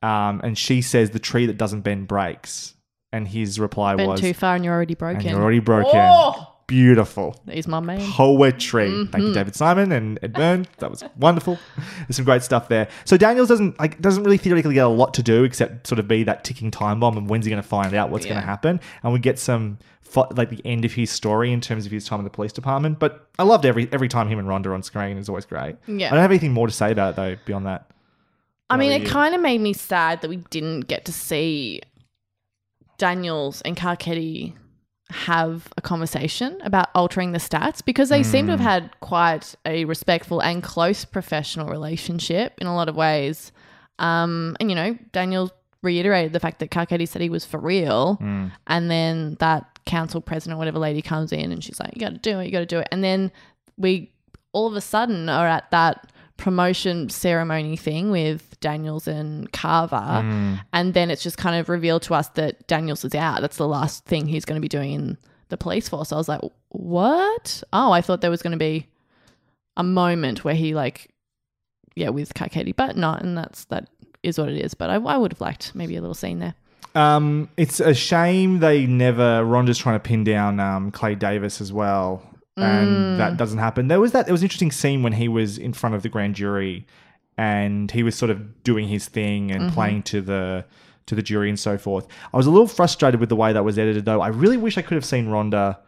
[0.00, 2.74] Um, and she says, "The tree that doesn't bend breaks."
[3.12, 5.20] And his reply Bent was, too far, and you're already broken.
[5.22, 6.51] "And you're already broken." Oh!
[6.72, 7.36] Beautiful.
[7.50, 8.00] He's my man.
[8.12, 8.88] Poetry.
[9.12, 9.34] Thank you, Mhm.
[9.34, 10.68] David Simon and Ed Burns.
[10.78, 11.58] That was wonderful.
[11.98, 12.88] There's some great stuff there.
[13.04, 16.08] So Daniels doesn't like doesn't really theoretically get a lot to do except sort of
[16.08, 18.46] be that ticking time bomb and when's he going to find out what's going to
[18.46, 19.76] happen and we get some
[20.34, 22.98] like the end of his story in terms of his time in the police department.
[22.98, 25.76] But I loved every every time him and Rhonda on screen is always great.
[25.86, 26.06] Yeah.
[26.06, 27.90] I don't have anything more to say about it though beyond that.
[28.70, 31.82] I mean, it kind of made me sad that we didn't get to see
[32.96, 34.54] Daniels and Carcetti
[35.12, 38.64] have a conversation about altering the stats because they seem to have Mm.
[38.64, 43.52] had quite a respectful and close professional relationship in a lot of ways.
[43.98, 45.50] Um, and you know, Daniel
[45.82, 48.52] reiterated the fact that Carcetti said he was for real, Mm.
[48.66, 52.18] and then that council president, whatever lady, comes in and she's like, "You got to
[52.18, 53.30] do it, you got to do it," and then
[53.76, 54.10] we
[54.52, 60.60] all of a sudden are at that promotion ceremony thing with Daniels and Carver, Mm.
[60.72, 63.42] and then it's just kind of revealed to us that Daniels is out.
[63.42, 65.18] That's the last thing he's going to be doing in
[65.50, 66.10] the police force.
[66.12, 66.40] I was like,
[66.70, 67.62] what?
[67.74, 68.86] Oh, I thought there was going to be
[69.76, 71.10] a moment where he like,
[71.94, 73.88] yeah, with Katie, but not, and that's that
[74.22, 74.72] is what it is.
[74.74, 76.54] But I, I would have liked maybe a little scene there.
[76.94, 79.42] Um, it's a shame they never.
[79.44, 82.22] Rhonda's trying to pin down um, Clay Davis as well,
[82.56, 83.16] and Mm.
[83.18, 83.88] that doesn't happen.
[83.88, 84.26] There was that.
[84.26, 86.86] There was an interesting scene when he was in front of the grand jury,
[87.42, 89.72] and he was sort of doing his thing and Mhm.
[89.74, 90.64] playing to the
[91.06, 92.06] to the jury and so forth.
[92.32, 94.20] I was a little frustrated with the way that was edited, though.
[94.20, 95.78] I really wish I could have seen Rhonda,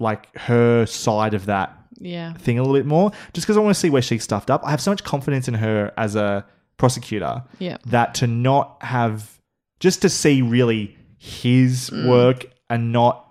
[0.00, 2.32] like her side of that Yeah.
[2.32, 4.60] thing a little bit more, just because I want to see where she stuffed up.
[4.66, 6.44] I have so much confidence in her as a
[6.76, 7.76] prosecutor Yeah.
[7.86, 9.38] that to not have
[9.78, 12.08] just to see really his Mm.
[12.08, 13.26] work and not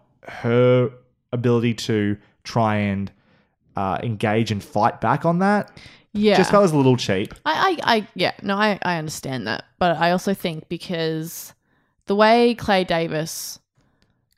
[0.45, 0.91] her
[1.33, 2.15] ability to
[2.45, 3.11] try and
[3.75, 5.69] uh, engage and fight back on that
[6.17, 6.37] Yeah.
[6.37, 7.33] just felt as a little cheap.
[7.45, 9.65] I, I, I yeah, no, I, I understand that.
[9.79, 11.53] But I also think because
[12.07, 13.59] the way Clay Davis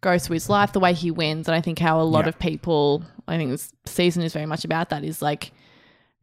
[0.02, 2.30] goes through his life, the way he wins, and I think how a lot Yeah.
[2.30, 5.52] of people, I think this season is very much about that, is like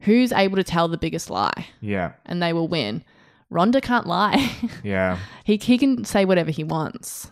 [0.01, 3.03] who's able to tell the biggest lie Yeah, and they will win.
[3.51, 4.51] Rhonda can't lie.
[4.83, 5.17] yeah.
[5.45, 7.31] he, he can say whatever he wants.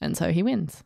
[0.00, 0.84] And so he wins.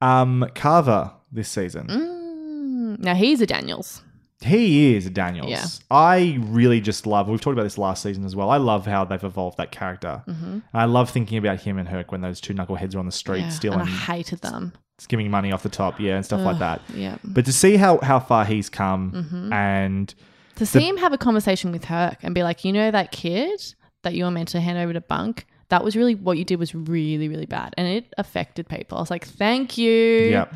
[0.00, 1.86] Um, Carver this season.
[1.88, 4.02] Mm, now he's a Daniels.
[4.42, 5.50] He is a Daniels.
[5.50, 5.66] Yeah.
[5.90, 7.28] I really just love.
[7.28, 8.48] We've talked about this last season as well.
[8.50, 10.22] I love how they've evolved that character.
[10.26, 10.62] Mhm.
[10.72, 13.40] I love thinking about him and Herc when those two knuckleheads are on the street
[13.40, 14.72] Yeah, stealing, and I hated them.
[14.98, 16.80] skimming money off the top, yeah, and stuff like that.
[16.94, 17.16] yeah.
[17.24, 19.52] But to see how how far he's come Mhm.
[19.52, 20.14] and
[20.56, 23.74] To see him have a conversation with Herc and be like, you know, that kid
[24.02, 26.58] that you were meant to hand over to Bunk, that was really what you did
[26.58, 27.74] was really, really bad.
[27.78, 28.98] And it affected people.
[28.98, 29.90] I was like, thank you.
[29.90, 30.46] Yeah.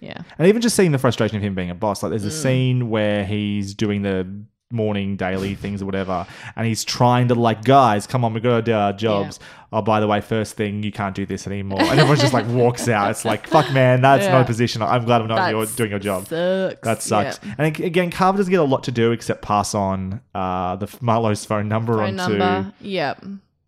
[0.00, 0.22] Yeah.
[0.38, 2.42] And even just seeing the frustration of him being a boss, like there's a Mm.
[2.42, 4.28] scene where he's doing the
[4.72, 6.26] morning daily things or whatever,
[6.56, 9.38] and he's trying to like, guys, come on, we gotta do our jobs.
[9.72, 11.80] Oh, by the way, first thing, you can't do this anymore.
[11.80, 13.10] And everyone just like walks out.
[13.12, 14.42] It's like, fuck, man, that's Yeah.
[14.42, 14.82] position.
[14.82, 16.24] I'm glad I'm not your, doing your job.
[16.24, 16.80] That sucks.
[16.82, 17.40] That sucks.
[17.46, 17.54] Yeah.
[17.58, 21.44] And again, Carver doesn't get a lot to do except pass on uh, the Marlo's
[21.44, 22.72] phone number Phone onto number.
[22.80, 23.24] Yep.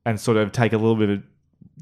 [0.07, 1.23] And sort of take a little bit of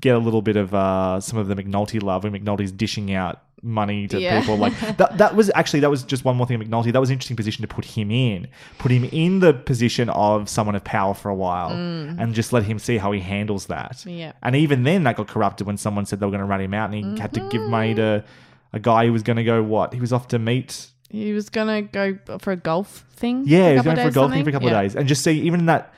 [0.00, 3.42] get a little bit of uh, some of the McNulty love when McNulty's dishing out
[3.62, 4.40] money to Yeah.
[4.40, 7.00] people like that that was actually that was just one more thing of McNulty that
[7.00, 8.48] was an interesting position to put him in
[8.78, 12.20] put him in the position of someone of power for a while Mm.
[12.20, 14.32] and just let him see how he handles that Yeah.
[14.42, 16.74] and even then that got corrupted when someone said they were going to run him
[16.74, 18.22] out and he had to give money to
[18.74, 21.48] a guy who was going to go what he was off to meet He was
[21.48, 23.44] going to go for a golf thing.
[23.46, 24.80] yeah, he was going for a golf thing for a couple Yeah.
[24.80, 25.94] of days, and just see even in that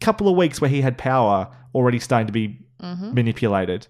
[0.00, 3.12] couple of weeks where he had power already starting to be Mhm.
[3.14, 3.86] manipulated.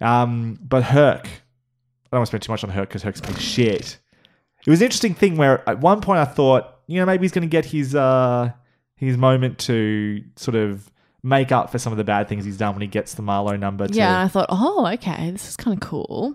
[0.00, 3.40] Um, but Herc, I don't want to spend too much on Herc because Herc's of
[3.40, 3.98] shit.
[4.66, 7.32] It was an interesting thing where at one point I thought, you know, maybe he's
[7.32, 8.50] going to get his uh,
[8.96, 10.90] his moment to sort of
[11.22, 13.58] make up for some of the bad things he's done when he gets the Marlo
[13.58, 13.86] number.
[13.88, 16.34] To, Yeah, I thought, oh, okay, this is kind of cool.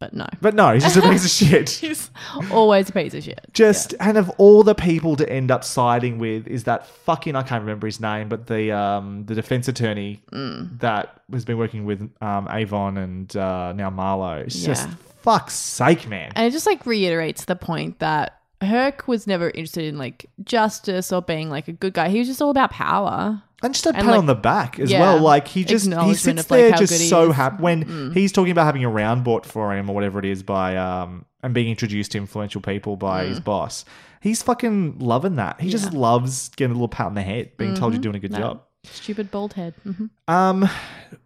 [0.00, 0.26] But no.
[0.40, 1.70] But no, he's just a piece of shit.
[1.70, 2.10] He's
[2.52, 3.40] always a piece of shit.
[3.52, 7.42] Just and of all the people to end up siding with is that fucking I
[7.42, 10.78] can't remember his name, but the um the defense attorney Mm.
[10.80, 14.38] that has been working with um Avon and uh, now Marlo.
[14.44, 14.94] It's just Yeah.
[15.22, 16.30] fuck's sake, man.
[16.36, 21.12] And it just like reiterates the point that Herc was never interested in like justice
[21.12, 22.08] or being like a good guy.
[22.08, 23.42] He was just all about power.
[23.62, 25.20] And just a pat like, on the back as yeah, well.
[25.20, 27.30] Like he just he sits like, there just so.
[27.30, 27.34] Mm.
[27.34, 30.42] happy when he's talking about having a round bought for him or whatever it is
[30.44, 33.84] by um and being introduced to influential people by his boss.
[34.20, 35.60] He's fucking loving that.
[35.60, 35.94] He just Mm.
[35.98, 38.38] Loves getting a little pat on the head, being told you're doing a good No.
[38.38, 38.62] job.
[38.84, 39.74] Stupid bald head.
[39.82, 40.68] hmm Um,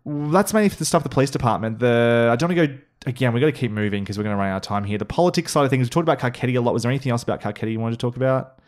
[0.06, 1.78] that's mainly for the stuff the police department.
[1.80, 3.32] The I don't want to go again.
[3.34, 4.96] We got to keep moving because we're going to run out of time here.
[4.98, 5.86] The politics side of things.
[5.86, 6.72] We talked about Carcetti a lot.
[6.72, 8.58] Was there anything else about Carcetti you wanted to talk about?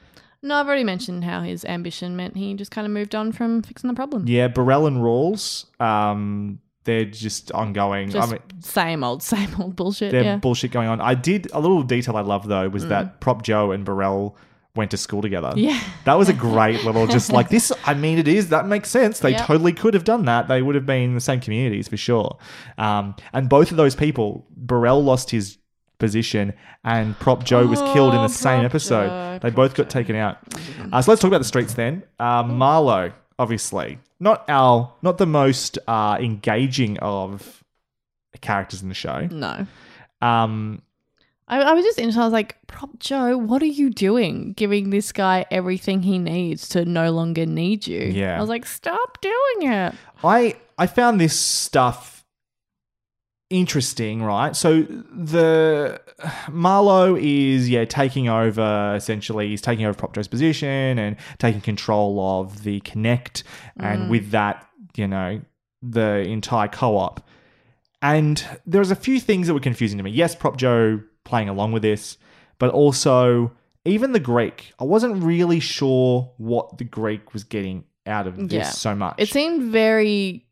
[0.44, 3.62] No, I've already mentioned how his ambition meant he just kind of moved on from
[3.62, 4.28] fixing the problem.
[4.28, 5.64] Yeah, Burrell and Rawls.
[5.80, 8.10] Um, they're just ongoing.
[8.10, 10.12] Just I mean, same old, same old bullshit.
[10.12, 10.36] they're yeah.
[10.36, 11.00] bullshit going on.
[11.00, 14.36] I did a little detail I love though was that Prop Joe and Burrell
[14.76, 15.48] went to school together.
[15.48, 15.62] Mm.
[15.62, 15.80] Yeah.
[16.04, 19.20] That was a great little just like this I mean it is that makes sense.
[19.20, 19.46] They Yep.
[19.46, 20.48] totally could have done that.
[20.48, 22.38] They would have been in the same communities for sure.
[22.76, 25.58] Um, and both of those people, Burrell lost his
[25.98, 26.52] position
[26.84, 29.40] and Prop Joe was killed in Oh, the same episode.
[29.40, 30.38] They both got taken out.
[30.92, 32.02] Uh, so let's talk about the streets then.
[32.18, 37.62] Uh, Marlo, obviously, not our, not the most uh, engaging of
[38.40, 39.28] characters in the show.
[39.30, 39.66] no.
[40.20, 40.82] Um,
[41.46, 42.20] I, I was just interested.
[42.22, 44.54] I was like, Prop Joe, what are you doing?
[44.54, 48.00] Giving this guy everything he needs to no longer need you.
[48.00, 48.38] Yeah.
[48.38, 49.94] I was like, stop doing it.
[50.22, 52.13] I I found this stuff
[53.58, 54.54] interesting, right?
[54.56, 56.00] So the
[56.48, 59.48] Marlo is yeah taking over essentially.
[59.48, 63.44] He's taking over Prop Joe's position and taking control of the Connect,
[63.78, 64.08] and mm.
[64.10, 64.66] with that,
[64.96, 65.40] you know,
[65.82, 67.26] the entire co-op.
[68.02, 70.10] And there's a few things that were confusing to me.
[70.10, 72.18] Yes, Prop Joe playing along with this,
[72.58, 73.52] but also
[73.84, 74.72] even the Greek.
[74.78, 78.68] I wasn't really sure what the Greek was getting out of this Yeah.
[78.70, 79.14] so much.
[79.18, 80.46] It seemed very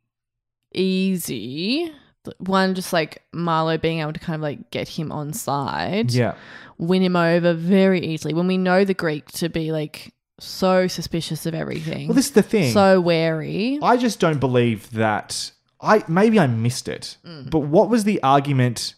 [0.74, 1.92] easy.
[2.38, 6.12] One, just like Marlo being able to kind of like get him on side.
[6.12, 6.34] yeah.
[6.78, 11.46] win him over very easily when we know the Greek to be like so suspicious
[11.46, 12.08] of everything.
[12.08, 12.72] Well, this is the thing.
[12.72, 13.78] So wary.
[13.82, 15.52] I just don't believe that.
[15.80, 17.50] I maybe I missed it, Mm.
[17.50, 18.94] but what was the argument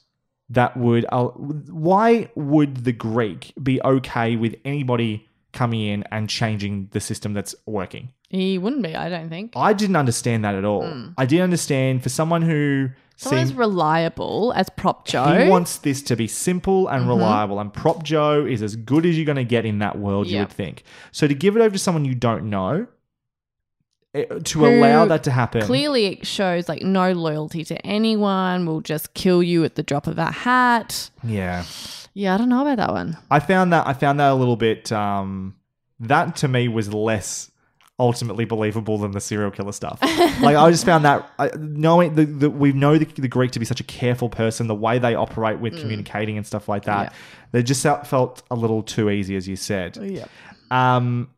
[0.51, 1.07] that would?
[1.11, 7.33] Uh, why would the Greek be okay with anybody coming in and changing the system
[7.33, 8.11] that's working?
[8.29, 9.53] He wouldn't be, I don't think.
[9.57, 10.85] I didn't understand that at all.
[11.17, 12.93] I didn't understand for someone who Mm.
[13.17, 15.25] Someone as reliable as Prop Joe.
[15.25, 15.43] Mm-hmm.
[15.45, 19.17] he wants this to be simple and reliable, and Prop Joe is as good as
[19.17, 20.27] you're going to get in that world.
[20.27, 20.83] You would think.
[21.13, 22.87] So to give it over to someone you don't know,
[24.15, 28.67] eh, to Who allow that to happen, Clearly, it shows like no loyalty to anyone.
[28.67, 31.11] Will just kill you at the drop of a hat.
[31.23, 31.65] yeah.
[32.17, 33.17] Yeah, I don't know about that one.
[33.29, 34.93] I found that I found that a little bit.
[34.93, 35.57] Um,
[35.99, 37.51] that to me was less
[37.99, 39.99] ultimately believable than the serial killer stuff.
[40.03, 43.59] like I just found that I, knowing the, the we know the, the Greek to
[43.61, 47.13] be such a careful person, the way they operate with communicating and stuff like that,
[47.13, 47.19] Yeah.
[47.53, 49.97] they just felt- a little too easy, as you said.
[49.97, 50.27] Yeah.
[50.71, 51.31] Um,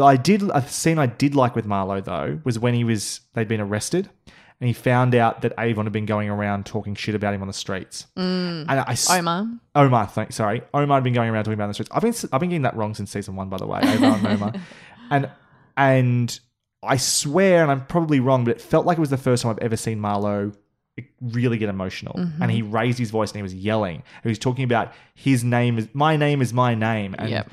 [0.00, 3.48] I did a scene I did like with Marlo though was when he was they'd
[3.48, 4.08] been arrested.
[4.62, 7.46] And he found out that Avon had been going around talking shit about him on
[7.48, 8.06] the streets.
[8.14, 9.46] And I, s- Omar.
[9.74, 10.60] Omar, thank, sorry.
[10.74, 11.90] Omar had been going around talking about on the streets.
[11.94, 13.80] I've been I've been getting that wrong since season one, by the way.
[13.82, 14.52] Omar and Omar,
[15.10, 15.30] and
[15.80, 16.40] and
[16.82, 19.50] I swear, and I'm probably wrong, but it felt like it was the first time
[19.50, 20.54] I've ever seen Marlo
[21.20, 22.14] really get emotional.
[22.14, 22.42] Mm-hmm.
[22.42, 24.02] And he raised his voice and he was yelling.
[24.22, 27.52] He was talking about his name is my name is my name, and Yep.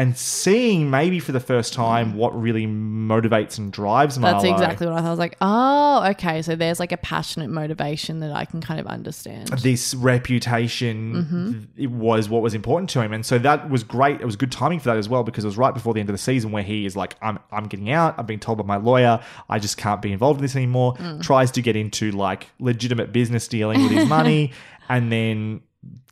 [0.00, 4.32] And seeing maybe for the first time what really motivates and drives Marlo.
[4.32, 5.06] That's exactly what I thought.
[5.08, 6.42] I was like, oh, okay.
[6.42, 9.48] So there's like a passionate motivation that I can kind of understand.
[9.48, 11.60] this reputation Mm-hmm.
[11.76, 14.52] it was what was important to him and so that was great it was good
[14.52, 16.52] timing for that as well because it was right before the end of the season
[16.52, 19.58] where he is like i'm i'm getting out i'm being told by my lawyer i
[19.58, 21.22] just can't be involved in this anymore Mm.
[21.22, 24.52] tries to get into like legitimate business dealing with his money
[24.88, 25.60] and then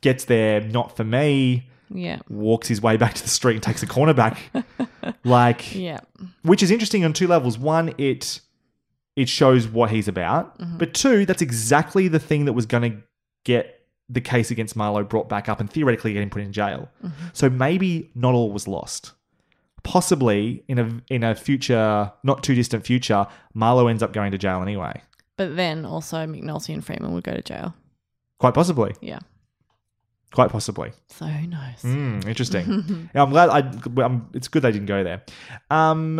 [0.01, 2.19] gets there not for me Yeah.
[2.29, 4.39] walks his way back to the street and takes a corner back.
[5.23, 5.99] like Yeah.
[6.43, 7.57] which is interesting on two levels.
[7.57, 8.41] One, it
[9.15, 10.77] it shows what he's about, Mm-hmm.
[10.77, 12.97] but two, that's exactly the thing that was going to
[13.45, 13.73] get
[14.09, 16.87] the case against Marlo brought back up and theoretically getting put in jail.
[17.03, 17.27] Mm-hmm.
[17.33, 19.13] So maybe not all was lost.
[19.83, 24.37] Possibly in a in a future, not too distant future, Marlo ends up going to
[24.37, 25.01] jail anyway.
[25.37, 27.73] But then also McNulty and Freamon would go to jail.
[28.39, 28.93] Quite possibly.
[29.01, 29.19] Yeah.
[30.31, 30.91] Quite possibly.
[31.07, 31.81] So who knows?
[31.83, 33.09] Mm, interesting.
[33.15, 33.49] yeah, I'm glad.
[33.49, 35.23] I, I'm, it's good they didn't go there.
[35.71, 36.17] Um,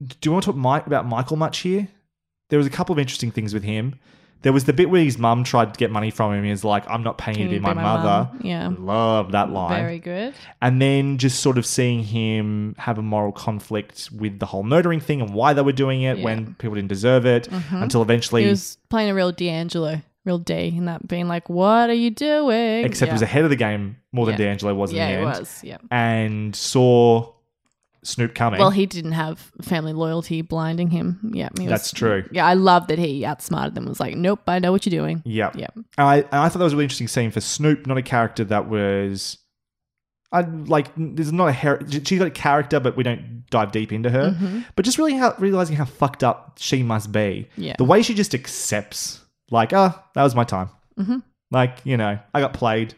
[0.00, 1.88] do you want to talk Mike, about Michael much here?
[2.50, 3.98] There was a couple of interesting things with him.
[4.42, 6.42] There was the bit where his mum tried to get money from him.
[6.44, 8.40] He's like, "I'm not paying you to be my, mother." mum?
[8.42, 8.70] Yeah.
[8.76, 9.80] love that line.
[9.80, 10.34] Very good.
[10.60, 14.98] And then just sort of seeing him have a moral conflict with the whole murdering
[14.98, 16.24] thing and why they were doing it Yeah.
[16.24, 17.48] when people didn't deserve it.
[17.48, 17.82] Mhm.
[17.84, 21.90] Until eventually, He was playing a real D'Angelo, real D, and that being like, "What
[21.90, 23.14] are you doing?" except yeah.
[23.14, 24.46] was ahead of the game more than Yeah.
[24.46, 25.38] D'Angelo was Yeah, in the he end.
[25.40, 25.76] was, yeah.
[25.90, 27.32] and saw
[28.04, 28.58] Snoop coming.
[28.58, 31.30] Well, he didn't have family loyalty blinding him.
[31.32, 32.24] Yeah, was- That's true.
[32.32, 33.86] Yeah, I love that he outsmarted them.
[33.86, 35.50] Was like, "Nope, I know what you're doing." Yeah.
[35.54, 35.68] yeah.
[35.98, 38.68] I, I thought that was a really interesting scene for Snoop, not a character that
[38.68, 39.38] was.
[40.32, 40.88] I like.
[40.96, 44.30] There's not a her- she's got a character, but we don't dive deep into her.
[44.30, 44.64] Mhm.
[44.74, 47.48] But just really how, realizing how fucked up she must be.
[47.56, 47.74] Yeah.
[47.76, 49.20] The way she just accepts,
[49.52, 50.70] like, ah, that was my time.
[50.98, 51.22] Mhm.
[51.52, 52.94] Like, you know, I got played.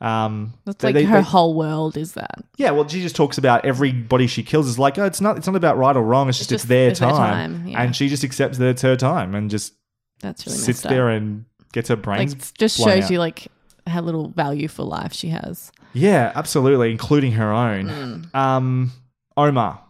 [0.00, 2.44] Um, That's they- like they- her they- whole world is that.
[2.58, 5.46] yeah, well, she just talks about everybody she kills is like, oh, it's not, it's
[5.46, 6.28] not about right or wrong.
[6.28, 7.18] It's just, it's, just- their it's their time,
[7.60, 7.82] time, yeah.
[7.82, 9.72] and she just accepts that it's her time and just
[10.20, 10.90] That's really sits up.
[10.90, 12.34] there and gets her brains.
[12.34, 13.10] Like, just shows out.
[13.10, 13.48] you like
[13.86, 15.72] how little value for life she has.
[15.94, 17.86] Yeah, absolutely, including her own.
[18.32, 18.34] Mm.
[18.38, 18.92] Um,
[19.36, 19.80] Omar.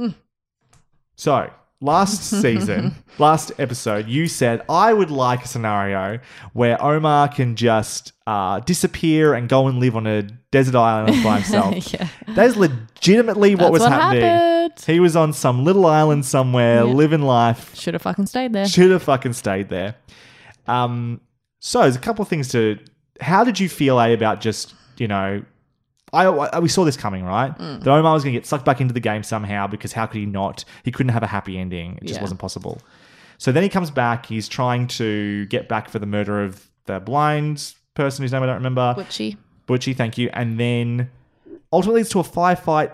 [0.00, 0.14] Mm.
[1.16, 1.50] So,
[1.80, 6.18] last season, last episode, you said I would like a scenario
[6.52, 11.36] where Omar can just uh, disappear and go and live on a desert island by
[11.40, 11.92] himself.
[11.92, 12.08] Yeah.
[12.34, 14.22] That is legitimately what That's was what happening.
[14.22, 14.84] happened.
[14.86, 16.92] He was on some little island somewhere, Yeah.
[16.92, 17.74] living life.
[17.76, 18.66] Should have fucking stayed there.
[18.66, 19.96] Should have fucking stayed there.
[20.66, 21.20] Um,
[21.60, 22.78] so there's a couple of things to.
[23.20, 25.42] How did you feel a about just you know?
[26.12, 27.56] I, I we saw this coming, right?
[27.58, 27.82] Mm.
[27.84, 30.18] That Omar was going to get sucked back into the game somehow because how could
[30.18, 30.64] he not?
[30.84, 31.96] He couldn't have a happy ending.
[32.02, 32.22] It just Yeah.
[32.22, 32.80] wasn't possible.
[33.38, 34.26] So then he comes back.
[34.26, 38.46] He's trying to get back for the murder of the blind person whose name I
[38.46, 38.94] don't remember.
[38.98, 39.36] Butchie.
[39.68, 40.30] Butchie, thank you.
[40.32, 41.10] And then
[41.72, 42.92] ultimately leads to a firefight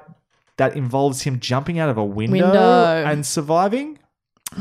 [0.59, 3.05] that involves him jumping out of a window, Window.
[3.05, 3.99] and surviving.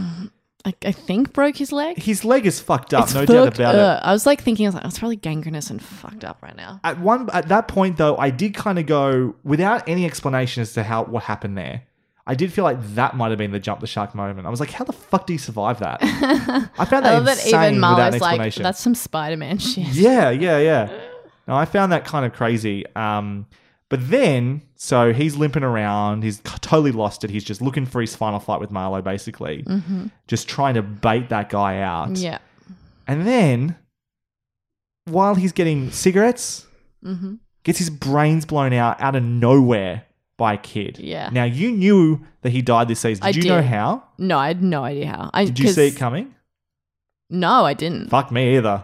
[0.66, 2.02] I, I think broke his leg.
[2.02, 4.02] His leg is fucked up, It's no doubt fucked about up.
[4.02, 4.06] it.
[4.08, 6.80] I was like thinking, I was like, it's probably gangrenous and fucked up right now.
[6.84, 10.74] At one at that point though, I did kind of go without any explanation as
[10.74, 11.84] to how what happened there.
[12.28, 14.48] I did feel like that might have been the jump the shark moment.
[14.48, 16.00] I was like, how the fuck do you survive that?
[16.80, 18.64] I found that I love that insane even without an Marlo's like, explanation.
[18.64, 19.86] that's some Spider Man shit.
[19.90, 20.90] Yeah, yeah, yeah.
[21.48, 22.84] No, I found that kind of crazy.
[22.96, 23.46] Um,
[23.95, 26.23] but then, so he's limping around.
[26.23, 27.30] He's totally lost it.
[27.30, 29.63] He's just looking for his final fight with Marlo, basically.
[29.63, 30.11] Mhm.
[30.27, 32.17] Just trying to bait that guy out.
[32.17, 32.39] Yeah.
[33.07, 33.76] And then,
[35.05, 36.67] while he's getting cigarettes,
[37.05, 37.39] Mhm.
[37.63, 40.03] gets his brains blown out out of nowhere
[40.38, 40.99] by a kid.
[40.99, 41.30] Yeah.
[41.31, 43.26] Now, you knew that he died this season.
[43.26, 43.67] Did I you know did.
[43.69, 44.03] how?
[44.17, 45.30] No, I had no idea how.
[45.34, 46.35] I, Did you see it coming?
[47.30, 48.09] No, I didn't.
[48.09, 48.84] Fuck me either.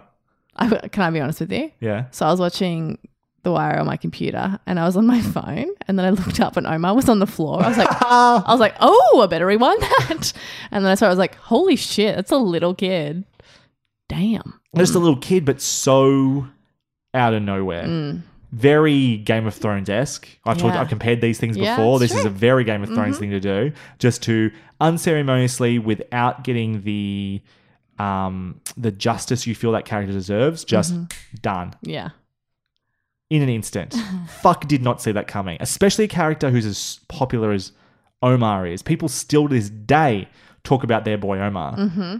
[0.55, 1.71] I, can I be honest with you?
[1.79, 2.05] Yeah.
[2.11, 2.97] So I was watching
[3.43, 6.39] The Wire on my computer and I was on my phone and then I looked
[6.39, 7.63] up and Omar was on the floor.
[7.63, 10.33] I was like, I was like, oh, I better rewind that.
[10.71, 13.25] And then I saw, I was like, holy shit, that's a little kid.
[14.07, 14.59] Damn.
[14.77, 16.47] Just a little kid, but so
[17.13, 17.83] out of nowhere.
[17.85, 18.21] Mm.
[18.51, 20.27] Very Game of Thrones esque.
[20.45, 21.99] I've talked, I've compared these things Yeah, before.
[21.99, 23.19] This is a very Game of Thrones Mhm.
[23.19, 24.51] thing to do, just to
[24.81, 27.41] unceremoniously, without getting the
[27.99, 31.11] um, the justice you feel that character deserves, just Mhm.
[31.41, 32.09] done Yeah.
[33.31, 33.95] In an instant.
[34.41, 35.57] Fuck, did not see that coming.
[35.59, 37.71] Especially a character who's as popular as
[38.21, 38.83] Omar is.
[38.83, 40.27] People still to this day
[40.63, 41.73] talk about their boy Omar.
[41.75, 42.17] hmm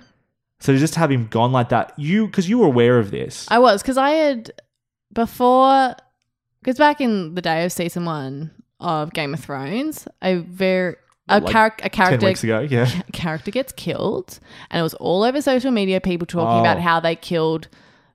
[0.60, 3.46] So to just have him gone like that, you because you were aware of this.
[3.52, 4.52] I was because I had
[5.14, 5.96] before
[6.62, 10.96] because back in the day of season one of Game of Thrones, a very
[11.30, 12.90] a, Like charac- a 10 character weeks ago, yeah.
[13.14, 14.40] character gets killed,
[14.70, 16.02] and it was all over social media.
[16.02, 16.62] People talking Oh.
[16.62, 17.68] about how they killed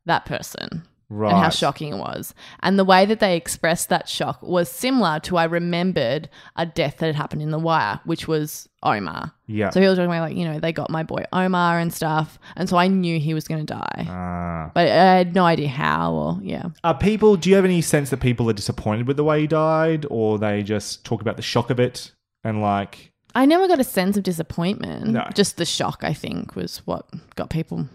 [0.07, 0.83] that person.
[1.09, 2.35] And how shocking it was.
[2.61, 6.97] And the way that they expressed that shock was similar to I remembered a death
[6.99, 9.33] that had happened in The Wire, which was Omar.
[9.47, 9.71] Yeah.
[9.71, 12.41] So he was talking about, like, you know, they got my boy Omar and stuff.
[12.57, 14.07] And so I knew he was going to die.
[14.09, 14.73] Ah.
[14.75, 16.71] But I had no idea how or, yeah.
[16.83, 17.37] Are people?
[17.37, 20.39] Do you have any sense that people are disappointed with the way he died, or
[20.39, 22.11] they just talk about the shock of it
[22.43, 23.13] and like?
[23.37, 25.09] I never got a sense of disappointment.
[25.09, 25.29] No.
[25.35, 27.07] Just the shock, I think, was what
[27.37, 27.89] got people.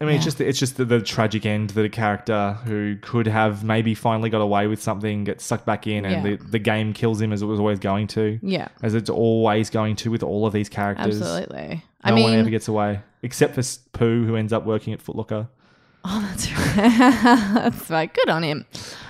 [0.00, 3.26] I mean, it's just it's just the, the tragic end that a character who could
[3.26, 6.36] have maybe finally got away with something gets sucked back in, and Yeah.
[6.36, 8.38] the, the game kills him as it was always going to.
[8.42, 8.68] Yeah.
[8.82, 11.20] as it's always going to with all of these characters.
[11.20, 11.68] Absolutely.
[11.76, 13.62] No I mean, one ever gets away except for
[13.92, 15.48] Poot, who ends up working at Footlocker.
[16.02, 16.74] Oh, that's right.
[17.54, 18.12] that's right.
[18.12, 18.64] Good on him.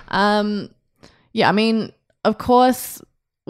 [0.08, 0.70] Um,
[1.32, 1.92] yeah, I mean,
[2.24, 3.00] of course,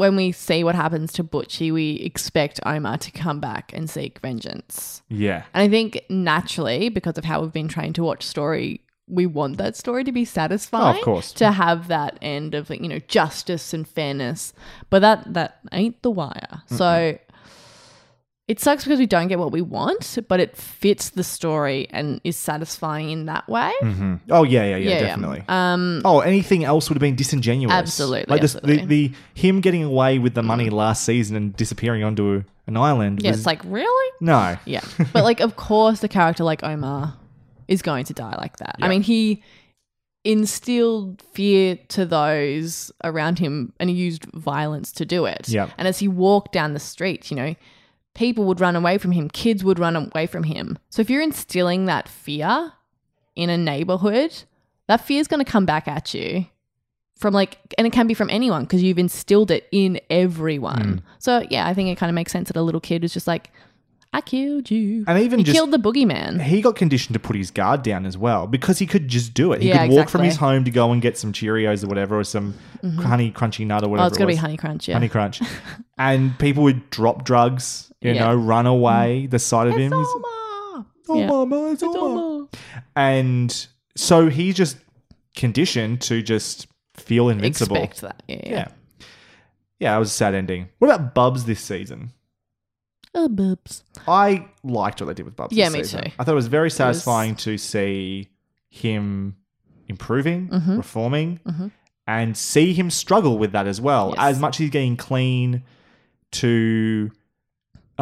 [0.01, 4.19] when we see what happens to Butchie, we expect Omar to come back and seek
[4.21, 5.03] vengeance.
[5.09, 5.45] Yeah.
[5.53, 9.59] And I think naturally, because of how we've been trained to watch story, we want
[9.59, 10.97] that story to be satisfying.
[10.97, 11.33] Oh, of course.
[11.35, 14.55] To have that end of you know, justice and fairness.
[14.89, 16.63] But that that ain't the wire.
[16.67, 17.19] So
[18.51, 22.21] it sucks because we don't get what we want, but it fits the story and
[22.25, 23.71] is satisfying in that way.
[24.29, 25.01] Oh yeah, yeah, yeah, Yeah, yeah.
[25.01, 25.43] definitely.
[25.49, 27.73] Um, oh, anything else would have been disingenuous.
[27.73, 28.85] Absolutely, like this, absolutely.
[28.85, 28.89] Mm.
[28.89, 33.23] the the him getting away with the money last season and disappearing onto an island.
[33.23, 34.13] yeah, was- it's like really.
[34.21, 34.81] no, Yeah.
[35.13, 37.15] But like of course the character like Omar
[37.69, 38.77] is going to die like that.
[38.81, 39.43] I mean he
[40.25, 45.49] instilled fear to those around him and he used violence to do it.
[45.49, 45.71] Yeah.
[45.79, 47.55] And as he walked down the street, you know,
[48.21, 50.79] people would run away from him, kids would run away from him.
[50.91, 52.75] So if you're instilling that fear
[53.35, 54.43] in a neighborhood,
[54.89, 56.45] that fear is going to come back at you
[57.17, 60.83] from like and it can be from anyone because you've instilled it in everyone.
[60.83, 61.03] Mm.
[61.19, 63.27] So yeah, I think it kind of makes sense that a little kid is just
[63.27, 63.51] like
[64.13, 65.05] I killed you.
[65.09, 66.43] And even he just- killed the boogeyman.
[66.43, 69.53] he got conditioned to put his guard down as well because he could just do
[69.53, 69.63] it.
[69.63, 72.19] He Yeah, could walk from his home to go and get some Cheerios or whatever,
[72.19, 73.01] or some mm-hmm.
[73.01, 74.05] honey crunchy nut or whatever.
[74.05, 74.37] Oh, it's got to it be.
[74.37, 74.95] Honey Crunch, yeah.
[74.95, 75.41] Honey Crunch.
[75.99, 78.29] and people would drop drugs, you Yeah.
[78.29, 79.27] know, run away.
[79.27, 79.93] The sight of him.
[79.93, 80.87] he's- Omar.
[81.09, 81.27] Oh, Yeah.
[81.27, 82.09] mama, it's, It's Omar.
[82.19, 82.49] Omar.
[82.97, 83.67] And
[83.97, 84.77] so he's just
[85.37, 87.77] conditioned to just feel invincible.
[87.77, 88.23] Expect that.
[88.29, 88.51] Yeah.
[88.51, 88.69] Yeah.
[89.79, 90.69] Yeah, it was a sad ending.
[90.79, 92.13] What about Bubs this season?
[93.15, 93.83] Oh, boobs.
[94.07, 95.57] I liked what they did with Bubs.
[95.57, 96.05] Yeah, this me season.
[96.05, 96.11] too.
[96.19, 98.29] I thought it was very satisfying to see
[98.69, 99.37] him
[99.89, 100.77] improving, Mm-hmm.
[100.77, 101.41] reforming,
[102.07, 104.11] and see him struggle with that as well.
[104.17, 104.35] Yes.
[104.37, 105.63] As much as he's getting clean
[106.33, 107.11] to.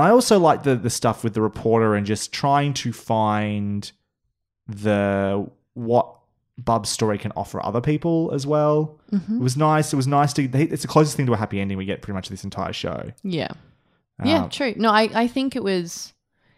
[0.00, 3.90] I also like the the stuff with the reporter and just trying to find
[4.66, 6.14] the what
[6.58, 8.98] Bub's story can offer other people as well.
[9.12, 9.36] Mm-hmm.
[9.36, 9.92] It was nice.
[9.92, 10.44] It was nice to.
[10.44, 13.12] It's the closest thing to a happy ending we get pretty much this entire show.
[13.22, 13.48] Yeah.
[14.24, 14.74] Yeah, Um, true.
[14.76, 16.12] No, I, I think it was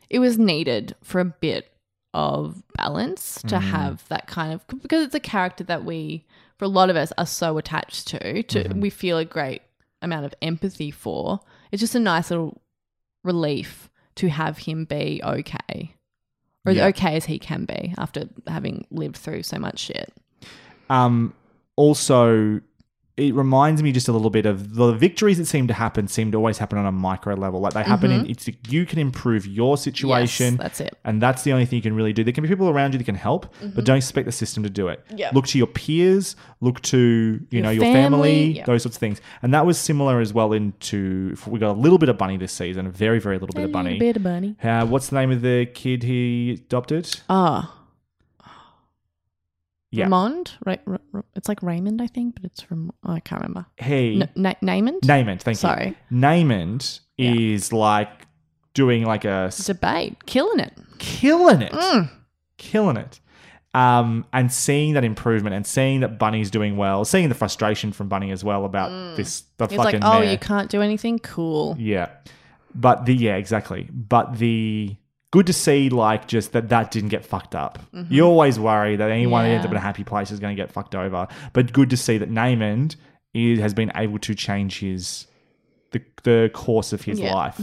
[0.09, 1.71] it was needed for a bit
[2.15, 3.61] of balance to Mm.
[3.63, 6.25] have that kind of because it's a character that we
[6.59, 8.81] for a lot of us are so attached to to Mm-hmm.
[8.81, 9.61] we feel a great
[10.03, 11.41] amount of empathy for.
[11.71, 12.61] It's just a nice little
[13.23, 15.95] relief to have him be okay.
[16.67, 16.87] Or Yeah.
[16.87, 20.13] as okay as he can be after having lived through so much shit.
[20.91, 21.33] Um,
[21.77, 22.61] also,
[23.21, 26.33] it reminds me just a little bit of the victories that seem to happen seem
[26.33, 27.61] to always happen on a micro level.
[27.61, 30.55] Like they happen in it's you can improve your situation.
[30.55, 30.63] Mm-hmm.
[30.63, 30.99] Yes, that's it.
[31.05, 32.25] And that's the only thing you can really do.
[32.25, 34.71] There can be people around you that can help, but don't expect the system to
[34.71, 35.07] do it.
[35.09, 35.37] Mm-hmm.
[35.37, 38.65] Look to your peers, look to, you Your know, your family, family, yeah.
[38.65, 39.21] those sorts of things.
[39.43, 42.39] And that was similar as well into if we got a little bit of bunny
[42.39, 43.99] this season, a very, very little bit of bunny.
[43.99, 44.57] Bit of bunny.
[44.63, 47.21] Uh, what's the name of the kid he adopted?
[47.29, 47.75] Ah,
[49.93, 50.05] Yeah.
[50.05, 50.53] Raymond.
[50.65, 53.67] Ra- Ra- Ra- it's like Raymond, I think, but it's from oh, I can't remember.
[53.77, 55.01] He N- Na- Naymond?
[55.01, 55.97] Namond, thank Sorry.
[56.11, 56.17] you.
[56.17, 57.33] Namond Yeah.
[57.35, 58.09] is like
[58.75, 60.73] doing like a Debate, killing it.
[60.99, 62.09] killing it, Mm.
[62.57, 63.19] killing it.
[63.73, 68.09] Um, and seeing that improvement and seeing that Bunny's doing well, seeing the frustration from
[68.09, 69.71] Bunny as well about this the Mm.
[69.71, 70.31] He's like, oh, mayor.
[70.33, 71.19] you can't do anything.
[71.21, 71.77] Cool.
[71.79, 72.11] yeah,
[72.75, 74.97] but the yeah exactly, but the
[75.33, 77.79] good to see like just that that didn't get fucked up.
[78.09, 79.77] You always worry that anyone that ends up Mm-hmm.
[79.77, 82.31] In a happy place is going to get fucked over, but good to see that
[82.31, 82.97] Namond
[83.35, 85.27] is, has been able to change his
[85.93, 87.35] the the course of his Yeah.
[87.35, 87.61] life.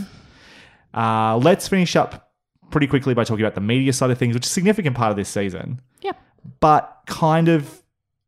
[0.93, 2.31] Uh, let's finish up
[2.71, 5.11] pretty quickly by talking about the media side of things, which is a significant part
[5.11, 6.13] of this season, Yeah.
[6.59, 7.81] but kind of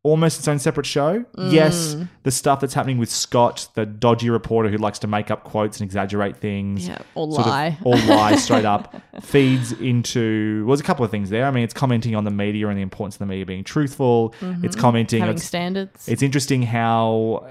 [0.03, 1.26] almost its own separate show.
[1.38, 1.51] Mm.
[1.51, 5.43] Yes, the stuff that's happening with Scott, the dodgy reporter who likes to make up
[5.43, 6.88] quotes and exaggerate things.
[6.88, 7.77] Yeah, or sort of- lie.
[7.84, 11.45] or lie straight up, feeds into, well, there's a couple of things there.
[11.45, 14.34] I mean, it's commenting on the media and the importance of the media being truthful.
[14.63, 15.17] It's commenting.
[15.19, 15.23] Mm-hmm.
[15.27, 16.07] Having it's- standards.
[16.07, 17.45] it's interesting how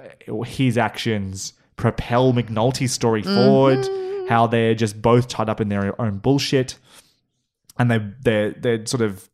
[0.47, 3.87] his actions propel McNulty's story forward.
[4.29, 6.77] How they're just both tied up in their own bullshit,
[7.79, 9.27] and they they're they're sort of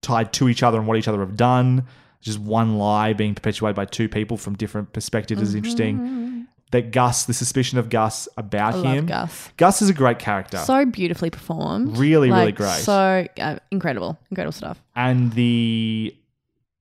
[0.00, 1.86] tied to each other and what each other have done.
[2.20, 6.46] Just one lie being perpetuated by two people from different perspectives is interesting.
[6.70, 9.06] That Gus, the suspicion of Gus about I love him.
[9.06, 9.48] Gus.
[9.56, 10.58] Gus is a great character.
[10.58, 11.96] so beautifully performed.
[11.96, 12.68] Really, really great.
[12.68, 14.18] So uh, incredible.
[14.30, 14.82] Incredible stuff.
[14.94, 16.14] and the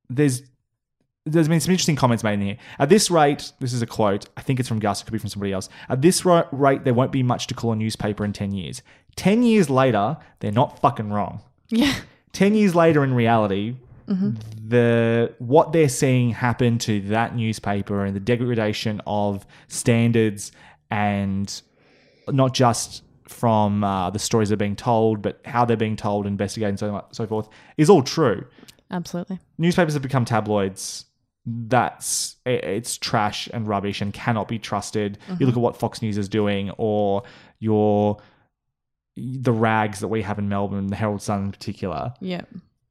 [0.10, 0.42] there's
[1.26, 2.58] there's been some interesting comments made in here.
[2.80, 4.28] At this rate, this is a quote.
[4.38, 5.02] I think it's from Gus.
[5.02, 5.68] It could be from somebody else.
[5.90, 8.82] At this rate, there won't be much to call a newspaper in ten years.
[9.16, 11.42] Ten years later, they're not fucking wrong.
[11.70, 11.94] Yeah.
[12.34, 13.76] Ten years later, in reality,
[14.08, 20.52] the what they're seeing happen to that newspaper and the degradation of standards
[20.90, 21.62] and
[22.30, 26.26] not just from uh, the stories that are being told, but how they're being told,
[26.26, 28.46] investigated, and so on, so forth, is all true.
[28.90, 29.40] Absolutely.
[29.58, 31.06] Newspapers have become tabloids.
[31.46, 35.18] That's it's trash and rubbish and cannot be trusted.
[35.40, 37.24] You look at what Fox News is doing, or
[37.60, 38.18] your
[39.16, 42.42] the rags that we have in Melbourne, the Herald Sun in particular Yeah.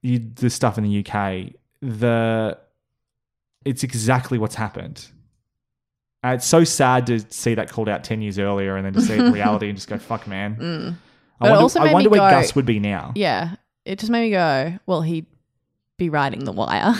[0.07, 2.59] You, the stuff in the UK, the
[3.65, 5.09] it's exactly what's happened.
[6.25, 9.01] Uh, it's so sad to see that called out 10 years earlier and then to
[9.03, 10.57] see it in reality and just go, fuck, man.
[10.57, 10.97] Mm.
[11.41, 13.13] I wonder, also I wonder where go- Gus would be now.
[13.15, 13.57] Yeah.
[13.85, 15.27] It just made me go, well, he'd
[15.99, 16.95] be riding the wire.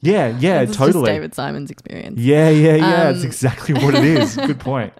[0.00, 1.06] Yeah, yeah, This totally.
[1.06, 2.18] David Simon's experience.
[2.20, 3.08] Yeah, yeah, yeah.
[3.08, 4.36] Um, exactly what it is.
[4.36, 4.92] Good point.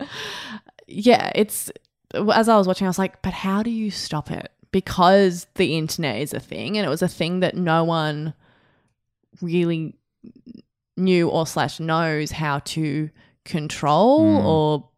[0.86, 1.70] yeah, it's
[2.14, 4.50] as I was watching, I was like, but how do you stop it?
[4.72, 8.34] Because the internet is a thing, and it was a thing that no one
[9.40, 9.94] really
[10.96, 13.10] knew or slash knows how to
[13.44, 14.44] control Mm.
[14.44, 14.88] or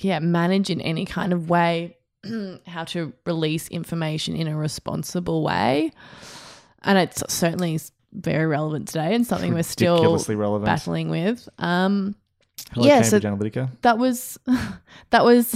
[0.00, 1.96] yeah manage in any kind of way
[2.66, 5.90] how to release information in a responsible way
[6.82, 7.80] and it's certainly
[8.12, 9.98] very relevant today and something we're still
[10.28, 10.64] relevant.
[10.66, 12.14] battling with um
[12.72, 13.70] Hello, yeah, so Analytica.
[13.82, 14.38] that was
[15.10, 15.54] that was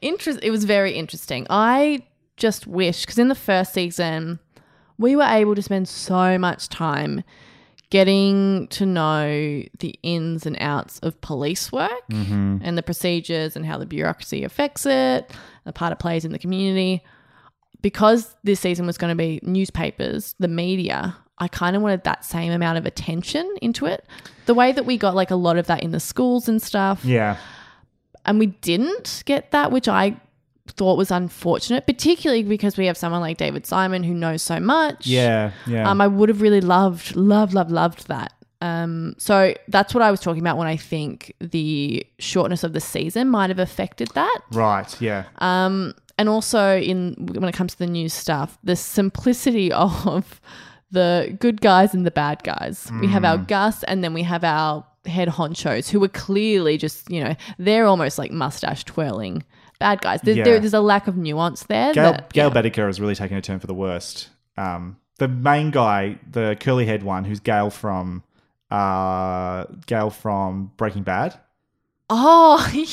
[0.00, 0.40] interest.
[0.42, 1.46] It was very interesting.
[1.50, 2.02] I
[2.36, 4.38] just wish because in the first season
[4.98, 7.22] we were able to spend so much time
[7.90, 12.58] getting to know the ins and outs of police work Mm-hmm.
[12.62, 15.30] and the procedures and how the bureaucracy affects it,
[15.64, 17.02] the part it plays in the community.
[17.82, 22.24] Because this season was going to be newspapers, the media, I kind of wanted that
[22.24, 24.06] same amount of attention into it.
[24.46, 27.04] The way that we got like a lot of that in the schools and stuff.
[27.04, 27.36] Yeah.
[28.24, 30.16] And we didn't get that, which I
[30.68, 35.06] thought was unfortunate, particularly because we have someone like David Simon who knows so much.
[35.06, 35.90] Yeah, yeah.
[35.90, 38.32] Um, I would have really loved, loved, loved, loved that.
[38.60, 42.80] Um, so that's what I was talking about when I think the shortness of the
[42.80, 44.40] season might have affected that.
[44.52, 45.24] right, yeah.
[45.38, 50.40] Um, and also in when it comes to the news stuff, the simplicity of
[50.92, 52.88] the good guys and the bad guys.
[53.00, 53.48] We have our Mm.
[53.48, 57.86] Gus, and then we have our head honchos who were clearly just you know they're
[57.86, 59.42] almost like mustache twirling
[59.80, 60.20] bad guys.
[60.22, 60.44] There, Yeah.
[60.44, 61.92] there- there's a lack of nuance there.
[61.92, 62.86] Gail, that- Gail yeah.
[62.88, 64.28] Is really taking a turn for the worst.
[64.56, 68.22] Um, the main guy, the curly head one, who's Gail from
[68.70, 71.38] uh, Gail from Breaking Bad.
[72.08, 72.84] Oh yeah,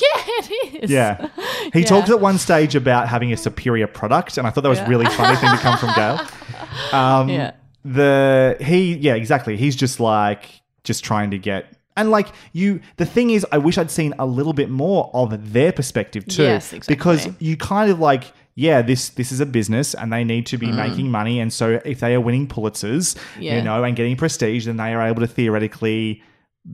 [0.74, 0.92] it is.
[0.92, 1.28] Yeah.
[1.74, 1.86] He Yeah.
[1.86, 4.88] talked at one stage about having a superior product, and I thought that was Yeah.
[4.90, 6.20] really funny thing to come from Gail.
[6.94, 7.52] Um, Yeah.
[7.86, 9.56] The he, yeah, exactly.
[9.58, 11.66] He's just like just trying to get.
[11.98, 15.52] And like you, the thing is, I wish I'd seen a little bit more of
[15.54, 16.96] their perspective too, Yes, exactly.
[16.96, 20.58] because you kind of like, yeah, this this is a business, and they need to
[20.58, 23.58] be making money, and so if they are winning Pulitzers, Yeah.
[23.58, 26.22] you know, and getting prestige, then they are able to theoretically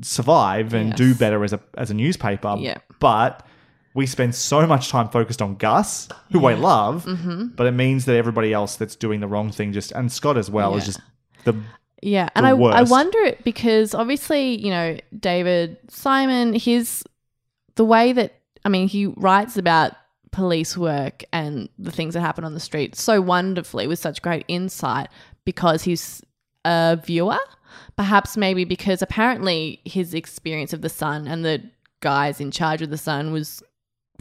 [0.02, 2.56] survive and do better as a as a newspaper.
[2.60, 2.78] Yeah.
[3.00, 3.46] But
[3.94, 7.48] we spend so much time focused on Gus, who I love, Mm-hmm.
[7.56, 10.50] but it means that everybody else that's doing the wrong thing just and Scott as
[10.52, 11.00] well is just
[11.46, 11.56] the
[12.02, 17.04] Yeah, and I, I wonder it because obviously, you know, David Simon, his
[17.76, 19.94] the way that I mean, he writes about
[20.32, 24.44] police work and the things that happen on the street so wonderfully with such great
[24.50, 25.08] insight
[25.46, 26.22] because he's
[26.66, 27.40] a viewer.
[27.96, 31.64] Perhaps maybe because apparently his experience of the sun and the
[32.02, 33.64] guys in charge of the sun was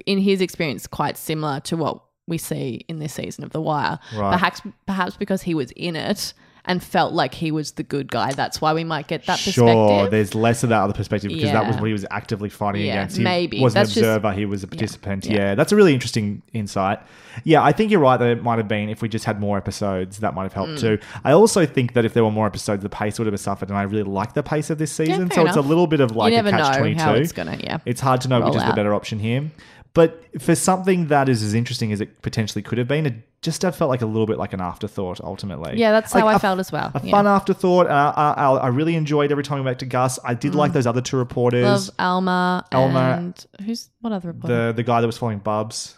[0.06, 3.98] in his experience quite similar to what we see in this season of The Wire.
[4.14, 4.32] Right.
[4.32, 6.32] Perhaps perhaps because he was in it
[6.66, 8.32] and felt like he was the good guy.
[8.32, 9.66] That's why we might get that sure.
[9.66, 10.10] perspective.
[10.10, 12.94] There's less of that other perspective because that was what he was actively fighting Yeah,
[12.94, 13.18] against.
[13.18, 13.60] He maybe.
[13.60, 14.32] was That's an just- observer.
[14.32, 15.26] he was a participant.
[15.26, 15.34] Yeah.
[15.36, 15.54] Yeah.
[15.54, 17.00] that's a really interesting insight.
[17.44, 19.58] Yeah, I think you're right that it might have been if we just had more
[19.58, 20.80] episodes, that might have helped Mm.
[20.80, 20.98] too.
[21.24, 23.76] I also think that if there were more episodes, the pace would have suffered, and
[23.76, 25.30] I really like the pace of this season.
[25.30, 27.32] so it's a little bit of like you a never catch know twenty how it's
[27.32, 27.58] gonna.
[27.62, 29.50] Yeah, It's hard to know which roll is the better option here.
[29.92, 33.60] But for something that is as interesting as it potentially could have been, it just
[33.62, 35.74] felt like a little bit like an afterthought ultimately.
[35.78, 36.90] Yeah, that's Like how I a- felt as well.
[36.94, 37.10] A Yeah.
[37.12, 37.88] fun afterthought.
[37.88, 40.18] I, I, I really enjoyed every time we went to Gus.
[40.24, 41.64] I did like those other two reporters.
[41.64, 41.70] Mm.
[41.70, 42.64] Love Alma.
[42.72, 43.00] Alma.
[43.18, 44.68] and who's what other reporter?
[44.68, 45.96] the the guy that was following Bubs.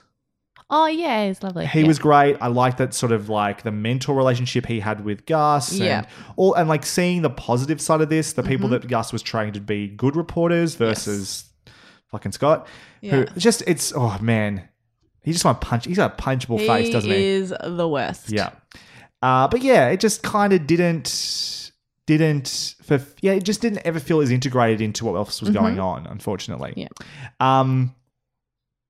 [0.69, 1.65] oh yeah, he's lovely.
[1.67, 1.87] He Yeah.
[1.87, 2.37] was great.
[2.41, 5.73] I liked that sort of like the mentor relationship he had with Gus.
[5.73, 5.99] Yeah.
[5.99, 6.07] And
[6.37, 8.81] all and like seeing the positive side of this, the people Mm-hmm.
[8.83, 11.45] that Gus was trying to be good reporters versus
[12.11, 12.67] fucking Scott.
[13.03, 13.15] Who Yeah.
[13.35, 14.69] it's just it's oh man.
[15.27, 17.17] He just want to punch he's got a punchable He face, doesn't he?
[17.17, 18.31] He is the worst.
[18.31, 18.51] Yeah.
[19.21, 21.73] Uh, but yeah, it just kind of didn't
[22.07, 25.81] didn't for yeah, it just didn't ever feel as integrated into what else was going
[25.81, 26.75] on, unfortunately.
[26.77, 26.89] Yeah.
[27.41, 27.93] Um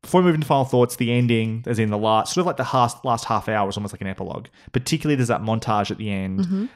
[0.03, 2.59] before we move into final thoughts, the ending, as in the last sort of like
[2.59, 4.49] the last last half hour was almost like an epilogue.
[4.73, 6.41] Particularly there's that montage at the end.
[6.41, 6.67] Mm-hmm.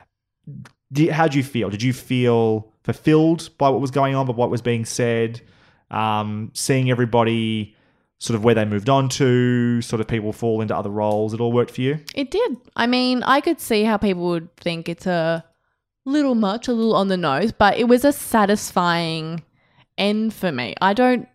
[0.91, 1.69] Did, how did you feel?
[1.69, 5.43] Did you feel fulfilled by what was going on, by what was being said?
[5.91, 7.77] Um, seeing everybody
[8.21, 11.33] sort of where they moved on to, sort of people fall into other roles.
[11.33, 11.99] It all worked for you?
[12.15, 12.59] It did.
[12.77, 15.43] I mean, I could see how people would think it's a
[16.05, 19.43] little much, a little on the nose, but it was a satisfying
[19.97, 20.75] end for me.
[20.83, 21.27] I don't.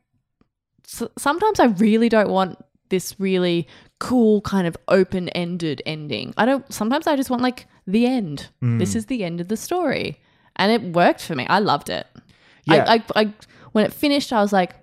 [1.17, 3.67] Sometimes I really don't want this really
[3.97, 6.35] cool kind of open-ended ending.
[6.37, 6.71] I don't.
[6.71, 8.49] Sometimes I just want like the end.
[8.61, 8.77] Mm.
[8.77, 10.21] This is the end of the story,
[10.55, 11.47] and it worked for me.
[11.47, 12.05] I loved it.
[12.65, 12.85] Yeah.
[12.87, 13.33] I, I, I
[13.71, 14.75] when it finished, I was like,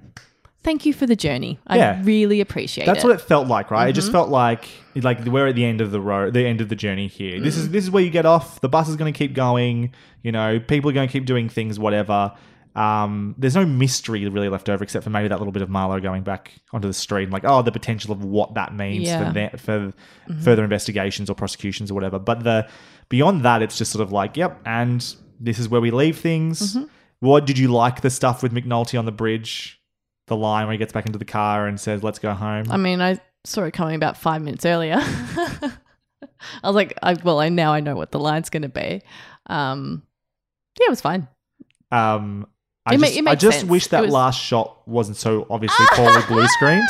[0.63, 1.59] thank you for the journey.
[1.67, 2.01] I Yeah.
[2.05, 2.87] really appreciate it.
[2.87, 3.07] That's it.
[3.07, 3.89] what it felt like, right?
[3.89, 4.13] It just Mm-hmm.
[4.17, 7.07] felt like like we're at the end of the road, the end of the journey
[7.09, 7.41] here.
[7.41, 8.61] This is this is where you get off.
[8.61, 9.93] The bus is going to keep going.
[10.23, 12.33] You know, people are going to keep doing things, whatever.
[12.75, 16.03] Um, there's no mystery really left over except for maybe that little bit of Marlo
[16.03, 19.27] going back onto the street, and like oh, the potential of what that means Yeah.
[19.29, 19.79] for that, for
[20.31, 20.41] Mm-hmm.
[20.41, 22.19] further investigations or prosecutions or whatever.
[22.19, 22.67] But the
[23.11, 25.05] beyond that, it's just sort of like, yep, and
[25.41, 26.77] this is where we leave things.
[26.77, 26.85] Mm-hmm.
[27.21, 29.79] What did you like the stuff with McNulty on the bridge?
[30.33, 32.79] The line where he gets back into the car and says, "Let's go home." I
[32.79, 34.97] mean, I saw it coming about five minutes earlier.
[34.99, 35.71] I
[36.65, 39.03] was like, I, well, I now I know what the line's going to be.
[39.47, 40.03] Um,
[40.81, 41.29] yeah, it was fine.
[41.91, 42.47] Um,
[42.87, 43.71] I It ma- just, it I just sense.
[43.71, 46.89] wish that was- last shot wasn't so obviously poorly blue screened.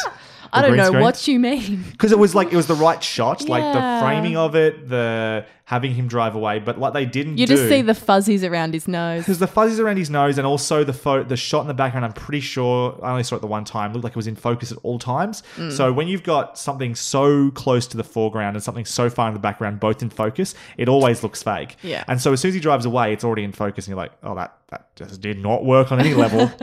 [0.52, 1.82] I don't know what you mean.
[1.92, 4.00] because it was like it was the right shot, like the Yeah.
[4.02, 7.56] framing of it, the having him drive away, but what they didn't You do.
[7.56, 9.22] just see the fuzzies around his nose.
[9.22, 12.04] because the fuzzies around his nose and also the fo- the shot in the background.
[12.04, 13.92] I'm pretty sure I only saw it the one time.
[13.94, 15.42] Looked like it was in focus at all times.
[15.56, 15.72] Mm.
[15.72, 19.34] So when you've got something so close to the foreground and something so far in
[19.34, 21.76] the background, both in focus, it always looks fake.
[21.82, 22.04] Yeah.
[22.06, 24.12] And so as soon as he drives away, it's already in focus, and you're like,
[24.22, 26.50] oh, that that just did not work on any level.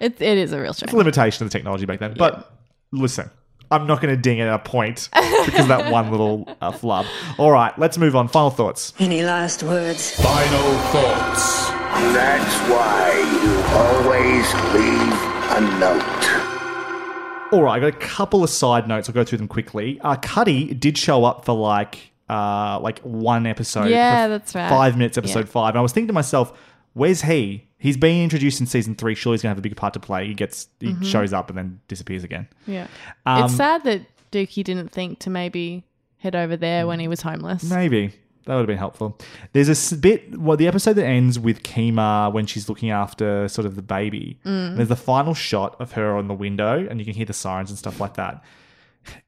[0.00, 0.84] It, it is a real shame.
[0.84, 2.14] It's a limitation of the technology back then.
[2.16, 2.55] But
[2.92, 3.30] listen,
[3.70, 5.08] I'm not going to ding it a point
[5.44, 7.06] because of that one little uh, flub.
[7.38, 8.28] All right, let's move on.
[8.28, 8.92] Final thoughts.
[8.98, 10.12] Any last words?
[10.20, 11.68] Final thoughts.
[12.14, 15.12] That's why you always leave
[15.56, 17.52] a note.
[17.52, 19.08] All right, I got a couple of side notes.
[19.08, 20.00] I'll go through them quickly.
[20.00, 23.88] Uh, Cutty did show up for like uh, like one episode.
[23.88, 24.68] Yeah, that's right.
[24.68, 25.44] Five minutes, episode Yeah.
[25.52, 25.68] five.
[25.70, 26.52] And I was thinking to myself,
[26.96, 27.68] where's he?
[27.78, 29.14] He's been introduced in season three.
[29.14, 30.26] Surely he's going to have a bigger part to play.
[30.26, 31.02] He gets, he Mm-hmm.
[31.04, 32.48] shows up and then disappears again.
[32.66, 32.86] Yeah.
[33.26, 34.00] Um, it's sad that
[34.32, 35.84] Dookie didn't think to maybe
[36.18, 37.62] head over there when he was homeless.
[37.64, 38.14] Maybe.
[38.46, 39.18] That would have been helpful.
[39.52, 43.66] There's a bit, well, the episode that ends with Kima when she's looking after sort
[43.66, 44.38] of the baby.
[44.44, 47.32] And there's the final shot of her on the window, and you can hear the
[47.34, 48.42] sirens and stuff like that.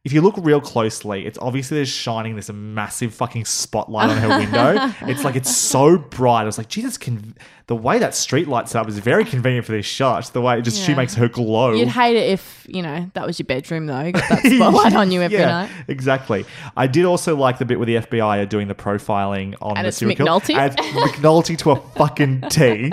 [0.04, 4.28] If you look real closely, it's obviously there's shining this massive fucking spotlight on her
[4.28, 4.90] window.
[5.02, 6.42] it's like it's so bright.
[6.42, 7.34] I was like, Jesus, con-
[7.66, 10.32] the way that street lights up is very convenient for this shot.
[10.32, 10.96] The way it just she Yeah.
[10.96, 11.74] makes her glow.
[11.74, 14.00] You'd hate it if, you know, that was your bedroom though.
[14.00, 15.68] You got that spotlight on you every night.
[15.88, 16.46] Exactly.
[16.76, 19.84] I did also like the bit where the FBI are doing the profiling on And
[19.84, 20.30] the it's serial killer.
[20.30, 20.54] McNulty?
[20.56, 22.88] And McNulty to a fucking T.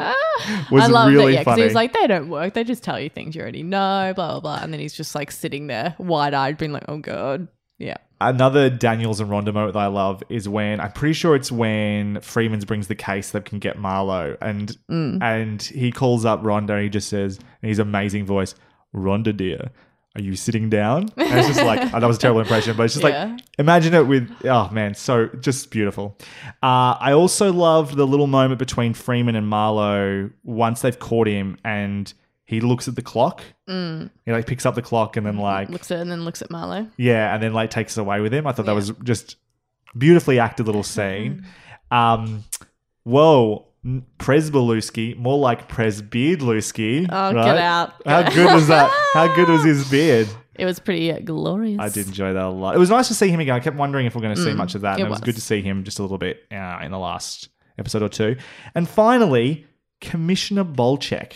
[0.70, 1.62] Was I love really that, yeah, because funny.
[1.62, 2.54] he was like, they don't work.
[2.54, 4.60] They just tell you things you already know, blah, blah, blah.
[4.62, 7.48] And then he's just like sitting there, wide eyed, being like, oh, God.
[7.78, 7.98] Yeah.
[8.22, 12.16] Another Daniels and Rhonda moment that I love is when I'm pretty sure it's when
[12.18, 15.22] Freamon's brings the case that can get Marlo and Mm.
[15.22, 18.56] and he calls up Rhonda and he just says in his amazing voice,
[18.96, 19.72] Rhonda dear,
[20.16, 21.10] are you sitting down?
[21.18, 23.26] And it's just like oh, that was a terrible impression, but it's just Yeah.
[23.34, 26.18] like imagine it with oh man, so just beautiful.
[26.64, 31.58] Uh, I also loved the little moment between Freamon and Marlo once they've caught him
[31.66, 32.14] and
[32.46, 33.42] he looks at the clock.
[33.68, 34.10] Mm.
[34.26, 36.42] He like picks up the clock and then like Looks at it and then looks
[36.42, 36.90] at Marlo.
[36.98, 38.46] yeah, and then like takes it away with him.
[38.48, 39.36] I thought that was just
[39.98, 41.46] beautifully acted little scene.
[41.92, 42.44] Um,
[43.04, 43.68] whoa,
[44.20, 47.08] Pryzbylewski, more like Presbeardluski.
[47.10, 47.58] Oh, get right?
[47.60, 47.94] out.
[48.06, 48.90] How good was that?
[49.14, 50.28] How good was his beard?
[50.58, 51.80] It was pretty uh, glorious.
[51.82, 52.76] I did enjoy that a lot.
[52.78, 53.56] It was nice to see him again.
[53.56, 54.92] I kept wondering if we're going to see Mm, much of that.
[54.94, 55.26] And it it was was.
[55.26, 58.38] good to see him just a little bit uh, in the last episode or two.
[58.74, 59.66] And finally,
[60.00, 61.34] Commissioner Valchek.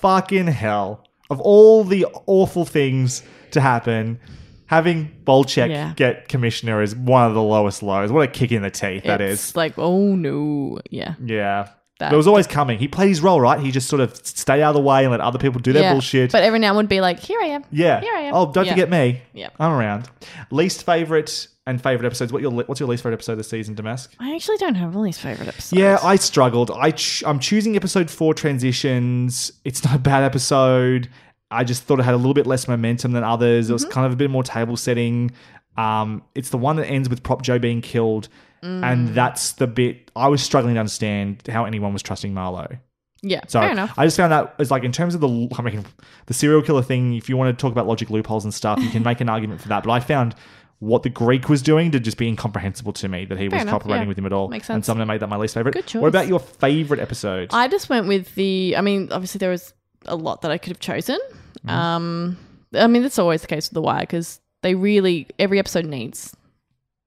[0.00, 1.06] Fucking hell.
[1.30, 3.22] Of all the awful things
[3.52, 4.18] to happen,
[4.66, 5.92] having Valchek Yeah.
[5.96, 8.10] get commissioner is one of the lowest lows.
[8.10, 9.34] What a kick in the teeth that is.
[9.38, 10.80] It's like, oh, no.
[10.90, 11.14] Yeah.
[11.24, 11.68] Yeah.
[11.98, 12.78] That- But it was always coming.
[12.78, 13.60] He played his role, right?
[13.60, 15.82] He just sort of stay out of the way and let other people do their
[15.82, 15.92] yeah.
[15.92, 16.32] bullshit.
[16.32, 17.62] But every now and would be like, here I am.
[17.70, 18.00] Yeah.
[18.00, 18.34] Here I am.
[18.34, 18.72] Oh, don't Yeah.
[18.72, 19.20] forget me.
[19.34, 19.50] Yeah.
[19.58, 20.08] I'm around.
[20.50, 22.32] Least favorite and favorite episodes.
[22.32, 24.10] What your what's your least favorite episode this season, Damask?
[24.18, 25.78] I actually don't have a least favorite episode.
[25.78, 26.70] Yeah, I struggled.
[26.70, 29.52] I ch- I'm choosing episode four transitions.
[29.64, 31.08] It's not a bad episode.
[31.50, 33.70] I just thought it had a little bit less momentum than others.
[33.70, 33.92] It was Mm-hmm.
[33.92, 35.32] kind of a bit more table setting.
[35.76, 38.28] Um, it's the one that ends with Prop Joe being killed,
[38.62, 38.84] Mm.
[38.84, 42.78] and that's the bit I was struggling to understand how anyone was trusting Marlo.
[43.22, 43.40] Yeah.
[43.48, 43.94] So fair enough.
[43.98, 45.82] I just found that as like in terms of the I mean
[46.26, 47.14] the serial killer thing.
[47.14, 49.62] If you want to talk about logic loopholes and stuff, you can make an argument
[49.62, 49.82] for that.
[49.84, 50.34] But I found
[50.80, 53.72] what the Greek was doing to just be incomprehensible to me that he was enough,
[53.82, 54.08] cooperating yeah.
[54.08, 54.48] with him at all.
[54.48, 54.86] Makes And sense.
[54.86, 55.72] someone made that my least favorite.
[55.74, 56.00] Good choice.
[56.02, 57.50] What about your favorite episode?
[57.52, 58.74] I just went with the.
[58.76, 59.72] I mean, obviously there was
[60.06, 61.18] a lot that I could have chosen.
[61.60, 61.70] Mm-hmm.
[61.70, 62.38] Um,
[62.74, 66.34] I mean that's always the case with The Wire because they really every episode needs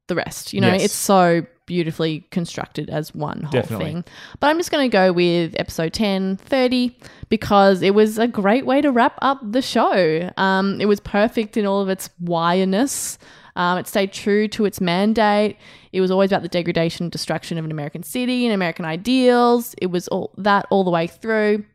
[0.08, 0.54] the rest.
[0.54, 0.86] You know, Yes.
[0.86, 3.86] it's so beautifully constructed as one whole Definitely.
[3.86, 4.04] thing.
[4.42, 6.96] But I'm just going to go with episode 10, 30
[7.30, 10.30] because it was a great way to wrap up the show.
[10.36, 13.18] Um, it was perfect in all of its wireness.
[13.56, 15.58] Um, it stayed true to its mandate.
[15.92, 19.76] It was always about the degradation and destruction of an American city and American ideals.
[19.82, 21.66] It was all that all the way through.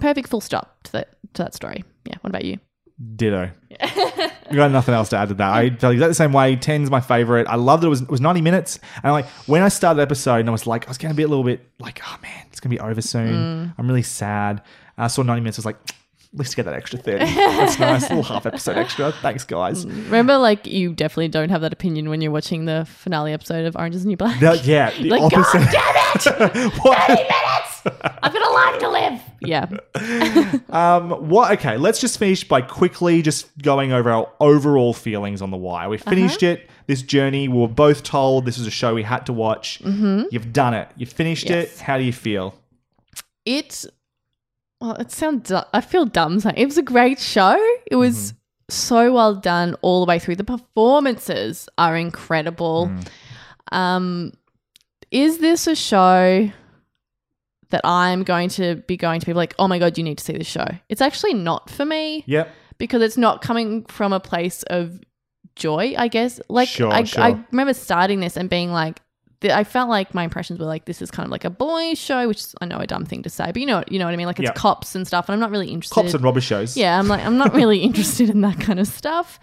[0.00, 1.84] perfect full stop to that to that story.
[2.04, 2.16] Yeah.
[2.22, 2.58] What about you?
[3.14, 3.50] Ditto.
[3.80, 5.52] I got nothing else to add to that.
[5.52, 6.56] I felt exactly the same way.
[6.56, 7.46] 10's my favorite.
[7.46, 7.86] I love it.
[7.86, 8.80] It was, it was 90 minutes.
[9.04, 11.16] And like when I started the episode, and I was like, I was going to
[11.16, 13.72] be a little bit like, oh man, it's going to be over soon.
[13.78, 14.62] I'm really sad.
[14.96, 15.58] I saw 90 minutes.
[15.58, 15.76] I was like,
[16.32, 17.24] let's get that extra 30.
[17.24, 18.02] That's nice.
[18.02, 19.12] Little half episode extra.
[19.12, 19.84] Thanks, guys.
[19.84, 20.04] Mm.
[20.04, 23.76] Remember, like you definitely don't have that opinion when you're watching the finale episode of
[23.76, 24.40] Orange Is the New Black.
[24.40, 25.72] No, yeah, the like, opposite.
[25.72, 26.72] God damn it!
[26.72, 27.82] 30 minutes!
[28.22, 29.20] I've got a life to live.
[29.40, 29.66] Yeah.
[30.70, 31.52] Um, what?
[31.52, 35.88] Okay, let's just finish by quickly just going over our overall feelings on The Wire.
[35.88, 36.10] We uh-huh.
[36.10, 36.68] finished it.
[36.86, 39.80] This journey, we were both told this is a show we had to watch.
[39.82, 40.24] Mm-hmm.
[40.30, 40.88] You've done it.
[40.96, 41.78] You finished it.
[41.78, 42.54] How do you feel?
[43.46, 43.86] It,
[44.80, 47.58] well, it sounds, I feel dumb saying it was a great show.
[47.86, 48.34] It was
[48.68, 50.36] so well done all the way through.
[50.36, 52.90] The performances are incredible.
[53.72, 54.32] Um,
[55.10, 56.50] is this a show
[57.70, 60.24] that I'm going to be going to people like, oh my God, you need to
[60.24, 60.66] see this show?
[60.88, 62.24] It's actually not for me.
[62.26, 62.50] Yep.
[62.78, 65.00] because it's not coming from a place of
[65.56, 66.40] joy, I guess.
[66.48, 67.22] Like Sure, I, sure.
[67.22, 69.00] I remember starting this and being like,
[69.44, 72.26] I felt like my impressions were like this is kind of like a boys' show,
[72.26, 74.12] which is, I know a dumb thing to say, but you know, you know what
[74.14, 74.26] I mean.
[74.26, 74.52] Like it's Yeah.
[74.52, 75.94] cops and stuff, and I'm not really interested.
[75.94, 76.76] Cops and robber shows.
[76.76, 79.38] Yeah, I'm like I'm not really interested in that kind of stuff.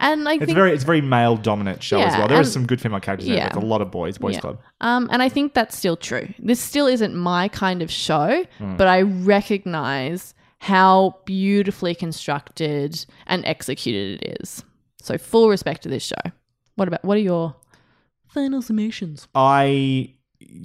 [0.00, 2.28] And I It's think very it's a very male dominant show as Yeah, well.
[2.28, 3.38] There are and- some good female characters in it.
[3.38, 3.46] yeah.
[3.48, 4.40] It's a lot of boys, boys Yeah.
[4.40, 4.58] club.
[4.80, 6.28] Um, and I think that's still true.
[6.38, 8.76] This still isn't my kind of show, Hmm.
[8.76, 14.64] but I recognize how beautifully constructed and executed it is.
[15.02, 16.30] So full respect to this show.
[16.76, 17.56] What about what are your
[18.28, 19.26] final summations?
[19.34, 20.14] I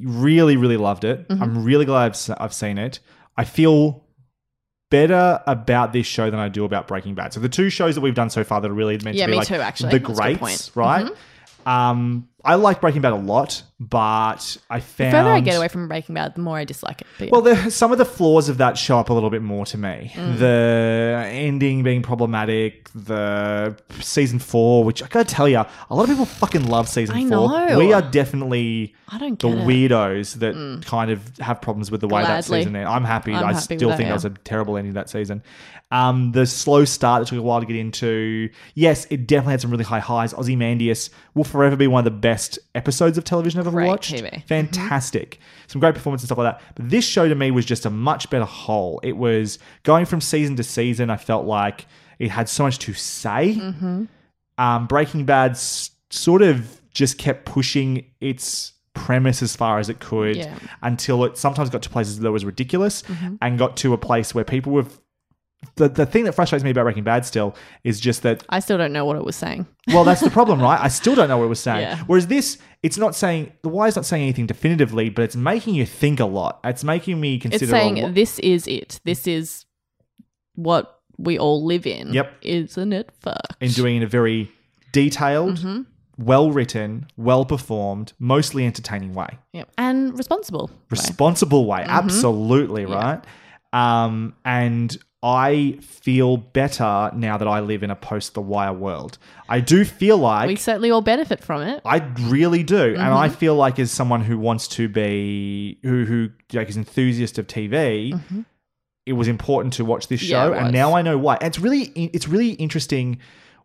[0.04, 1.28] really, really loved it.
[1.28, 1.44] Mm-hmm.
[1.44, 3.00] I'm really glad I've, I've seen it.
[3.38, 4.04] I feel
[4.92, 7.34] better about this show than I do about Breaking Bad.
[7.34, 9.32] So the two shows that we've done so far that are really meant Yeah, to
[9.32, 9.98] be me like too, actually.
[9.98, 10.52] the That's greats, point.
[10.54, 10.80] Mm-hmm.
[10.80, 11.12] right?
[11.66, 15.70] Um, I like Breaking Bad a lot, but I found The further I get away
[15.70, 17.08] from Breaking Bad, the more I dislike it.
[17.20, 17.30] Yeah.
[17.32, 19.78] Well, the, some of the flaws of that show up a little bit more to
[19.78, 20.12] me.
[20.14, 20.40] Mm.
[20.40, 26.10] The ending being problematic, the season four, which I gotta tell you, a lot of
[26.10, 27.50] people fucking love season I four.
[27.50, 27.80] know.
[27.80, 29.66] We are definitely I don't the it.
[29.66, 32.88] weirdos that kind of have problems with the way that season ended.
[32.88, 33.34] I'm happy.
[33.34, 34.10] I'm I happy still with that, think yeah.
[34.10, 35.44] that was a terrible ending that season.
[35.92, 38.50] Um, the slow start that took a while to get into.
[38.74, 40.34] Yes, it definitely had some really high highs.
[40.34, 42.33] Ozymandias will forever be one of the best
[42.76, 44.14] episodes of television I've ever Great watched.
[44.14, 44.30] TV.
[44.32, 44.48] Mm-hmm.
[44.48, 45.40] Fantastic.
[45.68, 46.76] Some great performances and stuff like that.
[46.76, 49.00] But this show to me was just a much better whole.
[49.04, 51.10] It was going from season to season.
[51.10, 51.86] I felt like
[52.20, 53.56] it had so much to say.
[53.56, 54.04] Mm-hmm.
[54.58, 60.36] Um, Breaking Bad sort of just kept pushing its premise as far as it could
[60.36, 60.56] Yeah.
[60.84, 63.36] until it sometimes got to places that was ridiculous mm-hmm.
[63.42, 64.86] and got to a place where people were.
[65.76, 68.78] The, the thing that frustrates me about Breaking Bad still is just that I still
[68.78, 69.66] don't know what it was saying.
[69.88, 70.80] well, that's the problem, right?
[70.80, 71.82] I still don't know what it was saying.
[71.84, 72.00] Yeah.
[72.08, 75.76] Whereas this, it's not saying the why is not saying anything definitively, but it's making
[75.76, 76.60] you think a lot.
[76.64, 77.64] It's making me consider.
[77.66, 79.00] It's saying lot- this is it.
[79.04, 79.66] This is
[80.56, 82.14] what we all live in.
[82.14, 82.34] Yep.
[82.42, 83.56] Isn't it fucked?
[83.62, 84.52] and doing it in a very
[84.92, 85.82] detailed, Mm-hmm.
[86.18, 89.70] well written, well performed, mostly entertaining way, Yep.
[89.78, 90.70] And responsible.
[90.90, 91.82] responsible way.
[91.82, 91.90] Mm-hmm.
[91.90, 93.22] Absolutely right.
[93.74, 94.96] Um, and
[95.26, 99.18] I feel better now that I live in a post The Wire world.
[99.48, 101.82] I do feel like we certainly all benefit from it.
[101.86, 103.38] I really do, and I Mm-hmm.
[103.38, 108.20] feel like as someone who wants to be who who like is enthusiast of TV,
[109.06, 110.32] it was important to watch this Mm-hmm.
[110.32, 111.36] Yeah, show, and now I know why.
[111.36, 113.20] And it's really it's really interesting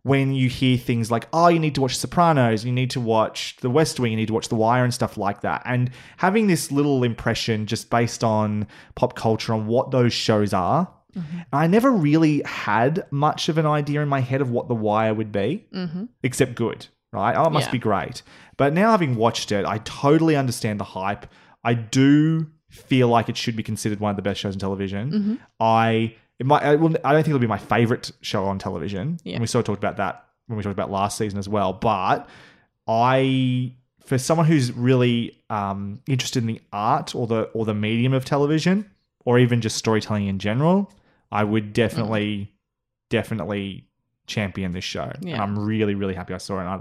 [0.05, 3.57] when you hear things like, "Oh, you need to watch Sopranos, you need to watch
[3.63, 6.47] The West Wing, you need to watch The Wire, and stuff like that." And having
[6.47, 10.89] this little impression just based on pop culture on what those shows are.
[11.17, 11.39] Mm-hmm.
[11.53, 15.15] I never really had much of an idea in my head of what The Wire
[15.15, 15.67] would be,
[16.23, 17.35] except good, right?
[17.35, 17.73] Oh, it must Yeah.
[17.73, 18.23] be great.
[18.57, 21.27] But now having watched it, I totally understand the hype.
[21.65, 25.11] I do feel like it should be considered one of the best shows on television.
[25.11, 25.35] Mm-hmm.
[25.61, 29.19] I it might I, will, I don't think it'll be my favorite show on television.
[29.25, 29.35] Yeah.
[29.35, 31.73] And we sort of talked about that when we talked about last season as well.
[31.73, 32.29] But
[32.87, 33.73] I
[34.05, 38.25] for someone who's really um, interested in the art or the or the medium of
[38.25, 38.89] television
[39.25, 40.91] or even just storytelling in general,
[41.31, 42.53] I would definitely
[43.11, 43.87] definitely
[44.27, 45.11] champion this show.
[45.23, 46.65] And I'm really really happy I saw it.
[46.65, 46.81] I,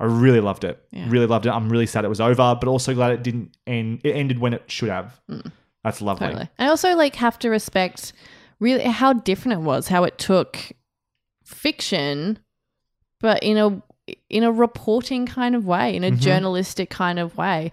[0.00, 0.82] I really loved it.
[0.90, 1.06] Yeah.
[1.08, 1.50] Really loved it.
[1.50, 4.00] I'm really sad it was over, but also glad it didn't end.
[4.04, 5.20] It ended when it should have.
[5.84, 6.26] That's lovely.
[6.26, 6.48] Totally.
[6.58, 8.12] I also like have to respect
[8.60, 10.58] really how different it was, how it took
[11.44, 12.38] fiction,
[13.20, 13.82] but in a
[14.28, 16.20] in a reporting kind of way, in a Mm-hmm.
[16.20, 17.70] journalistic kind of way,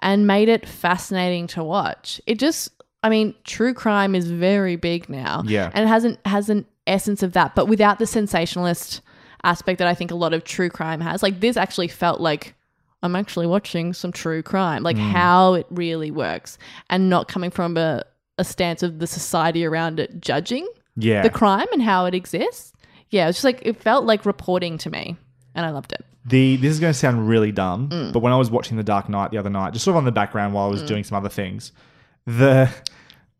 [0.00, 2.20] and made it fascinating to watch.
[2.26, 2.70] It just
[3.04, 5.42] I mean, true crime is very big now.
[5.46, 5.70] Yeah.
[5.74, 9.00] And it hasn't has an essence of that, but without the sensationalist
[9.44, 11.22] aspect that I think a lot of true crime has.
[11.22, 12.54] Like this actually felt like
[13.02, 16.56] I'm actually watching some true crime, like how it really works,
[16.88, 18.02] and not coming from a
[18.36, 20.66] a stance of the society around it judging
[20.96, 21.22] Yeah.
[21.22, 22.72] the crime and how it exists.
[23.10, 25.16] Yeah, it's just like it felt like reporting to me,
[25.54, 26.04] and I loved it.
[26.26, 28.12] The this is going to sound really dumb, Mm.
[28.12, 30.04] but when I was watching The Dark Knight the other night, just sort of on
[30.04, 31.70] the background while I was doing some other things,
[32.26, 32.70] the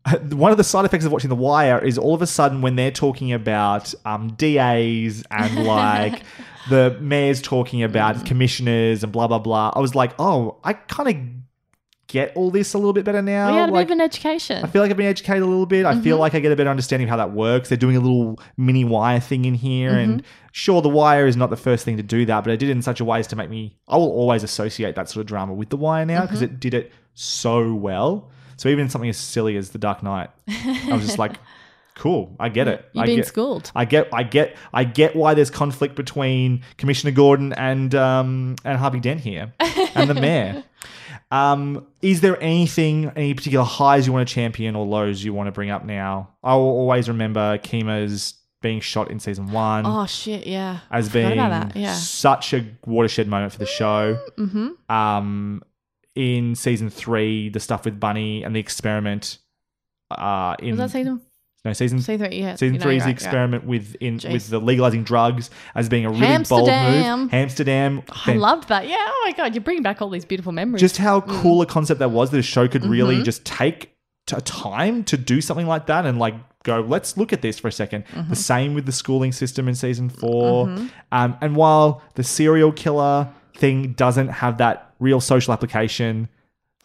[0.31, 2.75] one of the side effects of watching The Wire is all of a sudden when
[2.75, 6.21] they're talking about um, DAs and like
[6.69, 8.25] the mayor's talking about Mm.
[8.25, 11.15] commissioners and blah blah blah, I was like, oh, I kind of
[12.07, 13.51] get all this a little bit better now.
[13.51, 14.63] we had a like, bit of an education.
[14.63, 15.87] I feel like I've been educated a little bit.
[15.87, 16.03] I Mm-hmm.
[16.03, 17.69] feel like I get a better understanding of how that works.
[17.69, 19.97] They're doing a little mini wire thing in here.
[19.97, 20.27] And Mm-hmm.
[20.51, 22.73] sure, the wire is not the first thing to do that, but it did it
[22.73, 25.27] in such a way as to make me, I will always associate that sort of
[25.27, 26.53] drama with the wire now because Mm-hmm.
[26.53, 28.29] it did it so well.
[28.57, 31.33] So even something as silly as The Dark Knight, I was just like,
[31.95, 32.89] cool, I get it.
[32.93, 33.71] You've I been get, schooled.
[33.75, 38.77] I get, I get, I get why there's conflict between Commissioner Gordon and um, and
[38.77, 40.63] Harvey Dent here and the mayor.
[41.31, 45.47] Um, is there anything, any particular highs you want to champion or lows you want
[45.47, 46.29] to bring up now?
[46.43, 50.47] I will always remember Kima's being shot in season one oh shit!
[50.47, 51.35] Yeah, as being.
[51.35, 51.93] Yeah.
[51.93, 54.19] such a watershed moment for the show.
[54.37, 54.91] Mm-hmm.
[54.91, 55.61] Um,
[56.15, 59.37] in season three, the stuff with Bunny and the experiment.
[60.11, 61.21] Uh, in Was that season
[61.63, 62.37] no season season three?
[62.39, 63.11] Yeah, Season three is the right, right.
[63.11, 64.31] experiment with in Jeez.
[64.31, 67.33] with the legalizing drugs as being a really bold move.
[67.33, 68.03] Amsterdam.
[68.27, 68.87] I loved that.
[68.87, 68.97] Yeah.
[68.99, 70.79] Oh my god, you're bringing back all these beautiful memories.
[70.79, 71.41] just how Mm.
[71.41, 73.23] cool a concept that was that a show could really Mm-hmm.
[73.23, 73.95] just take
[74.27, 77.67] t- time to do something like that and like go let's look at this for
[77.67, 78.29] a 2nd Mm-hmm.
[78.29, 80.67] the same with the schooling system in season 4
[81.11, 86.27] um, and while the serial killer thing doesn't have that real social application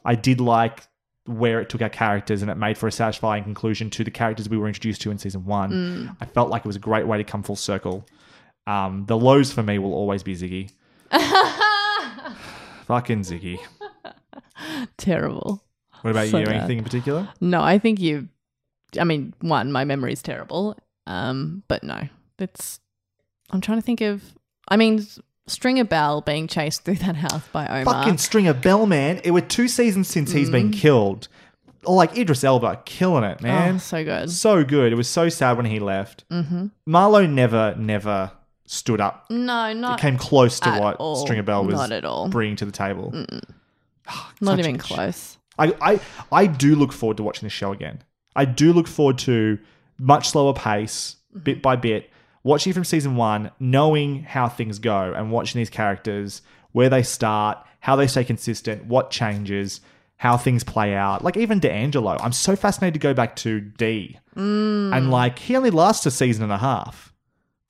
[0.04, 0.82] i did like
[1.26, 4.48] where it took our characters and it made for a satisfying conclusion to the characters
[4.48, 6.16] we were introduced to in season one Mm.
[6.20, 8.06] i felt like it was a great way to come full circle
[8.66, 10.70] um, the lows for me will always be ziggy
[12.86, 13.58] fucking ziggy
[14.96, 15.62] terrible.
[16.02, 16.54] what about So you bad.
[16.56, 18.28] anything in particular No, I think you.
[18.98, 20.76] I mean, one, my memory is terrible.
[21.06, 22.08] Um, but no,
[22.38, 22.80] it's.
[23.50, 24.22] I'm trying to think of.
[24.68, 25.04] I mean,
[25.50, 27.94] Stringer Bell being chased through that house by Omar.
[27.94, 29.20] Fucking Stringer Bell, man.
[29.24, 31.28] It were two seasons since he's been killed.
[31.84, 33.72] Like Idris Elba, killing it, man.
[33.72, 33.76] Mm.
[33.76, 34.30] Oh, so good.
[34.30, 34.92] So good.
[34.92, 36.28] It was so sad when he left.
[36.28, 36.66] Mm-hmm.
[36.88, 38.32] Marlo never, never
[38.66, 39.30] stood up.
[39.30, 41.16] No, not came close to at what all.
[41.16, 42.28] Stringer Bell was Not at all.
[42.28, 43.12] bringing to the table.
[44.40, 45.38] not even close.
[45.58, 46.00] I, I,
[46.32, 48.02] I do look forward to watching this show again.
[48.36, 49.58] I do look forward to
[49.98, 51.44] much slower pace, Mm-hmm.
[51.44, 52.10] bit by bit,
[52.42, 56.42] watching from season one, knowing how things go, and watching these characters,
[56.72, 59.80] where they start, how they stay consistent, what changes,
[60.16, 61.24] how things play out.
[61.24, 64.96] Like even D'Angelo, I'm so fascinated to go back to D, Mm.
[64.96, 67.12] and like he only lasts a season and a half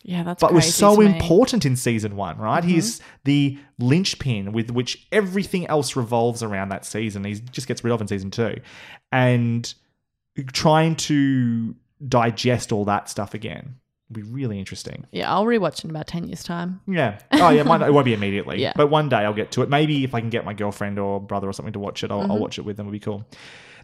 [0.04, 0.40] Yeah, that's.
[0.42, 0.96] but was so.
[0.98, 1.14] Mm-hmm.
[1.14, 2.62] important in season one, right?
[2.62, 7.24] He's the linchpin with which everything else revolves around that season.
[7.24, 8.56] He just gets rid of in season two.
[9.10, 9.72] And
[10.52, 11.74] trying to
[12.06, 13.76] digest all that stuff again
[14.12, 15.06] be really interesting.
[15.12, 16.80] Yeah, I'll rewatch in about ten years' time.
[16.86, 17.18] Yeah.
[17.32, 17.62] Oh, yeah.
[17.62, 18.58] Might, it won't be immediately.
[18.60, 18.72] Yeah.
[18.76, 19.68] But one day I'll get to it.
[19.68, 22.20] Maybe if I can get my girlfriend or brother or something to watch it, I'll,
[22.22, 22.30] Mm-hmm.
[22.32, 22.86] I'll watch it with them.
[22.86, 23.24] It'll be cool.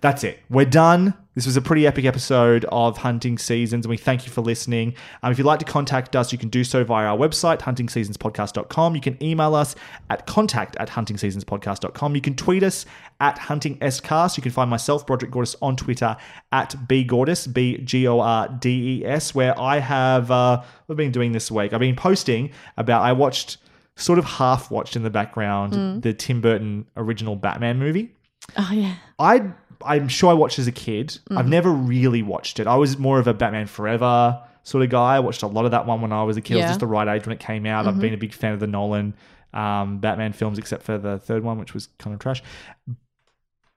[0.00, 0.40] That's it.
[0.50, 1.14] We're done.
[1.34, 4.94] This was a pretty epic episode of Hunting Seasons, and we thank you for listening.
[5.22, 8.94] Um, if you'd like to contact us, you can do so via our website, huntingseasonspodcast.com.
[8.94, 9.74] You can email us
[10.08, 12.14] at contact at huntingseasonspodcast.com.
[12.14, 12.86] You can tweet us
[13.20, 14.38] at huntingscast.
[14.38, 16.16] You can find myself, Broderick Gordis, on Twitter
[16.52, 21.12] at bgordes, B G O R D E S, where I have, uh, we've been
[21.12, 21.74] doing this week.
[21.74, 23.58] I've been posting about, I watched,
[23.96, 28.14] sort of half watched in the background, the Tim Burton original Batman movie.
[28.56, 28.94] Oh yeah.
[29.18, 29.50] I
[29.84, 31.18] I'm sure I watched as a kid.
[31.30, 31.38] Mm.
[31.38, 32.66] I've never really watched it.
[32.66, 35.16] I was more of a Batman Forever sort of guy.
[35.16, 36.54] I watched a lot of that one when I was a kid.
[36.54, 36.62] I Yeah.
[36.64, 36.68] Mm-hmm.
[36.68, 37.86] was just the right age when it came out.
[37.86, 39.14] I've been a big fan of the Nolan
[39.54, 42.42] um, Batman films, except for the third one, which was kind of trash.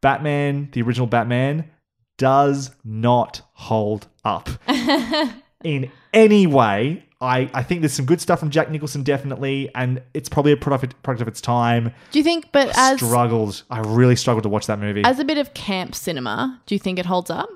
[0.02, 1.70] Batman, the original Batman,
[2.18, 4.50] does not hold up
[5.64, 7.06] in any way.
[7.22, 10.58] I, I think there's some good stuff from Jack Nicholson, definitely, and it's probably a
[10.58, 11.92] product, product of its time.
[12.12, 12.50] Do you think?
[12.54, 13.64] But as struggled.
[13.70, 15.04] I really struggled to watch that movie.
[15.04, 17.50] as a bit of camp cinema, do you think it holds up?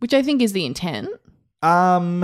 [0.00, 1.08] Which I think is the intent,
[1.62, 2.20] um,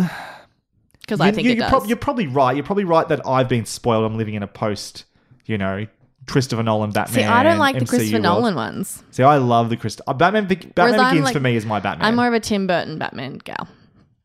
[1.00, 1.70] because I think it you're, does.
[1.70, 2.56] prob- you're probably right.
[2.56, 4.04] You're probably right that I've been spoiled.
[4.04, 5.04] I'm living in a post,
[5.46, 5.86] you know,
[6.26, 7.14] Christopher Nolan Batman.
[7.14, 8.22] See, I don't like the MCU Christopher world.
[8.24, 9.02] Nolan ones.
[9.12, 10.00] See, I love the Christ.
[10.06, 10.46] Uh, Batman.
[10.46, 12.09] Batman I'm Begins like- for me is my Batman.
[12.09, 13.68] I'm more of a Tim Burton Batman gal.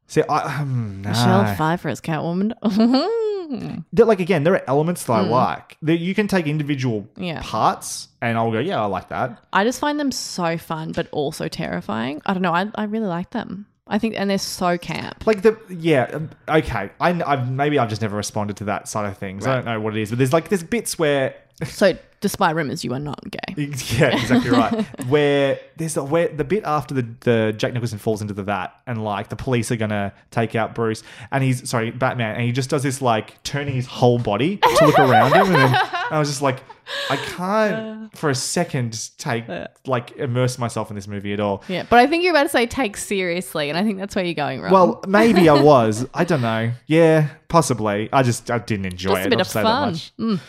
[0.07, 1.09] See, I, um, nah.
[1.09, 2.53] Michelle Pfeiffer as Catwoman.
[3.93, 5.77] There- like again, there are elements that I like.
[5.81, 7.23] That you can take individual Hmm.
[7.23, 7.41] Yeah.
[7.43, 9.41] parts, and I'll go, yeah, I like that.
[9.53, 12.21] I just find them so fun, but also terrifying.
[12.25, 12.53] I don't know.
[12.53, 13.65] I, I really like them.
[13.89, 15.25] I think, and they're so camp.
[15.25, 16.89] Like the yeah, um, okay.
[16.99, 19.47] I, I've maybe I've just never responded to that side of things.
[19.47, 22.83] I don't know what it is, but there's like there's bits where So despite rumors
[22.83, 23.65] you are not gay.
[23.97, 24.85] Yeah, exactly right.
[25.07, 28.69] Where there's a where the bit after the, the Jack Nicholson falls into the vat
[28.85, 32.51] and like the police are gonna take out Bruce and he's sorry Batman and he
[32.51, 35.73] just does this like turning his whole body to look around him and then
[36.11, 36.61] I was just like
[37.09, 39.45] I can't for a second take
[39.85, 41.63] like immerse myself in this movie at all.
[41.67, 44.23] Yeah, but I think you're about to say take seriously, and I think that's where
[44.23, 44.71] you're going wrong.
[44.71, 46.07] Well, maybe I was.
[46.13, 46.71] I don't know.
[46.85, 48.07] Yeah, possibly.
[48.13, 49.29] I just I didn't enjoy Just a it.
[49.31, 49.63] bit I'll of fun.
[49.63, 50.13] That much.
[50.17, 50.39] Mm.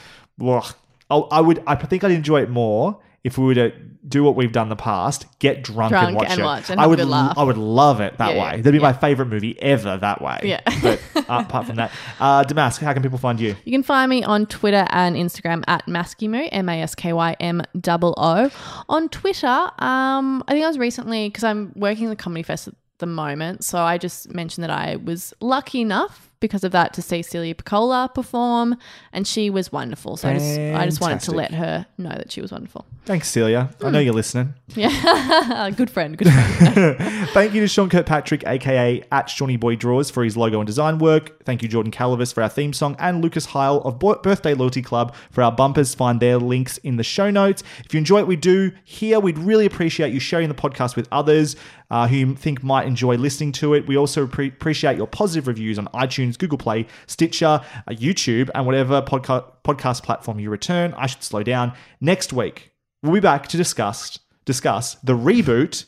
[1.11, 1.63] I, I would.
[1.67, 3.73] I think I'd enjoy it more if we were to
[4.07, 6.45] do what we've done in the past: get drunk, and watch and it.
[6.45, 6.99] watch and I have a would.
[6.99, 7.37] good laugh.
[7.39, 8.51] I would love it that Yeah, way.
[8.51, 10.39] yeah, That'd be my favorite movie ever that way.
[10.45, 10.61] Yeah.
[10.83, 11.91] but uh, apart from that,
[12.21, 13.57] uh, Damask, how can people find you?
[13.65, 17.37] You can find me on Twitter and Instagram at Maskymoo, M A S K Y
[17.41, 18.51] M O O.
[18.89, 22.69] On Twitter, um, I think I was recently, because I'm working in the Comedy Fest
[22.69, 26.93] at the moment, so I just mentioned that I was lucky enough because of that
[26.95, 28.77] to see Celia Pacquola perform,
[29.13, 30.17] and she was wonderful.
[30.17, 32.87] So I just, I just wanted to let her know that she was wonderful.
[33.05, 33.71] Thanks, Celia.
[33.81, 34.05] I know hmm.
[34.05, 34.55] you're listening.
[34.75, 36.97] Yeah, good friend, good friend.
[37.31, 40.99] Thank you to Sean Kirkpatrick, aka at Shawnee Boy Draws, for his logo and design
[40.99, 41.43] work.
[41.45, 44.83] Thank you, Jordan Calavis, for our theme song, and Lucas Heil of Bo- Birthday Loyalty
[44.83, 45.95] Club for our bumpers.
[45.95, 47.63] Find their links in the show notes.
[47.85, 51.09] If you enjoy what we do here, we'd really appreciate you sharing the podcast with
[51.11, 51.57] others
[51.91, 53.87] uh, who you think might enjoy listening to it.
[53.87, 58.67] We also pre- appreciate your positive reviews on iTunes, Google Play, Stitcher, uh, YouTube, and
[58.67, 60.95] whatever podca- podcast platform you return.
[60.97, 61.73] I should slow down.
[62.01, 65.85] Next week, we'll be back to discuss discuss the reboot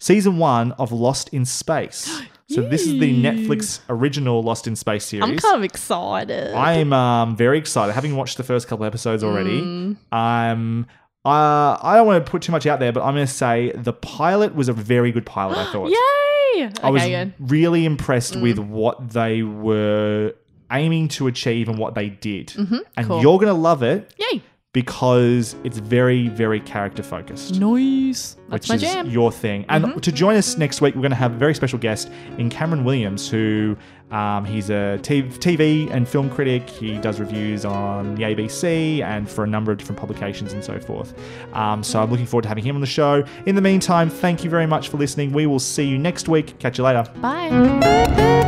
[0.00, 2.22] season one of Lost in Space.
[2.48, 5.24] So this is the Netflix original Lost in Space series.
[5.28, 6.54] I'm kind of excited.
[6.54, 7.92] I'm um, very excited.
[7.92, 9.96] Having watched the first couple episodes already, Mm.
[10.12, 10.86] um,
[11.26, 13.72] uh, I don't want to put too much out there, but I'm going to say
[13.74, 15.58] the pilot was a very good pilot.
[15.58, 15.90] I thought.
[15.90, 16.70] Yay!
[16.82, 17.34] I was good.
[17.38, 20.34] really impressed with what they were
[20.70, 22.54] aiming to achieve and what they did.
[22.56, 23.02] And Mm-hmm.
[23.08, 23.20] cool.
[23.22, 24.42] you're going to love it Yay!
[24.76, 28.36] Because it's very, very character focused Noise.
[28.50, 29.06] That's which my is jam.
[29.06, 29.14] Mm-hmm.
[29.14, 29.64] your thing.
[29.70, 32.50] And to join us next week, we're going to have a very special guest in
[32.50, 33.74] Cameron Williams, who
[34.10, 36.68] um, he's a TV and film critic.
[36.68, 40.78] He does reviews on the ABC and for a number of different publications and so
[40.78, 41.18] forth.
[41.54, 43.24] Um, so I'm looking forward to having him on the show.
[43.46, 45.32] In the meantime, thank you very much for listening.
[45.32, 46.58] We will see you next week.
[46.58, 47.10] Catch you later.
[47.22, 48.42] Bye.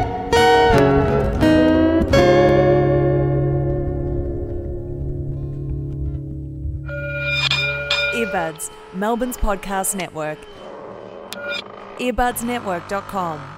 [8.95, 10.39] Melbourne's podcast network.
[11.99, 13.58] Earbudsnetwork.com.